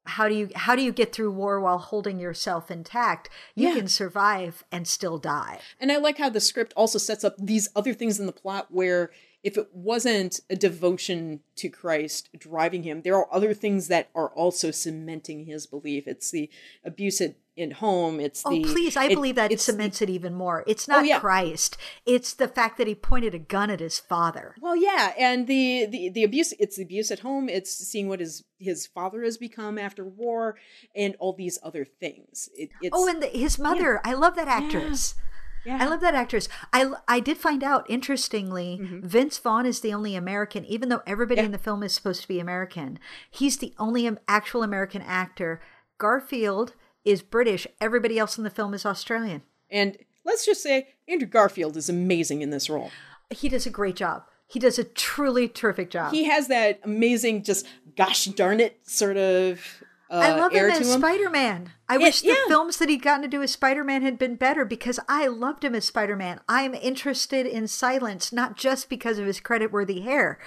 [0.06, 3.76] how do you how do you get through war while holding yourself intact you Yeah.
[3.76, 7.70] can survive and still die And I like how the script also sets up these
[7.78, 9.12] other things in the plot where
[9.44, 14.30] if it wasn't a devotion to Christ driving him, there are other things that are
[14.30, 16.08] also cementing his belief.
[16.08, 16.50] It's the
[16.86, 18.20] abuse at, in home.
[18.20, 18.96] It's Oh, the please!
[18.96, 20.64] I it- believe that the- cements it even more.
[20.68, 21.20] It's oh, not yeah.
[21.20, 24.56] Christ; it's the fact that he pointed a gun at his father.
[24.62, 27.50] Well, yeah, and the, the the abuse it's the abuse at home.
[27.50, 30.56] It's seeing what his his father has become after war,
[30.96, 32.48] and all these other things.
[32.56, 34.00] It, it's Oh, and the, his mother.
[34.06, 35.16] I love that actress.
[35.18, 35.24] Yeah.
[35.66, 36.50] I love that actress.
[36.74, 41.38] I, I did find out, interestingly, Vince Vaughn is the only American, even though everybody
[41.38, 41.44] Mm-hmm.
[41.44, 41.46] Yeah.
[41.46, 43.00] in the film is supposed to be American.
[43.30, 45.62] He's the only actual American actor.
[45.98, 46.74] Garfield
[47.06, 47.68] is British.
[47.80, 49.44] Everybody else in the film is Australian.
[49.70, 52.92] And let's just say Andrew Garfield is amazing in this role.
[53.30, 54.24] He does a great job.
[54.48, 56.12] He does a truly terrific job.
[56.12, 57.66] He has that amazing, just
[57.96, 60.92] gosh darn it sort of uh, I love him as.
[60.92, 61.72] Spider Man.
[61.88, 62.48] I wish the yeah.
[62.48, 65.64] films that he'd gotten to do as Spider Man had been better because I loved
[65.64, 66.42] him as Spider Man.
[66.50, 70.38] I am interested in silence, not just because of his credit worthy hair.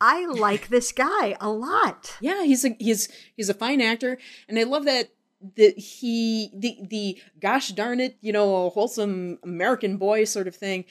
[0.00, 2.16] I like this guy a lot.
[2.20, 4.18] Yeah, he's a he's he's a fine actor,
[4.48, 5.10] and I love that
[5.56, 10.84] that he the the gosh darn it, you know, wholesome American boy sort of thing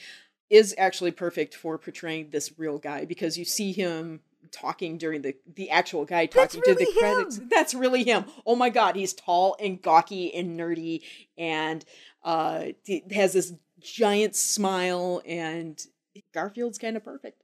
[0.50, 4.20] is actually perfect for portraying this real guy because you see him
[4.52, 7.40] talking during the the actual guy talking to the really credits.
[7.50, 8.24] That's really him.
[8.46, 11.02] Oh my god, he's tall and gawky and nerdy
[11.36, 11.84] and
[12.22, 15.84] uh he has this giant smile and
[16.32, 17.42] Garfield's kind of perfect.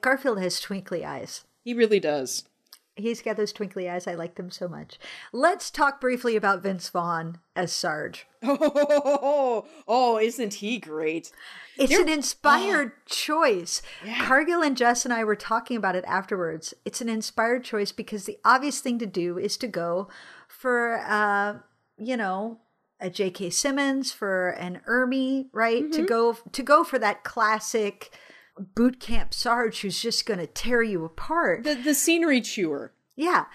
[0.00, 1.44] Garfield has twinkly eyes.
[1.64, 2.44] He really does.
[2.98, 4.06] He's got those twinkly eyes.
[4.06, 4.98] I like them so much.
[5.32, 8.26] Let's talk briefly about Vince Vaughn as Sarge.
[8.42, 11.32] Oh, oh, isn't he great?
[11.76, 13.82] It's There- an inspired choice.
[14.04, 14.24] Yeah.
[14.26, 16.74] Cargill and Jess and I were talking about it afterwards.
[16.84, 20.08] It's an inspired choice because the obvious thing to do is to go
[20.46, 21.58] for, uh,
[21.98, 22.58] you know,
[23.00, 23.50] a J.K.
[23.50, 25.90] Simmons, for an Ermey, right?
[25.92, 28.12] To go to go for that classic
[28.74, 31.64] boot camp Sarge who's just going to tear you apart.
[31.64, 32.92] The the scenery chewer.
[33.16, 33.46] Yeah.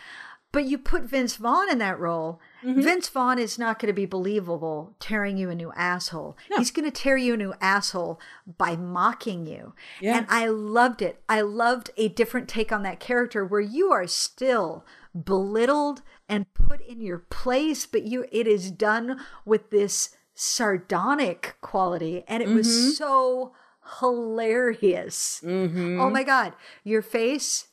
[0.51, 2.39] But you put Vince Vaughn in that role.
[2.63, 2.81] Mm-hmm.
[2.83, 6.37] Vince Vaughn is not going to be believable tearing you a new asshole.
[6.57, 8.19] He's going to tear you a new asshole
[8.59, 9.73] by mocking you.
[9.99, 10.15] Yeah.
[10.17, 11.23] And I loved it.
[11.27, 14.85] I loved a different take on that character where you are still
[15.19, 22.23] belittled and put in your place, but you it is done with this sardonic quality
[22.27, 22.57] and it Mm-hmm.
[22.57, 23.53] was so
[23.99, 25.41] hilarious.
[25.43, 25.99] Mm-hmm.
[25.99, 26.53] Oh my god,
[26.83, 27.67] your face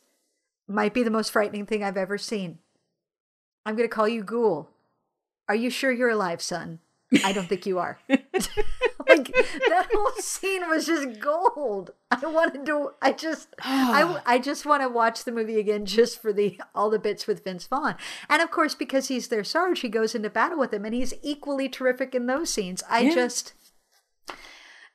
[0.69, 2.59] might be the most frightening thing I've ever seen.
[3.67, 4.71] I'm going to call you Ghoul.
[5.49, 6.79] Are you sure you're alive, son?
[7.25, 7.99] I don't think you are.
[8.09, 8.23] like
[9.35, 11.91] that whole scene was just gold.
[12.13, 12.65] I wanted to.
[12.65, 13.49] Do I just.
[13.61, 14.21] I.
[14.27, 17.43] I just want to watch the movie again just for the all the bits with
[17.43, 17.97] Vince Vaughn,
[18.29, 21.13] and of course because he's their Sarge, he goes into battle with him, and he's
[21.23, 22.85] equally terrific in those scenes.
[22.89, 23.15] I Yeah.
[23.15, 23.55] just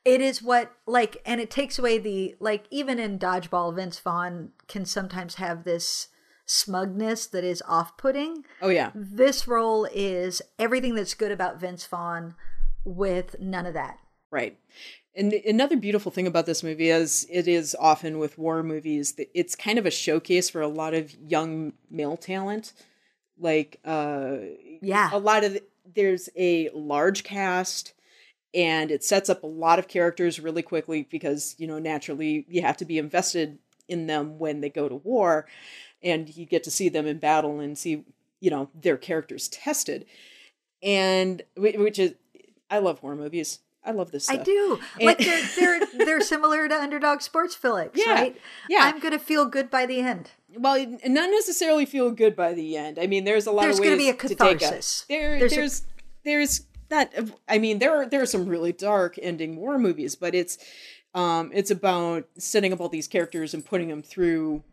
[0.06, 4.52] it is what like and it takes away the like even in dodgeball vince vaughn
[4.68, 6.08] can sometimes have this
[6.46, 8.92] smugness that is off-putting Oh yeah.
[8.94, 12.36] this role is everything that's good about vince vaughn
[12.84, 13.98] with none of that
[14.32, 14.58] Right.
[15.16, 19.30] And another beautiful thing about this movie is it is often with war movies that
[19.34, 22.74] it's kind of a showcase for a lot of young male talent.
[23.40, 24.38] Like uh
[24.82, 25.64] yeah a lot of the-
[25.96, 27.94] there's a large cast
[28.56, 32.62] and it sets up a lot of characters really quickly because you know naturally you
[32.62, 35.46] have to be invested in them when they go to war
[36.02, 38.04] and you get to see them in battle and see
[38.40, 40.06] you know their characters tested
[40.84, 42.14] and which is
[42.70, 44.80] i love horror movies i love this stuff I do.
[45.00, 48.42] And- Like they're they're they're similar to underdog sports flicks, Yeah, right?
[48.70, 48.80] yeah.
[48.82, 50.32] I'm gonna feel good by the end.
[50.58, 53.84] well not necessarily feel good by the end i mean there's a lot There's of
[53.84, 55.06] gonna ways be a to take catharsis.
[55.10, 55.84] there There's there's a-
[56.24, 57.12] there's, not
[57.48, 60.58] i mean there are there are some really dark ending war movies but it's
[61.14, 64.64] um it's about setting up all these characters and putting them through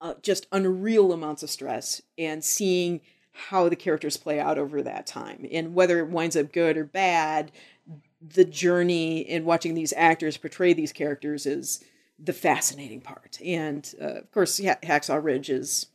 [0.00, 3.00] uh, just unreal amounts of stress and seeing
[3.32, 5.46] how the characters play out over that time.
[5.52, 7.52] And whether it winds up good or bad
[8.20, 11.82] the journey in watching these actors portray these characters is
[12.18, 13.38] the fascinating part.
[13.44, 15.86] And uh, of course Ha- hacksaw ridge is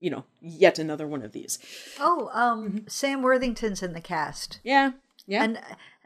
[0.00, 1.58] you know yet another one of these
[1.98, 4.60] Oh, um, Sam Worthington's in the cast.
[4.64, 4.92] yeah
[5.26, 5.60] yeah And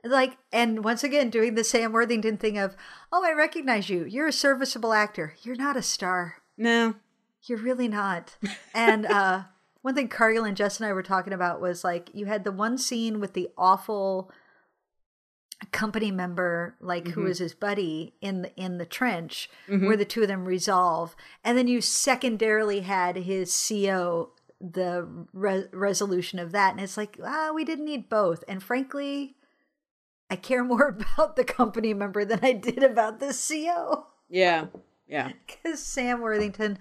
[0.04, 2.74] like, and once again, doing the Sam Worthington thing of,
[3.12, 4.04] oh, I recognize you.
[4.04, 5.34] You're a serviceable actor.
[5.44, 6.38] You're not a star.
[6.56, 6.94] no
[7.44, 8.36] You're really not.
[8.74, 9.42] And uh,
[9.82, 12.50] one thing Cargill and Jess and I were talking about was like, you had the
[12.50, 14.28] one scene with the awful
[15.66, 20.22] company member, like who is his buddy in the in the trench, where the two
[20.22, 21.14] of them resolve,
[21.44, 24.30] and then you secondarily had his CO
[24.60, 28.44] the re- resolution of that, and it's like, ah, we didn't need both.
[28.46, 29.34] And frankly,
[30.30, 34.66] I care more about the company member than I did about the CO yeah
[35.12, 35.32] yeah.
[35.46, 36.78] Because Sam Worthington,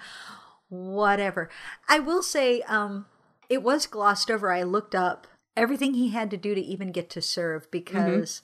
[0.69, 1.49] whatever.
[1.87, 3.05] I will say, um,
[3.49, 4.51] it was glossed over.
[4.51, 5.27] I looked up
[5.57, 8.41] everything he had to do to even get to serve because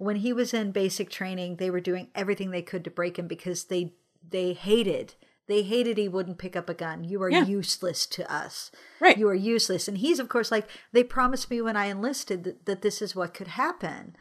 [0.00, 3.28] when he was in basic training, they were doing everything they could to break him
[3.28, 3.92] because they
[4.26, 5.14] they hated.
[5.46, 7.04] They hated he wouldn't pick up a gun.
[7.04, 7.44] You are Yeah.
[7.44, 8.70] useless to us.
[9.00, 9.18] Right.
[9.18, 9.88] You are useless.
[9.88, 13.16] And he's, of course, like, they promised me when I enlisted that, that this is
[13.16, 14.14] what could happen.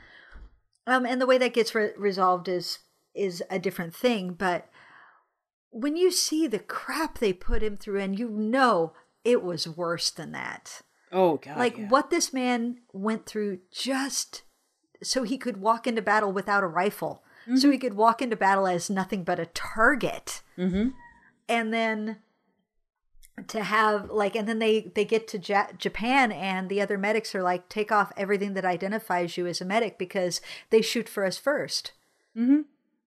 [0.87, 2.79] Um, and the way that gets re- resolved is
[3.15, 4.33] is a different thing.
[4.33, 4.69] But
[5.69, 8.93] when you see the crap they put him through, and you know
[9.23, 10.81] it was worse than that,
[11.11, 11.57] Oh god.
[11.57, 11.87] like yeah.
[11.89, 14.43] what this man went through just
[15.01, 17.23] so he could walk into battle without a rifle,
[17.55, 20.93] so he could walk into battle as nothing but a target, Mhm.
[21.47, 22.17] and then
[23.47, 27.33] to have like and then they they get to ja- japan and the other medics
[27.33, 31.23] are like take off everything that identifies you as a medic because they shoot for
[31.23, 31.93] us 1st
[32.35, 32.65] Mhm.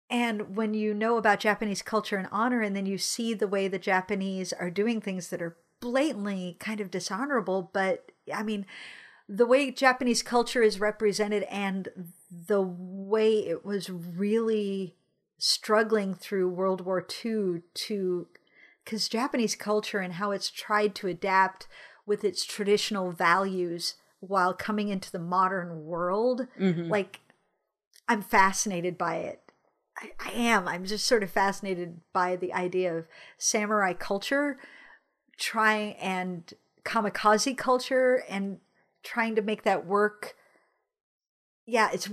[0.09, 3.67] and when you know about japanese culture and honor and then you see the way
[3.67, 8.65] the japanese are doing things that are blatantly kind of dishonorable but i mean
[9.27, 11.89] the way japanese culture is represented and
[12.47, 14.95] the way it was really
[15.37, 18.27] struggling through world war ii to
[18.85, 21.67] because Japanese culture and how it's tried to adapt
[22.05, 26.89] with its traditional values while coming into the modern world, mm-hmm.
[26.89, 27.19] like
[28.07, 29.41] I'm fascinated by it.
[29.97, 30.67] I, I am.
[30.67, 33.07] I'm just sort of fascinated by the idea of
[33.37, 34.59] samurai culture
[35.37, 36.53] trying and
[36.85, 38.59] kamikaze culture and
[39.05, 40.35] trying to make that work.
[41.65, 42.09] Yeah, it's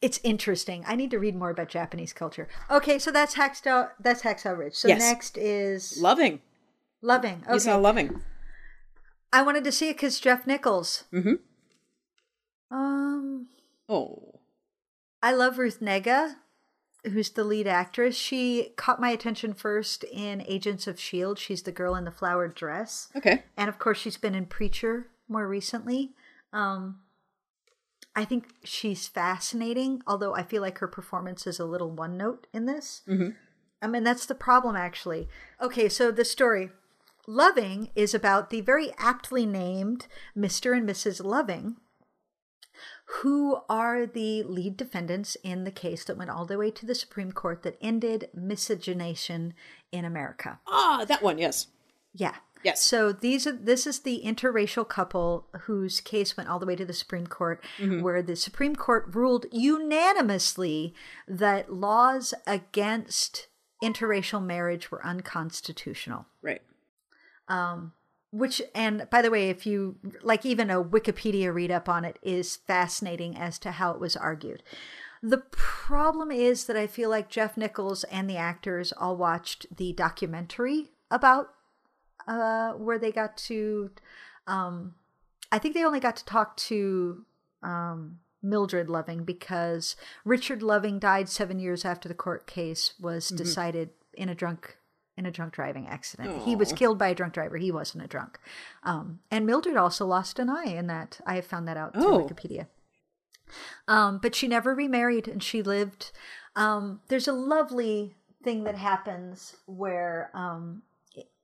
[0.00, 0.84] it's interesting.
[0.86, 2.48] I need to read more about Japanese culture.
[2.70, 4.74] Okay, so that's Hacksaw that's Hacksaw Ridge.
[4.74, 5.00] So Yes.
[5.00, 6.40] next is loving.
[7.02, 7.42] Loving.
[7.52, 7.80] You saw Okay.
[7.82, 8.22] loving.
[9.32, 11.04] I wanted to see it because Jeff Nichols.
[11.12, 11.40] Mhm.
[12.70, 13.48] Um,
[13.88, 14.40] Oh.
[15.22, 16.36] I love Ruth Negga,
[17.04, 18.16] who's the lead actress.
[18.16, 21.40] She caught my attention first in Agents of S.H.I.E.L.D.
[21.40, 23.08] She's the girl in the flowered dress.
[23.16, 23.44] Okay.
[23.56, 26.14] And of course, she's been in Preacher more recently.
[26.56, 27.00] Um,
[28.16, 32.46] I think she's fascinating, although I feel like her performance is a little one note
[32.54, 33.02] in this.
[33.06, 33.30] Mm-hmm.
[33.82, 35.28] I mean, that's the problem, actually.
[35.60, 36.70] Okay, so the story
[37.28, 40.06] Loving is about the very aptly named
[40.36, 40.74] Mr.
[40.74, 41.22] and Mrs.
[41.22, 41.76] Loving,
[43.20, 46.94] who are the lead defendants in the case that went all the way to the
[46.94, 49.52] Supreme Court that ended miscegenation
[49.92, 50.58] in America.
[50.66, 51.36] Ah, that one.
[51.36, 51.66] Yes.
[52.14, 52.36] Yeah.
[52.62, 52.82] Yes.
[52.82, 56.84] So these are this is the interracial couple whose case went all the way to
[56.84, 58.02] the Supreme Court, mm-hmm.
[58.02, 60.94] where the Supreme Court ruled unanimously
[61.28, 63.48] that laws against
[63.82, 66.26] interracial marriage were unconstitutional.
[66.42, 66.62] Right.
[67.48, 67.92] Um,
[68.32, 72.18] which, and by the way, if you like, even a Wikipedia read up on it
[72.22, 74.62] is fascinating as to how it was argued.
[75.22, 79.92] The problem is that I feel like Jeff Nichols and the actors all watched the
[79.92, 81.48] documentary about
[82.26, 83.90] uh, where they got to.
[84.46, 84.94] Um,
[85.52, 87.24] I think they only got to talk to
[87.62, 93.90] um, Mildred Loving because Richard Loving died seven years after the court case was decided
[94.14, 94.78] in a drunk
[95.18, 96.42] in a drunk driving accident.
[96.42, 97.56] He was killed by a drunk driver.
[97.56, 98.38] He wasn't a drunk.
[98.82, 101.20] Um, and Mildred also lost an eye in that.
[101.24, 102.18] I have found that out through Oh.
[102.28, 102.66] Wikipedia.
[103.88, 106.12] Um, but she never remarried and she lived.
[106.54, 110.82] Um, there's a lovely thing that happens where um,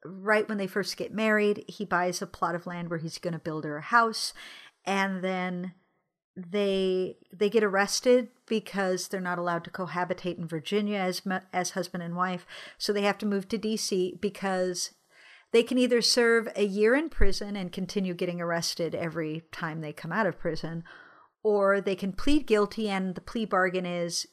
[0.04, 3.32] right when they first get married, he buys a plot of land where he's going
[3.34, 4.32] to build her a house,
[4.84, 5.74] and then
[6.36, 11.22] they they get arrested because they're not allowed to cohabitate in Virginia as
[11.52, 12.46] as husband and wife,
[12.78, 14.18] so they have to move to D.C.
[14.20, 14.92] because
[15.52, 19.92] they can either serve a year in prison and continue getting arrested every time they
[19.92, 20.82] come out of prison,
[21.42, 24.26] or they can plead guilty and the plea bargain is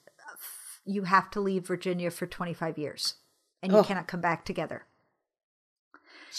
[0.85, 3.15] you have to leave Virginia for 25 years
[3.61, 3.83] and you Oh.
[3.83, 4.85] cannot come back together.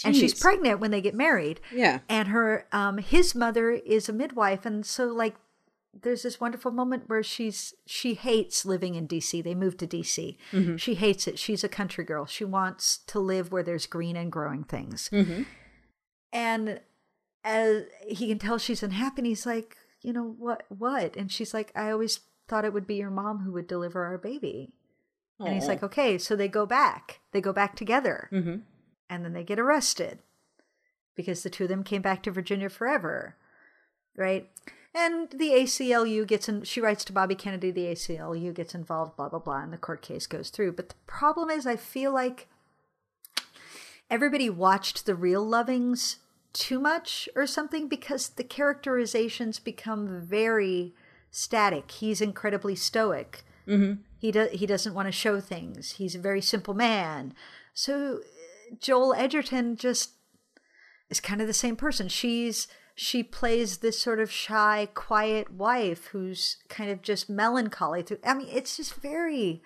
[0.05, 1.59] And she's pregnant when they get married.
[1.73, 1.99] Yeah.
[2.09, 5.35] And her um his mother is a midwife and so like
[6.03, 9.43] there's this wonderful moment where she's she hates living in DC.
[9.43, 10.37] They moved to DC.
[10.77, 11.37] She hates it.
[11.37, 12.25] She's a country girl.
[12.25, 15.09] She wants to live where there's green and growing things.
[15.11, 15.45] Mhm.
[16.31, 16.79] And
[17.43, 20.63] as he can tell she's unhappy, and he's like, you know what?
[20.69, 21.15] What?
[21.17, 24.17] And she's like, I always thought it would be your mom who would deliver our
[24.17, 24.73] baby.
[25.39, 26.19] And he's like, okay.
[26.19, 27.19] So they go back.
[27.31, 28.61] They go back together, Mhm.
[29.11, 30.19] And then they get arrested
[31.15, 33.35] because the two of them came back to Virginia forever,
[34.15, 34.49] right?
[34.95, 36.63] And the ACLU gets in.
[36.63, 37.71] She writes to Bobby Kennedy.
[37.71, 39.15] The ACLU gets involved.
[39.17, 40.71] Blah blah blah, and the court case goes through.
[40.71, 42.47] But the problem is, I feel like
[44.09, 46.17] everybody watched the real lovings
[46.53, 50.93] too much or something because the characterizations become very
[51.29, 54.01] static he's incredibly stoic Mm-hmm.
[54.17, 57.33] he does he doesn't want to show things he's a very simple man
[57.75, 58.19] so
[58.79, 60.11] joel edgerton just
[61.11, 62.07] is kind of the same person.
[62.07, 68.19] She's she plays this sort of shy quiet wife who's kind of just melancholy through
[68.25, 69.61] i mean it's just very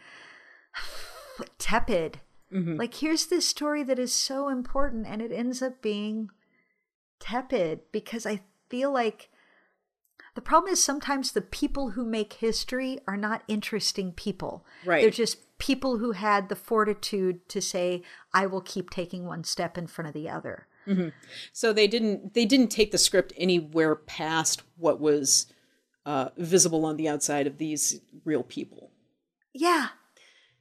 [1.58, 2.20] tepid.
[2.54, 2.76] Mm-hmm.
[2.76, 6.30] Like here's this story that is so important and it ends up being
[7.20, 9.30] tepid because I feel like
[10.36, 14.66] The problem is sometimes the people who make history are not interesting people.
[14.86, 15.02] Right.
[15.02, 18.04] They're just people who had the fortitude to say,
[18.34, 20.68] I will keep taking one step in front of the other.
[21.52, 25.48] So they didn't they didn't take the script anywhere past what was
[26.06, 28.92] uh, visible on the outside of these real people.
[29.52, 29.88] Yeah.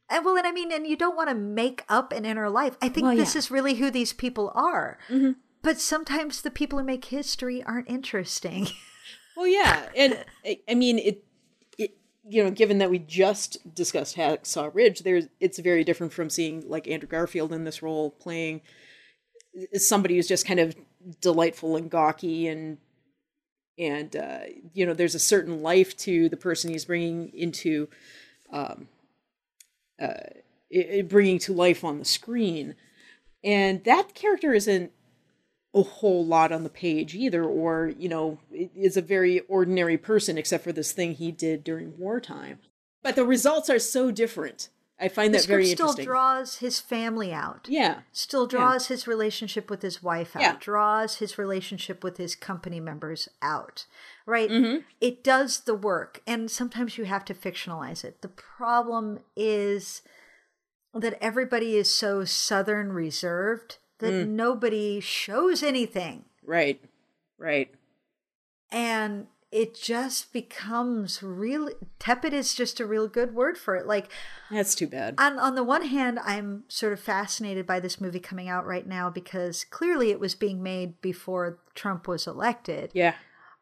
[0.09, 2.79] And well, and I mean, and you don't want to make up an inner life.
[2.81, 3.39] I think Well, this yeah.
[3.41, 4.99] is really who these people are.
[5.61, 8.69] But sometimes the people who make history aren't interesting.
[9.37, 10.25] Well, yeah, and
[10.69, 11.25] I, mean it.
[11.79, 11.97] It
[12.29, 16.69] you know, given that we just discussed Hacksaw Ridge, there's it's very different from seeing
[16.69, 18.61] like Andrew Garfield in this role playing
[19.75, 20.75] somebody who's just kind of
[21.21, 22.79] delightful and gawky and
[23.79, 24.41] and uh,
[24.73, 27.89] you know there's a certain life to the person he's bringing into
[28.53, 28.89] um,
[30.01, 30.07] uh,
[30.75, 32.75] i- i- bringing to life on the screen
[33.45, 34.93] and that character isn't
[35.75, 40.39] a whole lot on the page either or you know is a very ordinary person
[40.39, 42.59] except for this thing he did during wartime
[43.03, 44.69] but the results are so different
[45.01, 47.67] i find the that very script still interesting draws his family out.
[47.69, 50.43] yeah Still draws his relationship with his wife out.
[50.43, 50.57] Yeah.
[50.61, 53.87] Draws his relationship with his company members out.
[54.25, 54.49] Right?
[54.49, 54.79] Mm-hmm.
[55.01, 56.23] It does the work.
[56.27, 58.23] And sometimes you have to fictionalize it.
[58.23, 60.01] The problem is
[60.95, 64.29] that everybody is so southern reserved that Mm.
[64.31, 66.25] nobody shows anything.
[66.43, 66.81] right
[67.39, 67.71] right.
[68.71, 73.87] And it just becomes really tepid is just a real good word for it.
[73.87, 74.09] Like
[74.51, 75.15] that's too bad.
[75.19, 78.87] on on the one hand i'm sort of fascinated by this movie coming out right
[78.87, 82.91] now because clearly it was being made before trump was elected.
[82.95, 83.15] Yeah.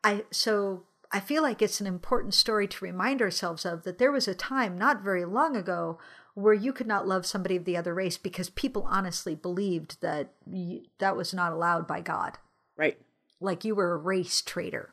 [0.03, 4.11] I so i feel like it's an important story to remind ourselves of that there
[4.13, 5.99] was a time not very long ago
[6.35, 10.33] where you could not love somebody of the other race because people honestly believed that
[10.47, 12.39] y that was not allowed by god
[12.77, 12.99] right
[13.41, 14.93] like you were a race traitor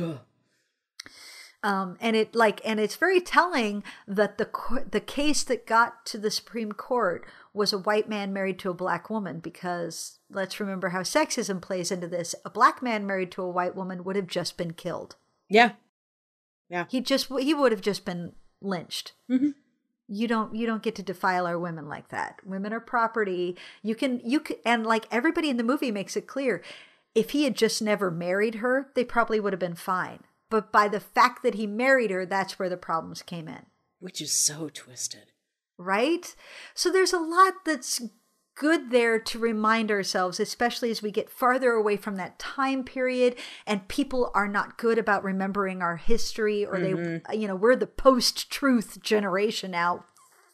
[0.00, 0.18] Ugh.
[1.62, 4.48] um, and it like and it's very telling that the
[4.90, 8.74] the case that got to the Supreme Court was a white man married to a
[8.74, 12.34] black woman because let's remember how sexism plays into this.
[12.44, 15.16] A black man married to a white woman would have just been killed.
[15.48, 15.72] yeah
[16.70, 16.84] yeah.
[16.88, 19.12] He just he would have just been lynched.
[19.30, 19.54] Mhm.
[20.08, 22.40] You don't you don't get to defile our women like that.
[22.44, 23.56] Women are property.
[23.82, 26.62] You can you can and like everybody in the movie makes it clear.
[27.14, 30.20] If he had just never married her, they probably would have been fine.
[30.50, 33.66] But by the fact that he married her, that's where the problems came in.
[34.00, 35.32] which is so twisted
[35.80, 36.34] Right?
[36.74, 38.02] So there's a lot that's
[38.58, 43.36] good there to remind ourselves, especially as we get farther away from that time period
[43.66, 47.40] and people are not good about remembering our history or they, mm-hmm.
[47.40, 50.04] you know, we're the post truth generation now.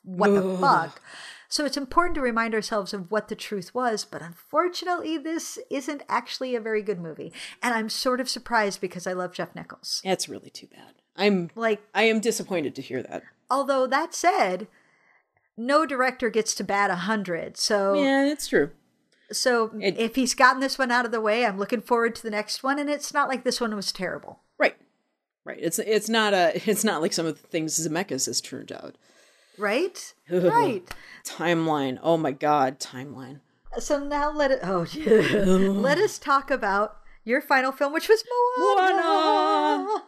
[0.03, 1.01] What the fuck?
[1.49, 6.03] So it's important to remind ourselves of what the truth was, but unfortunately, this isn't
[6.09, 7.33] actually a very good movie.
[7.63, 10.03] And I'm sort of surprised because I love Jeff Nichols.
[10.05, 14.67] that's really too bad i'm Like, i am disappointed to hear that although that said,
[15.57, 17.57] no director gets to bat a hundred.
[17.57, 18.71] So, yeah it's true
[19.33, 22.23] so It- if he's gotten this one out of the way, I'm looking forward to
[22.23, 22.79] the next one.
[22.79, 24.77] And it's not like this one was terrible, Right.
[25.45, 25.59] Right.
[25.61, 28.97] It's it's not a it's not like some of the things Zemeckis has turned out.
[29.59, 30.15] right?
[30.31, 30.83] right.
[31.27, 31.99] Timeline.
[32.03, 33.41] Oh my god, timeline.
[33.79, 34.61] So now let it.
[34.63, 35.45] Oh, yeah.
[35.45, 38.25] let us talk about your final film, which was
[38.59, 39.03] Moana.
[39.03, 40.03] Moana.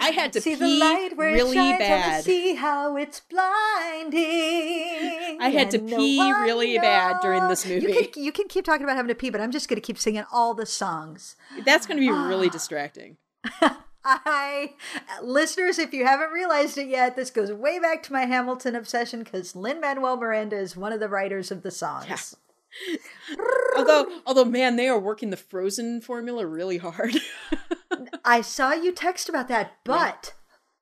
[0.00, 2.24] I had to See pee the light where really it shines on the bad.
[2.24, 4.22] sea, how it's blinding.
[5.40, 7.82] I had to no pee really bad during this knows.
[7.82, 7.92] movie.
[7.92, 9.84] You can, you can keep talking about having to pee, but I'm just going to
[9.86, 11.36] keep singing all the songs.
[11.64, 12.52] That's going to be really ah.
[12.52, 13.16] distracting.
[14.08, 14.74] I,
[15.20, 19.24] listeners, if you haven't realized it yet, this goes way back to my Hamilton obsession
[19.24, 22.36] because Lin Manuel Miranda is one of the writers of the songs.
[23.76, 27.16] Although although man, they are working the Frozen formula really hard.
[28.24, 30.34] I saw you text about that, but,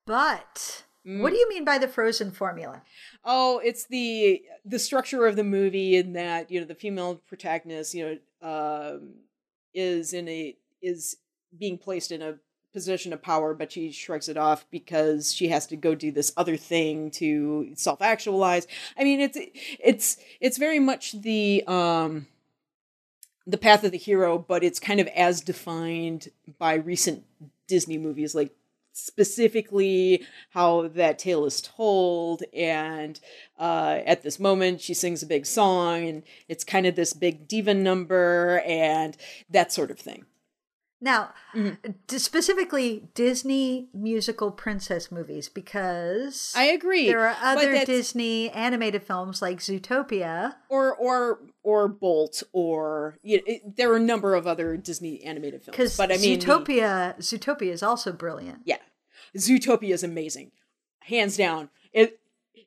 [0.06, 2.82] but, what do you mean by the Frozen formula?
[3.24, 7.94] Oh, it's the the structure of the movie in that you know the female protagonist
[7.94, 9.14] you know um,
[9.74, 11.16] is in a is
[11.58, 12.36] being placed in a
[12.74, 16.32] position of power, but she shrugs it off because she has to go do this
[16.36, 18.66] other thing to self actualize.
[18.98, 19.38] I mean, it's
[19.78, 22.26] it's it's very much the um
[23.46, 26.28] the path of the hero, but it's kind of as defined
[26.58, 27.24] by recent
[27.66, 28.50] Disney movies like
[28.96, 33.18] specifically how that tale is told and
[33.58, 37.48] uh, at this moment she sings a big song and it's kind of this big
[37.48, 39.16] diva number and
[39.50, 40.24] that sort of thing
[41.04, 41.90] Now, Mm-hmm.
[42.08, 47.06] d- specifically Disney musical princess movies, because I agree.
[47.06, 50.54] there are other Disney animated films like Zootopia.
[50.68, 55.22] or or or Bolt or you know, it, there are a number of other Disney
[55.22, 55.76] animated films.
[55.76, 58.60] Because But I mean, the- Zootopia, Zootopia is also brilliant.
[58.64, 58.78] yeah,
[59.36, 60.50] Zootopia is amazing,
[61.00, 61.68] hands down.
[61.92, 62.18] It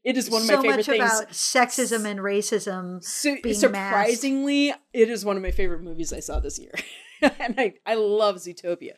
[0.07, 1.03] it is one of my so favorite much things.
[1.19, 3.03] about sexism and racism.
[3.03, 3.59] Su- being masked.
[3.59, 6.71] surprisingly, it is one of my favorite movies I saw this year.
[7.21, 8.93] and I, I love Zootopia.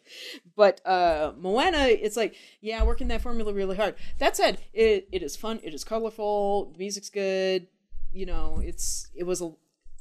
[0.55, 3.95] But uh Moana, it's like, yeah, working that formula really hard.
[4.19, 7.67] That said, it, it is fun, it is colorful, the music's good,
[8.11, 9.51] you know, it's it was a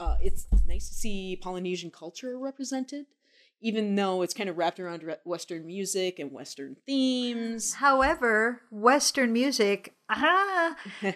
[0.01, 3.07] uh it's nice to see Polynesian culture represented.
[3.61, 7.75] Even though it's kind of wrapped around Western music and Western themes.
[7.75, 10.77] However, Western music, ah,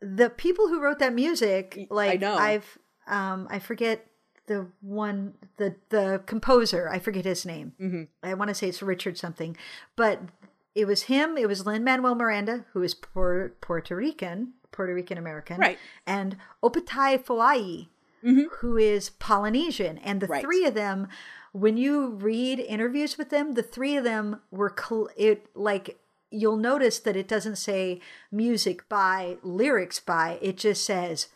[0.00, 2.36] the people who wrote that music, like know.
[2.36, 4.06] I've, um, I forget
[4.46, 7.72] the one, the the composer, I forget his name.
[7.80, 8.02] Mm-hmm.
[8.22, 9.56] I want to say it's Richard something,
[9.96, 10.20] but
[10.74, 11.36] it was him.
[11.36, 15.78] It was Lin Manuel Miranda, who is Puerto, Puerto Rican, Puerto Rican American, Right.
[16.06, 17.22] and Opetaia
[18.24, 20.42] Foa'i, who is Polynesian, and the Right.
[20.42, 21.08] three of them.
[21.52, 25.98] When you read interviews with them, the three of them were col- it like
[26.30, 28.00] you'll notice that it doesn't say
[28.30, 31.28] music by lyrics by it just says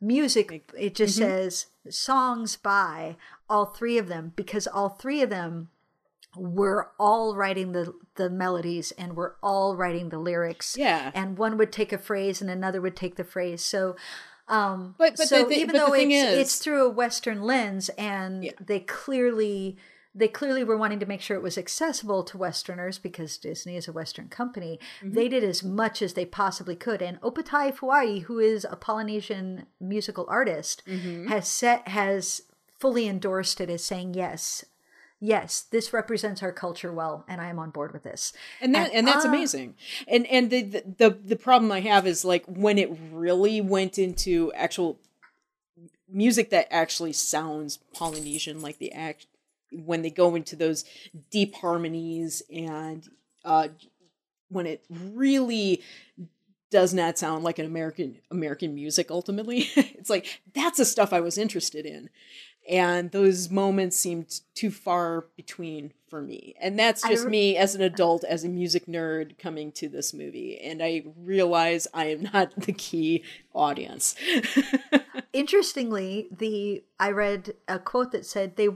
[0.00, 1.28] music it just mm-hmm.
[1.28, 3.16] says songs by
[3.48, 5.68] all three of them because all three of them
[6.36, 11.12] were all writing the the melodies and were all writing the lyrics Yeah.
[11.14, 13.94] and one would take a phrase and another would take the phrase so
[14.52, 16.90] um But- but so the thi- even but the though it's, is- it's through a
[16.90, 19.76] western lens and they clearly
[20.14, 23.88] they clearly were wanting to make sure it was accessible to westerners because disney is
[23.88, 25.14] a western company Mm-hmm.
[25.14, 29.66] they did as much as they possibly could and Opetaia Foa'i who is a polynesian
[29.80, 31.28] musical artist Mm-hmm.
[31.28, 32.42] has set has
[32.78, 34.64] fully endorsed it as saying yes
[35.22, 38.32] yes this represents our culture well and i am on board with this.
[38.60, 39.76] And that and, that's ah, amazing.
[40.08, 43.98] And and the, the the the problem i have is like when it really went
[43.98, 44.98] into actual
[46.10, 49.26] music that actually sounds polynesian like the act
[49.70, 50.84] when they go into those
[51.30, 53.08] deep harmonies and
[53.44, 53.68] uh
[54.48, 55.80] when it really
[56.70, 61.20] does not sound like an american american music ultimately it's like that's the stuff i
[61.20, 62.10] was interested in
[62.68, 66.54] and those moments seemed too far between for me.
[66.60, 70.12] And that's just re- me as an adult as a music nerd coming to this
[70.12, 73.24] movie and i realize i am not the key
[73.54, 74.14] audience.
[75.32, 78.68] Interestingly the i read a quote that said they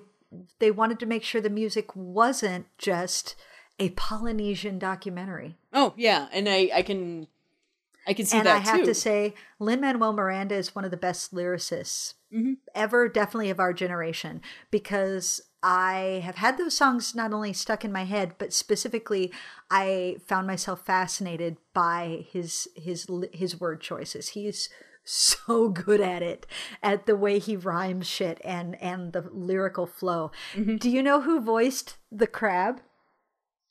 [0.59, 3.37] they wanted to make sure the music wasn't just
[3.79, 5.57] a polynesian documentary.
[5.75, 7.29] Oh yeah and i i can
[8.07, 8.87] i can see and that i have too.
[8.87, 12.55] to say lin manuel miranda is one of the best lyricists Mm-hmm.
[12.75, 14.41] ever definitely of our generation
[14.73, 19.33] because i have had those songs not only stuck in my head but specifically
[19.71, 24.31] i found myself fascinated by his his his word choices.
[24.31, 24.69] He's
[25.05, 26.47] so good at it
[26.83, 30.33] at the way he rhymes shit and and the lyrical flow.
[30.55, 30.77] Mm-hmm.
[30.79, 32.81] do you know who voiced the crab?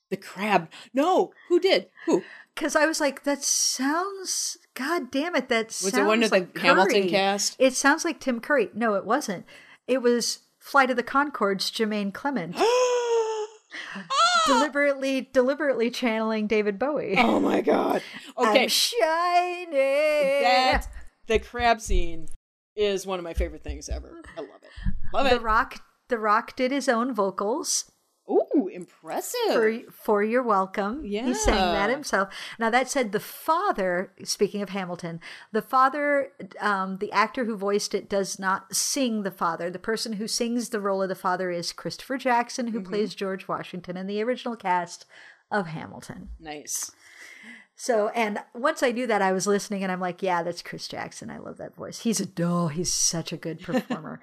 [0.10, 0.70] The crab.
[0.94, 1.88] No who did?
[2.06, 2.24] Who
[2.56, 6.30] because I was like, that sounds, god damn it, that Was sounds it one of
[6.30, 7.56] the like Hamilton cast?
[7.60, 8.70] It sounds like Tim Curry.
[8.74, 9.46] No, it wasn't.
[9.88, 12.56] It was Flight of the Conchords, Jermaine Clement,
[14.48, 17.16] deliberately, deliberately channeling David Bowie.
[17.18, 18.02] oh my god
[18.38, 19.70] okay I'm shining.
[19.72, 20.88] that
[21.28, 22.28] the crab scene
[22.76, 24.70] is one of my favorite things ever i love it
[25.14, 27.92] love the it Rock, The Rock did his own vocals.
[28.76, 31.04] Impressive for for you're welcome.
[31.06, 31.26] Yeah.
[31.26, 32.30] He sang that himself.
[32.60, 35.20] Now that said, the father, speaking of Hamilton,
[35.52, 39.70] the father, um, the actor who voiced it does not sing the father.
[39.70, 42.78] The person who sings the role of the father is Christopher Jackson, Mm-hmm.
[42.78, 45.06] who plays George Washington in the original cast
[45.52, 46.30] of Hamilton.
[46.40, 46.92] nice
[47.78, 50.88] So, and once I knew that, I was listening, and I'm like, yeah, that's Chris
[50.88, 51.30] Jackson.
[51.30, 52.00] I love that voice.
[52.00, 54.20] He's a oh, he's such a good performer.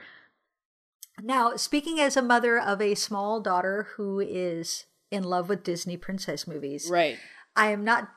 [1.20, 5.96] Now, speaking as a mother of a small daughter who is in love with Disney
[5.96, 7.18] princess movies, right
[7.56, 8.08] I am not.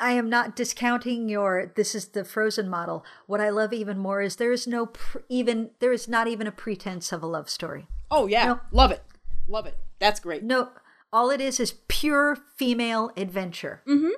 [0.00, 1.72] I am not discounting your.
[1.76, 3.04] This is the Frozen model.
[3.26, 6.46] What I love even more is there is no pr- even there is not even
[6.46, 7.86] a pretense of a love story.
[8.10, 8.60] oh yeah No.
[8.72, 9.02] love it
[9.48, 10.70] love it that's great No,
[11.12, 13.82] all it is is pure female adventure.
[13.88, 14.10] Mm-hmm.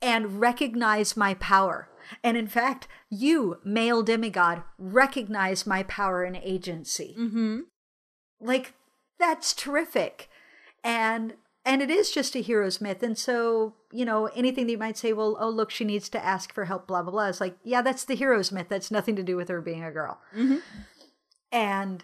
[0.00, 1.88] And recognize my power.
[2.22, 7.14] And in fact, you, male demigod, recognize my power and agency.
[7.18, 7.60] Mm-hmm.
[8.40, 8.74] Like,
[9.18, 10.28] that's terrific.
[10.82, 11.34] And
[11.64, 13.02] and it is just a hero's myth.
[13.02, 16.24] And so, you know, anything that you might say, well, oh, look, she needs to
[16.24, 17.28] ask for help, blah, blah, blah.
[17.28, 18.66] It's like, yeah, that's the hero's myth.
[18.68, 20.20] That's nothing to do with her being a girl.
[21.52, 22.02] And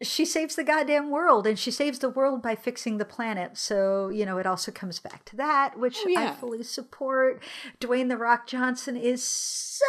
[0.00, 3.58] she saves the goddamn world and she saves the world by fixing the planet.
[3.58, 6.30] So, you know, it also comes back to that, which Oh, yeah.
[6.30, 7.42] I fully support.
[7.80, 9.84] Dwayne The Rock Johnson is so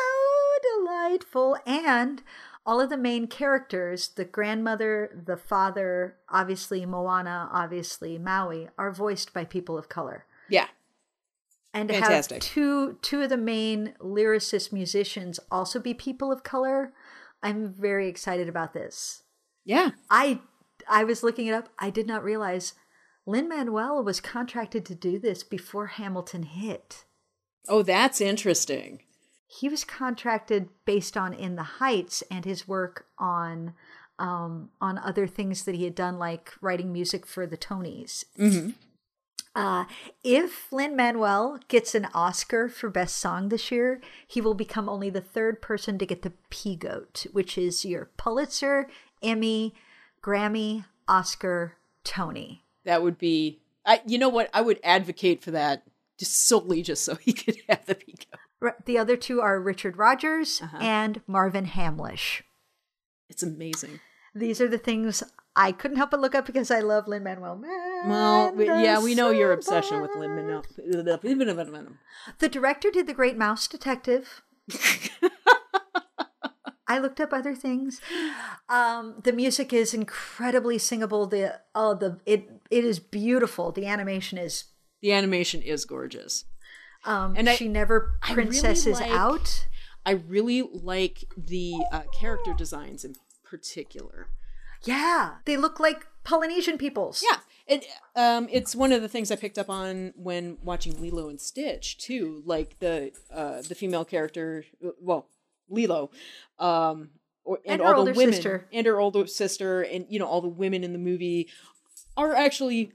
[0.77, 1.57] delightful.
[1.65, 2.23] And
[2.65, 9.34] all of the main characters, the grandmother, the father, obviously Moana, obviously Maui, are voiced
[9.34, 10.26] by people of color.
[10.49, 10.68] Yeah.
[11.72, 12.44] And to Fantastic.
[12.44, 16.94] have two two of the main lyricist musicians also be people of color,
[17.44, 19.22] I'm very excited about this.
[19.70, 19.91] Yeah.
[20.10, 20.40] I
[20.90, 21.70] I was looking it up.
[21.78, 22.74] I did not realize
[23.28, 27.06] Lin Manuel was contracted to do this before Hamilton hit.
[27.68, 29.04] Oh, that's interesting.
[29.46, 33.76] He was contracted based on In the Heights and his work on
[34.18, 38.24] um, on other things that he had done, like writing music for the Tonys.
[39.56, 39.86] Uh,
[40.24, 45.10] if Lin Manuel gets an Oscar for Best Song this year, he will become only
[45.10, 48.88] the third person to get the PEGOT, which is your Pulitzer,
[49.22, 49.74] Emmy,
[50.24, 51.74] Grammy, Oscar,
[52.04, 52.64] Tony.
[52.86, 53.60] That would be.
[53.86, 54.02] I.
[54.06, 54.50] You know what?
[54.54, 55.84] I would advocate for that
[56.20, 58.38] just solely just so he could have the pico.
[58.86, 60.78] The other two are Richard Rodgers uh-huh.
[60.82, 62.41] and Marvin Hamlisch.
[63.30, 64.02] It's amazing.
[64.36, 65.24] These are the things
[65.56, 67.62] I couldn't help but look up because I love Lin Manuel.
[68.06, 70.66] Well, yeah, we know your obsession with Lin Manuel.
[72.40, 74.41] The director did The Great Mouse Detective.
[76.90, 78.02] I looked up other things.
[78.68, 81.28] Um, the music is incredibly singable.
[81.28, 83.72] The oh, the it it is beautiful.
[83.72, 84.66] The animation is.
[85.02, 86.44] The animation is gorgeous.
[87.06, 89.68] Um, And I- she never I really princesses like- out.
[90.06, 94.28] I really like the uh, character designs in particular.
[94.84, 97.24] Yeah, they look like Polynesian peoples.
[97.30, 97.84] Yeah, and
[98.16, 101.98] um, it's one of the things I picked up on when watching Lilo and Stitch
[101.98, 102.41] too.
[102.45, 104.64] Like the uh, the female character,
[105.02, 105.28] well,
[105.70, 106.12] Lilo,
[106.58, 107.10] um,
[107.44, 108.68] or, and, And her all older the women, sister.
[108.72, 111.50] and her older sister, and you know all the women in the movie
[112.18, 112.94] are actually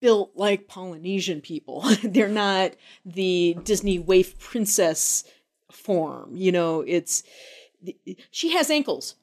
[0.00, 1.82] built like Polynesian people.
[2.02, 2.72] They're not
[3.06, 5.24] the Disney waif princess
[5.70, 6.36] form.
[6.36, 7.22] You know, it's
[8.30, 9.14] she has ankles.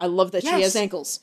[0.00, 1.20] I love that she has ankles.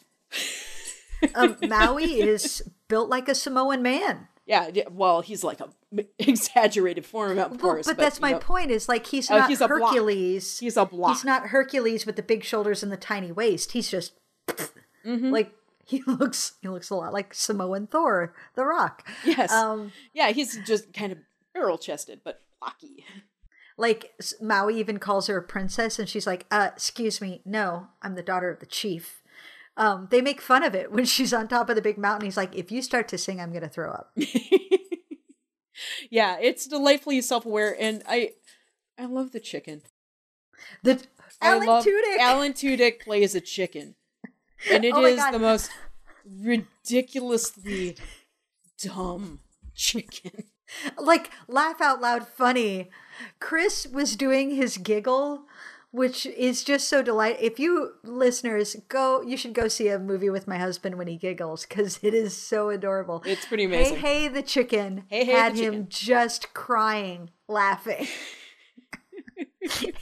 [1.36, 4.28] um, Maui is built like a Samoan man.
[4.46, 5.70] Yeah, yeah, well, he's like a
[6.20, 7.88] exaggerated form, of Well, course.
[7.88, 8.70] but, that's my know, point.
[8.70, 9.68] Is like he's Oh, not he's a.
[9.68, 10.60] Hercules.
[10.60, 11.16] He's a block.
[11.16, 13.72] He's not Hercules with the big shoulders and the tiny waist.
[13.72, 14.14] He's just
[15.04, 15.52] like
[15.84, 16.54] he looks.
[16.62, 19.08] He looks a lot like Samoan Thor, the Rock.
[19.24, 19.52] Yes.
[19.52, 21.18] Um, yeah, he's just kind of
[21.54, 23.04] barrel chested, but blocky.
[23.78, 24.12] like
[24.42, 28.22] Maui even calls her a princess, and she's like, uh, "Excuse me, no, I'm the
[28.24, 29.22] daughter of the chief."
[29.78, 32.26] Um, they make fun of it when she's on top of the big mountain.
[32.26, 34.16] He's like, "If you start to sing, I'm gonna throw up."
[36.10, 38.32] yeah, it's delightfully self aware, and I,
[38.98, 39.82] I love the chicken.
[40.84, 41.04] The
[41.42, 42.18] Alan love Tudyk.
[42.20, 43.96] Alan Tudyk plays a chicken,
[44.72, 45.32] and it is Oh my God.
[45.34, 45.70] the most
[46.26, 47.98] ridiculously
[48.82, 49.40] dumb
[49.76, 50.46] chicken.
[50.98, 52.90] like laugh out loud funny.
[53.40, 55.44] Chris was doing his giggle,
[55.96, 57.38] which is just so delight.
[57.40, 61.16] If you listeners go, you should go see a movie with my husband when he
[61.16, 63.24] giggles because it is so adorable.
[63.26, 63.96] It's pretty amazing.
[63.96, 65.88] Hey, hey, the chicken Hey, Hey, had him Chicken.
[65.90, 68.08] just crying, laughing.
[69.64, 69.94] and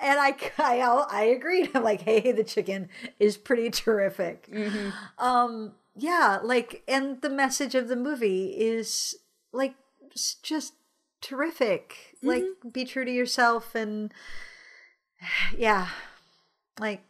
[0.00, 1.70] I, I, I agreed.
[1.74, 2.88] I'm like, hey, hey, the chicken
[3.20, 4.48] is pretty terrific.
[4.50, 4.90] Mm-hmm.
[5.22, 9.14] Um, yeah, like, and the message of the movie is
[9.52, 9.74] like
[10.42, 10.72] just
[11.20, 12.16] terrific.
[12.22, 14.10] Like, be true to yourself, and
[15.56, 15.88] yeah,
[16.78, 17.02] like,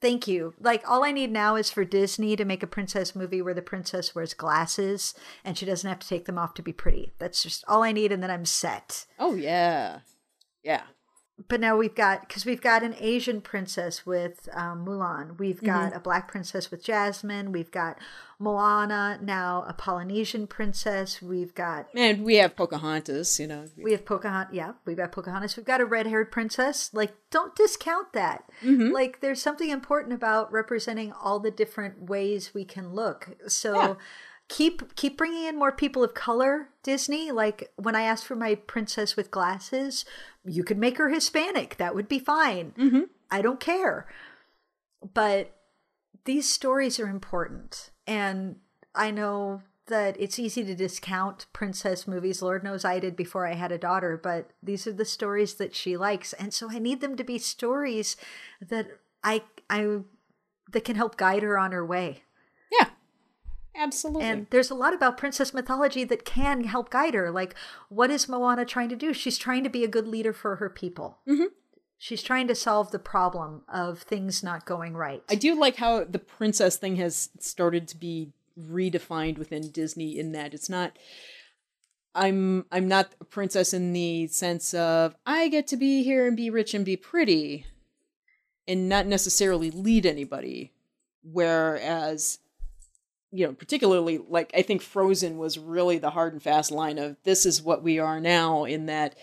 [0.00, 0.54] thank you.
[0.60, 3.62] Like, all I need now is for Disney to make a princess movie where the
[3.62, 5.14] princess wears glasses
[5.44, 7.12] and she doesn't have to take them off to be pretty.
[7.18, 9.06] That's just all I need, and then I'm set.
[9.18, 10.00] Oh yeah,
[10.62, 10.82] yeah.
[11.48, 15.38] But now we've got because we've got an Asian princess with um, Mulan.
[15.38, 17.52] We've got a black princess with Jasmine.
[17.52, 17.98] We've got
[18.38, 21.20] Moana now, a Polynesian princess.
[21.20, 23.66] We've got And we have Pocahontas, you know.
[23.76, 24.54] we have Pocahontas.
[24.54, 25.58] Yeah, we've got Pocahontas.
[25.58, 26.90] We've got a red-haired princess.
[26.94, 28.44] Like, don't discount that.
[28.92, 33.36] Like, there's something important about representing all the different ways we can look.
[33.46, 33.74] So.
[33.74, 33.94] Yeah.
[34.48, 37.32] Keep keep bringing in more people of color, Disney.
[37.32, 40.04] Like when I asked for my princess with glasses,
[40.44, 41.76] you could make her Hispanic.
[41.78, 42.72] That would be fine.
[42.78, 43.02] Mm-hmm.
[43.30, 44.06] I don't care.
[45.14, 45.56] But
[46.24, 48.56] these stories are important, and
[48.94, 52.42] I know that it's easy to discount princess movies.
[52.42, 55.74] Lord knows I did before I had a daughter, but these are the stories that
[55.74, 58.16] she likes, and so I need them to be stories
[58.60, 58.88] that
[59.22, 59.98] I I
[60.72, 62.22] that can help guide her on her way.
[63.76, 64.24] Absolutely.
[64.24, 67.30] And there's a lot about princess mythology that can help guide her.
[67.30, 67.54] Like,
[67.88, 69.12] what is Moana trying to do?
[69.12, 71.18] She's trying to be a good leader for her people.
[71.28, 71.46] Mm-hmm.
[71.98, 75.22] She's trying to solve the problem of things not going right.
[75.28, 80.32] I do like how the princess thing has started to be redefined within Disney in
[80.32, 80.98] that it's not
[82.14, 86.36] I'm I'm not a princess in the sense of I get to be here and
[86.36, 87.66] be rich and be pretty
[88.66, 90.72] and not necessarily lead anybody
[91.22, 92.38] whereas
[93.36, 97.16] you know particularly like I think Frozen was really the hard and fast line of
[97.24, 99.16] this is what we are now in that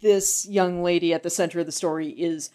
[0.00, 2.50] this young lady at the center of the story is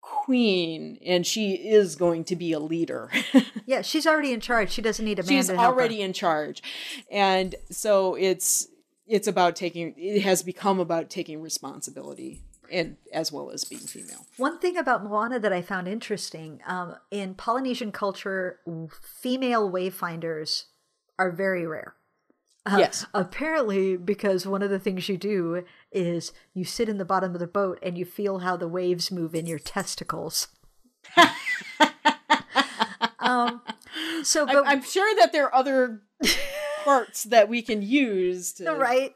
[0.00, 3.10] queen and she is going to be a leader.
[3.66, 4.70] yeah, she's already in charge.
[4.70, 5.80] She doesn't need a man She's to help her.
[5.80, 6.62] already in charge.
[7.10, 8.68] And so it's
[9.06, 14.26] it's about taking it has become about taking responsibility and as well as being female.
[14.36, 18.60] One thing about Moana that I found interesting um, in Polynesian culture,
[19.02, 20.64] female wayfinders
[21.18, 21.94] are very rare.
[22.66, 23.04] Uh, yes.
[23.12, 27.40] Apparently, because one of the things you do is you sit in the bottom of
[27.40, 30.48] the boat and you feel how the waves move in your testicles.
[33.18, 33.60] um,
[34.22, 36.02] so, but, I'm, I'm sure that there are other
[36.84, 39.14] parts that we can use to right?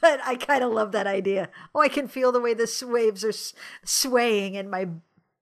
[0.00, 1.48] But I kind of love that idea.
[1.74, 3.54] Oh, I can feel the way the waves are
[3.84, 4.88] swaying in my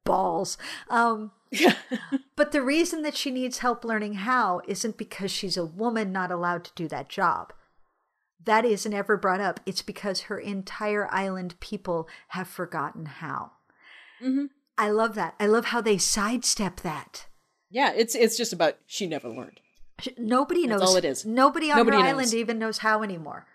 [0.05, 0.57] balls.
[0.89, 1.33] Um,
[2.37, 6.31] but the reason that she needs help learning how isn't because she's a woman not
[6.31, 7.53] allowed to do that job.
[8.45, 9.61] That isn't ever brought up.
[9.67, 13.53] It's because her entire island people have forgotten how.
[14.23, 14.51] Mhm.
[14.79, 15.35] I love that.
[15.41, 17.27] I love how they sidestep that.
[17.71, 19.61] Yeah, it's it's just about she never learned.
[20.19, 20.81] Nobody knows.
[20.81, 21.25] That's all it is.
[21.25, 22.09] Nobody on Nobody her knows.
[22.11, 22.19] Mm-hmm.
[22.19, 23.47] island even knows how anymore.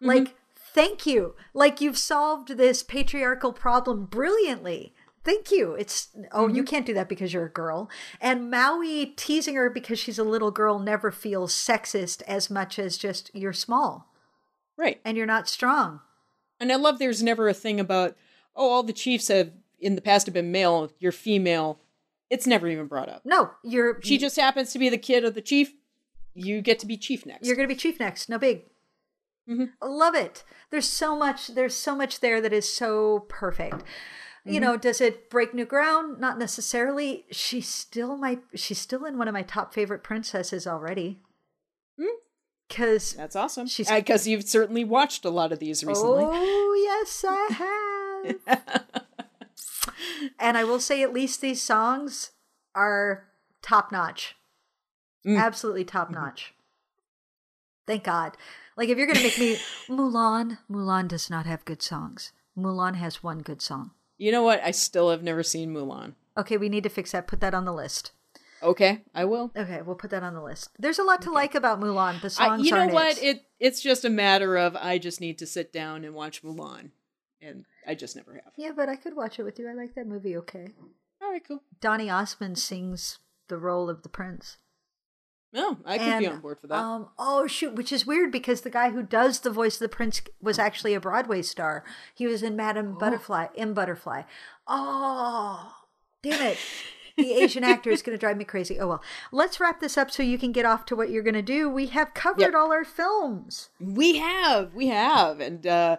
[0.00, 0.34] Like,
[0.74, 1.34] thank you.
[1.52, 4.94] Like you've solved this patriarchal problem brilliantly.
[5.22, 5.74] Thank you.
[5.74, 6.56] It's oh, Mm-hmm.
[6.56, 7.90] you can't do that because you're a girl.
[8.20, 12.96] And Maui teasing her because she's a little girl never feels sexist as much as
[12.96, 14.08] just you're small
[14.78, 14.98] Right.
[15.04, 16.00] and you're not strong.
[16.58, 18.16] And I love there's never a thing about,
[18.56, 21.78] oh, all the chiefs have in the past have been male, you're female.
[22.30, 23.22] It's never even brought up.
[23.26, 25.74] No, you're She just happens to be the kid of the chief.
[26.34, 27.46] You get to be chief next.
[27.46, 28.28] You're going to be chief next.
[28.28, 28.62] No big.
[29.48, 29.70] Mhm.
[29.82, 30.44] I Love it.
[30.70, 31.48] There's so much.
[31.48, 33.82] There's so much there that is so perfect.
[34.44, 36.18] You know, does it break new ground?
[36.18, 37.26] Not necessarily.
[37.30, 38.38] She's still my.
[38.54, 41.20] She's still in one of my top favorite princesses already.
[42.68, 43.66] Because That's awesome.
[43.66, 46.22] She's- Because you've certainly watched a lot of these recently.
[46.24, 49.02] oh yes, I have.
[50.38, 52.30] and I will say, at least these songs
[52.74, 53.28] are
[53.62, 54.36] top notch.
[55.26, 55.38] Mm.
[55.38, 56.54] Absolutely top notch.
[57.86, 58.36] Thank God.
[58.76, 59.56] Like if you're gonna make me
[59.88, 62.32] Mulan, Mulan does not have good songs.
[62.56, 63.92] Mulan has one good song.
[64.16, 64.62] You know what?
[64.62, 66.14] I still have never seen Mulan.
[66.36, 67.26] Okay, we need to fix that.
[67.26, 68.12] Put that on the list.
[68.62, 69.50] Okay, I will.
[69.56, 70.70] Okay, we'll put that on the list.
[70.78, 72.20] There's a lot to like about Mulan.
[72.20, 73.18] The I, songs you know what?
[73.18, 73.22] it.
[73.22, 76.90] It it's just a matter of I just need to sit down and watch Mulan,
[77.40, 78.52] and I just never have.
[78.56, 79.68] Yeah, but I could watch it with you.
[79.68, 80.36] I like that movie.
[80.36, 80.68] Okay.
[81.22, 81.62] All right, cool.
[81.80, 83.18] Donny Osmond sings
[83.48, 84.58] the role of the prince.
[85.52, 86.76] No, I could be on board for that.
[86.78, 89.88] Um, oh shoot, which is weird because the guy who does the voice of the
[89.88, 91.84] prince was actually a Broadway star.
[92.14, 93.46] He was in Madame Butterfly.
[93.56, 93.74] M.
[93.74, 94.22] Butterfly.
[94.68, 95.74] Oh,
[96.22, 96.58] damn it!
[97.16, 98.78] The Asian actor is going to drive me crazy.
[98.78, 99.02] Oh well,
[99.32, 101.68] let's wrap this up so you can get off to what you're going to do.
[101.68, 102.54] We have covered Yep.
[102.54, 103.70] all our films.
[103.80, 105.96] we have, we have, and uh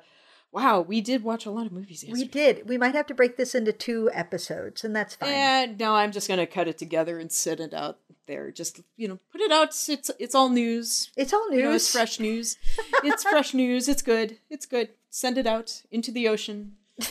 [0.52, 2.68] wow, we did watch a lot of movies We did.
[2.68, 5.30] We might have to break this into two episodes, and that's fine.
[5.30, 8.52] And no, I'm just gonna cut it together and send it out there.
[8.52, 9.70] Just you know, put it out.
[9.70, 11.12] It's it's all news.
[11.16, 11.84] It's all You know, news.
[11.84, 12.58] it's fresh news.
[13.04, 13.88] It's fresh news.
[13.90, 14.38] It's good.
[14.50, 14.90] It's good.
[15.10, 16.74] Send it out into the ocean.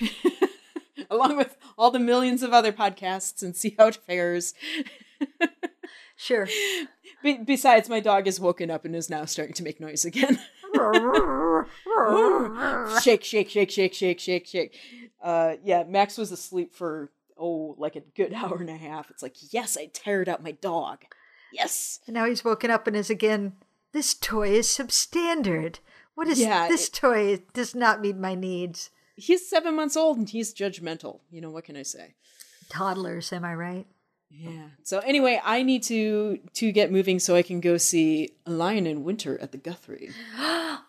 [1.10, 4.54] Along with all the millions of other podcasts and see how it fares.
[6.16, 6.46] Sure.
[7.22, 10.38] Be- besides, my dog is woken up and is now starting to make noise again.
[13.02, 14.78] shake, shake, shake, shake, shake, shake, shake.
[15.22, 19.10] Uh, yeah, Max was asleep for oh, like a good hour and a half.
[19.10, 21.04] It's like, yes, I tired out my dog.
[21.52, 22.00] Yes.
[22.06, 23.54] And now he's woken up and is again,
[23.92, 25.78] this toy is substandard.
[26.14, 28.90] What is Yeah, this toy does not meet my needs.
[29.16, 31.20] He's seven months old and he's judgmental.
[31.30, 32.14] You know what can I say?
[32.68, 33.86] Toddlers, am I right?
[34.30, 34.68] Yeah.
[34.84, 38.86] So anyway, I need to to get moving so I can go see A Lion
[38.86, 40.10] in Winter at the Guthrie.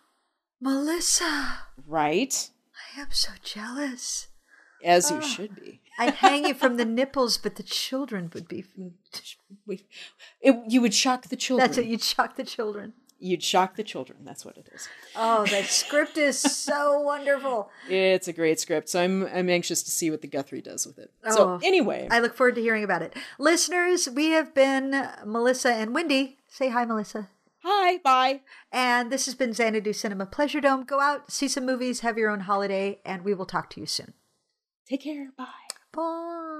[0.61, 1.57] Melissa,
[1.87, 2.49] Right?
[2.95, 4.27] I am so jealous.
[4.83, 5.21] As you ah.
[5.21, 5.81] should be.
[5.99, 8.65] I'd hang you from the nipples, but the children would be.
[8.79, 8.93] Mm,
[9.65, 9.85] we-
[10.39, 11.67] It, you would shock the children.
[11.67, 11.85] That's it.
[11.85, 12.93] You'd shock the children.
[13.21, 14.19] You'd shock the children.
[14.25, 14.89] That's what it is.
[15.15, 17.69] Oh, that script is so wonderful.
[17.87, 20.97] It's a great script, so I'm I'm anxious to see what the Guthrie does with
[20.97, 21.11] it.
[21.25, 23.15] Oh, so anyway, I look forward to hearing about it.
[23.37, 26.37] Listeners, we have been Melissa and Wendy.
[26.47, 27.29] Say hi, Melissa.
[27.63, 28.41] Hi, bye.
[28.71, 30.83] And this has been Xanadu Cinema Pleasure Dome.
[30.83, 33.85] Go out, see some movies, have your own holiday, and we will talk to you
[33.85, 34.13] soon.
[34.89, 35.29] Take care.
[35.37, 35.45] Bye.
[35.93, 36.50] Bye.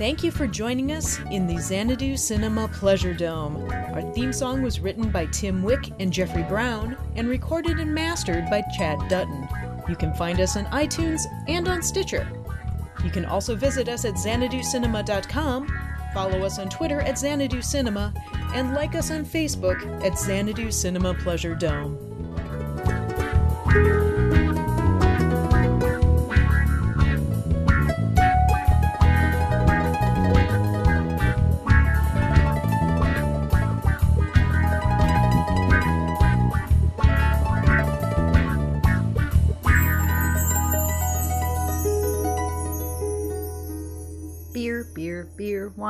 [0.00, 3.70] Thank you for joining us in the Xanadu Cinema Pleasure Dome.
[3.70, 8.48] Our theme song was written by Tim Wick and Jeffrey Brown and recorded and mastered
[8.48, 9.46] by Chad Dutton.
[9.90, 12.26] You can find us on iTunes and on Stitcher.
[13.04, 15.68] You can also visit us at xanaducinema.com,
[16.14, 18.14] follow us on Twitter at Xanadu Cinema,
[18.54, 22.09] and like us on Facebook at Xanadu Cinema Pleasure Dome.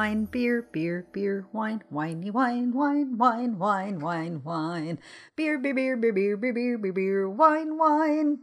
[0.01, 4.99] Wine, beer, beer, beer, wine, winey, wine, wine, wine, wine, wine, wine.
[5.37, 8.41] Beer, beer, beer, beer, beer, beer, beer, beer, beer, wine, wine.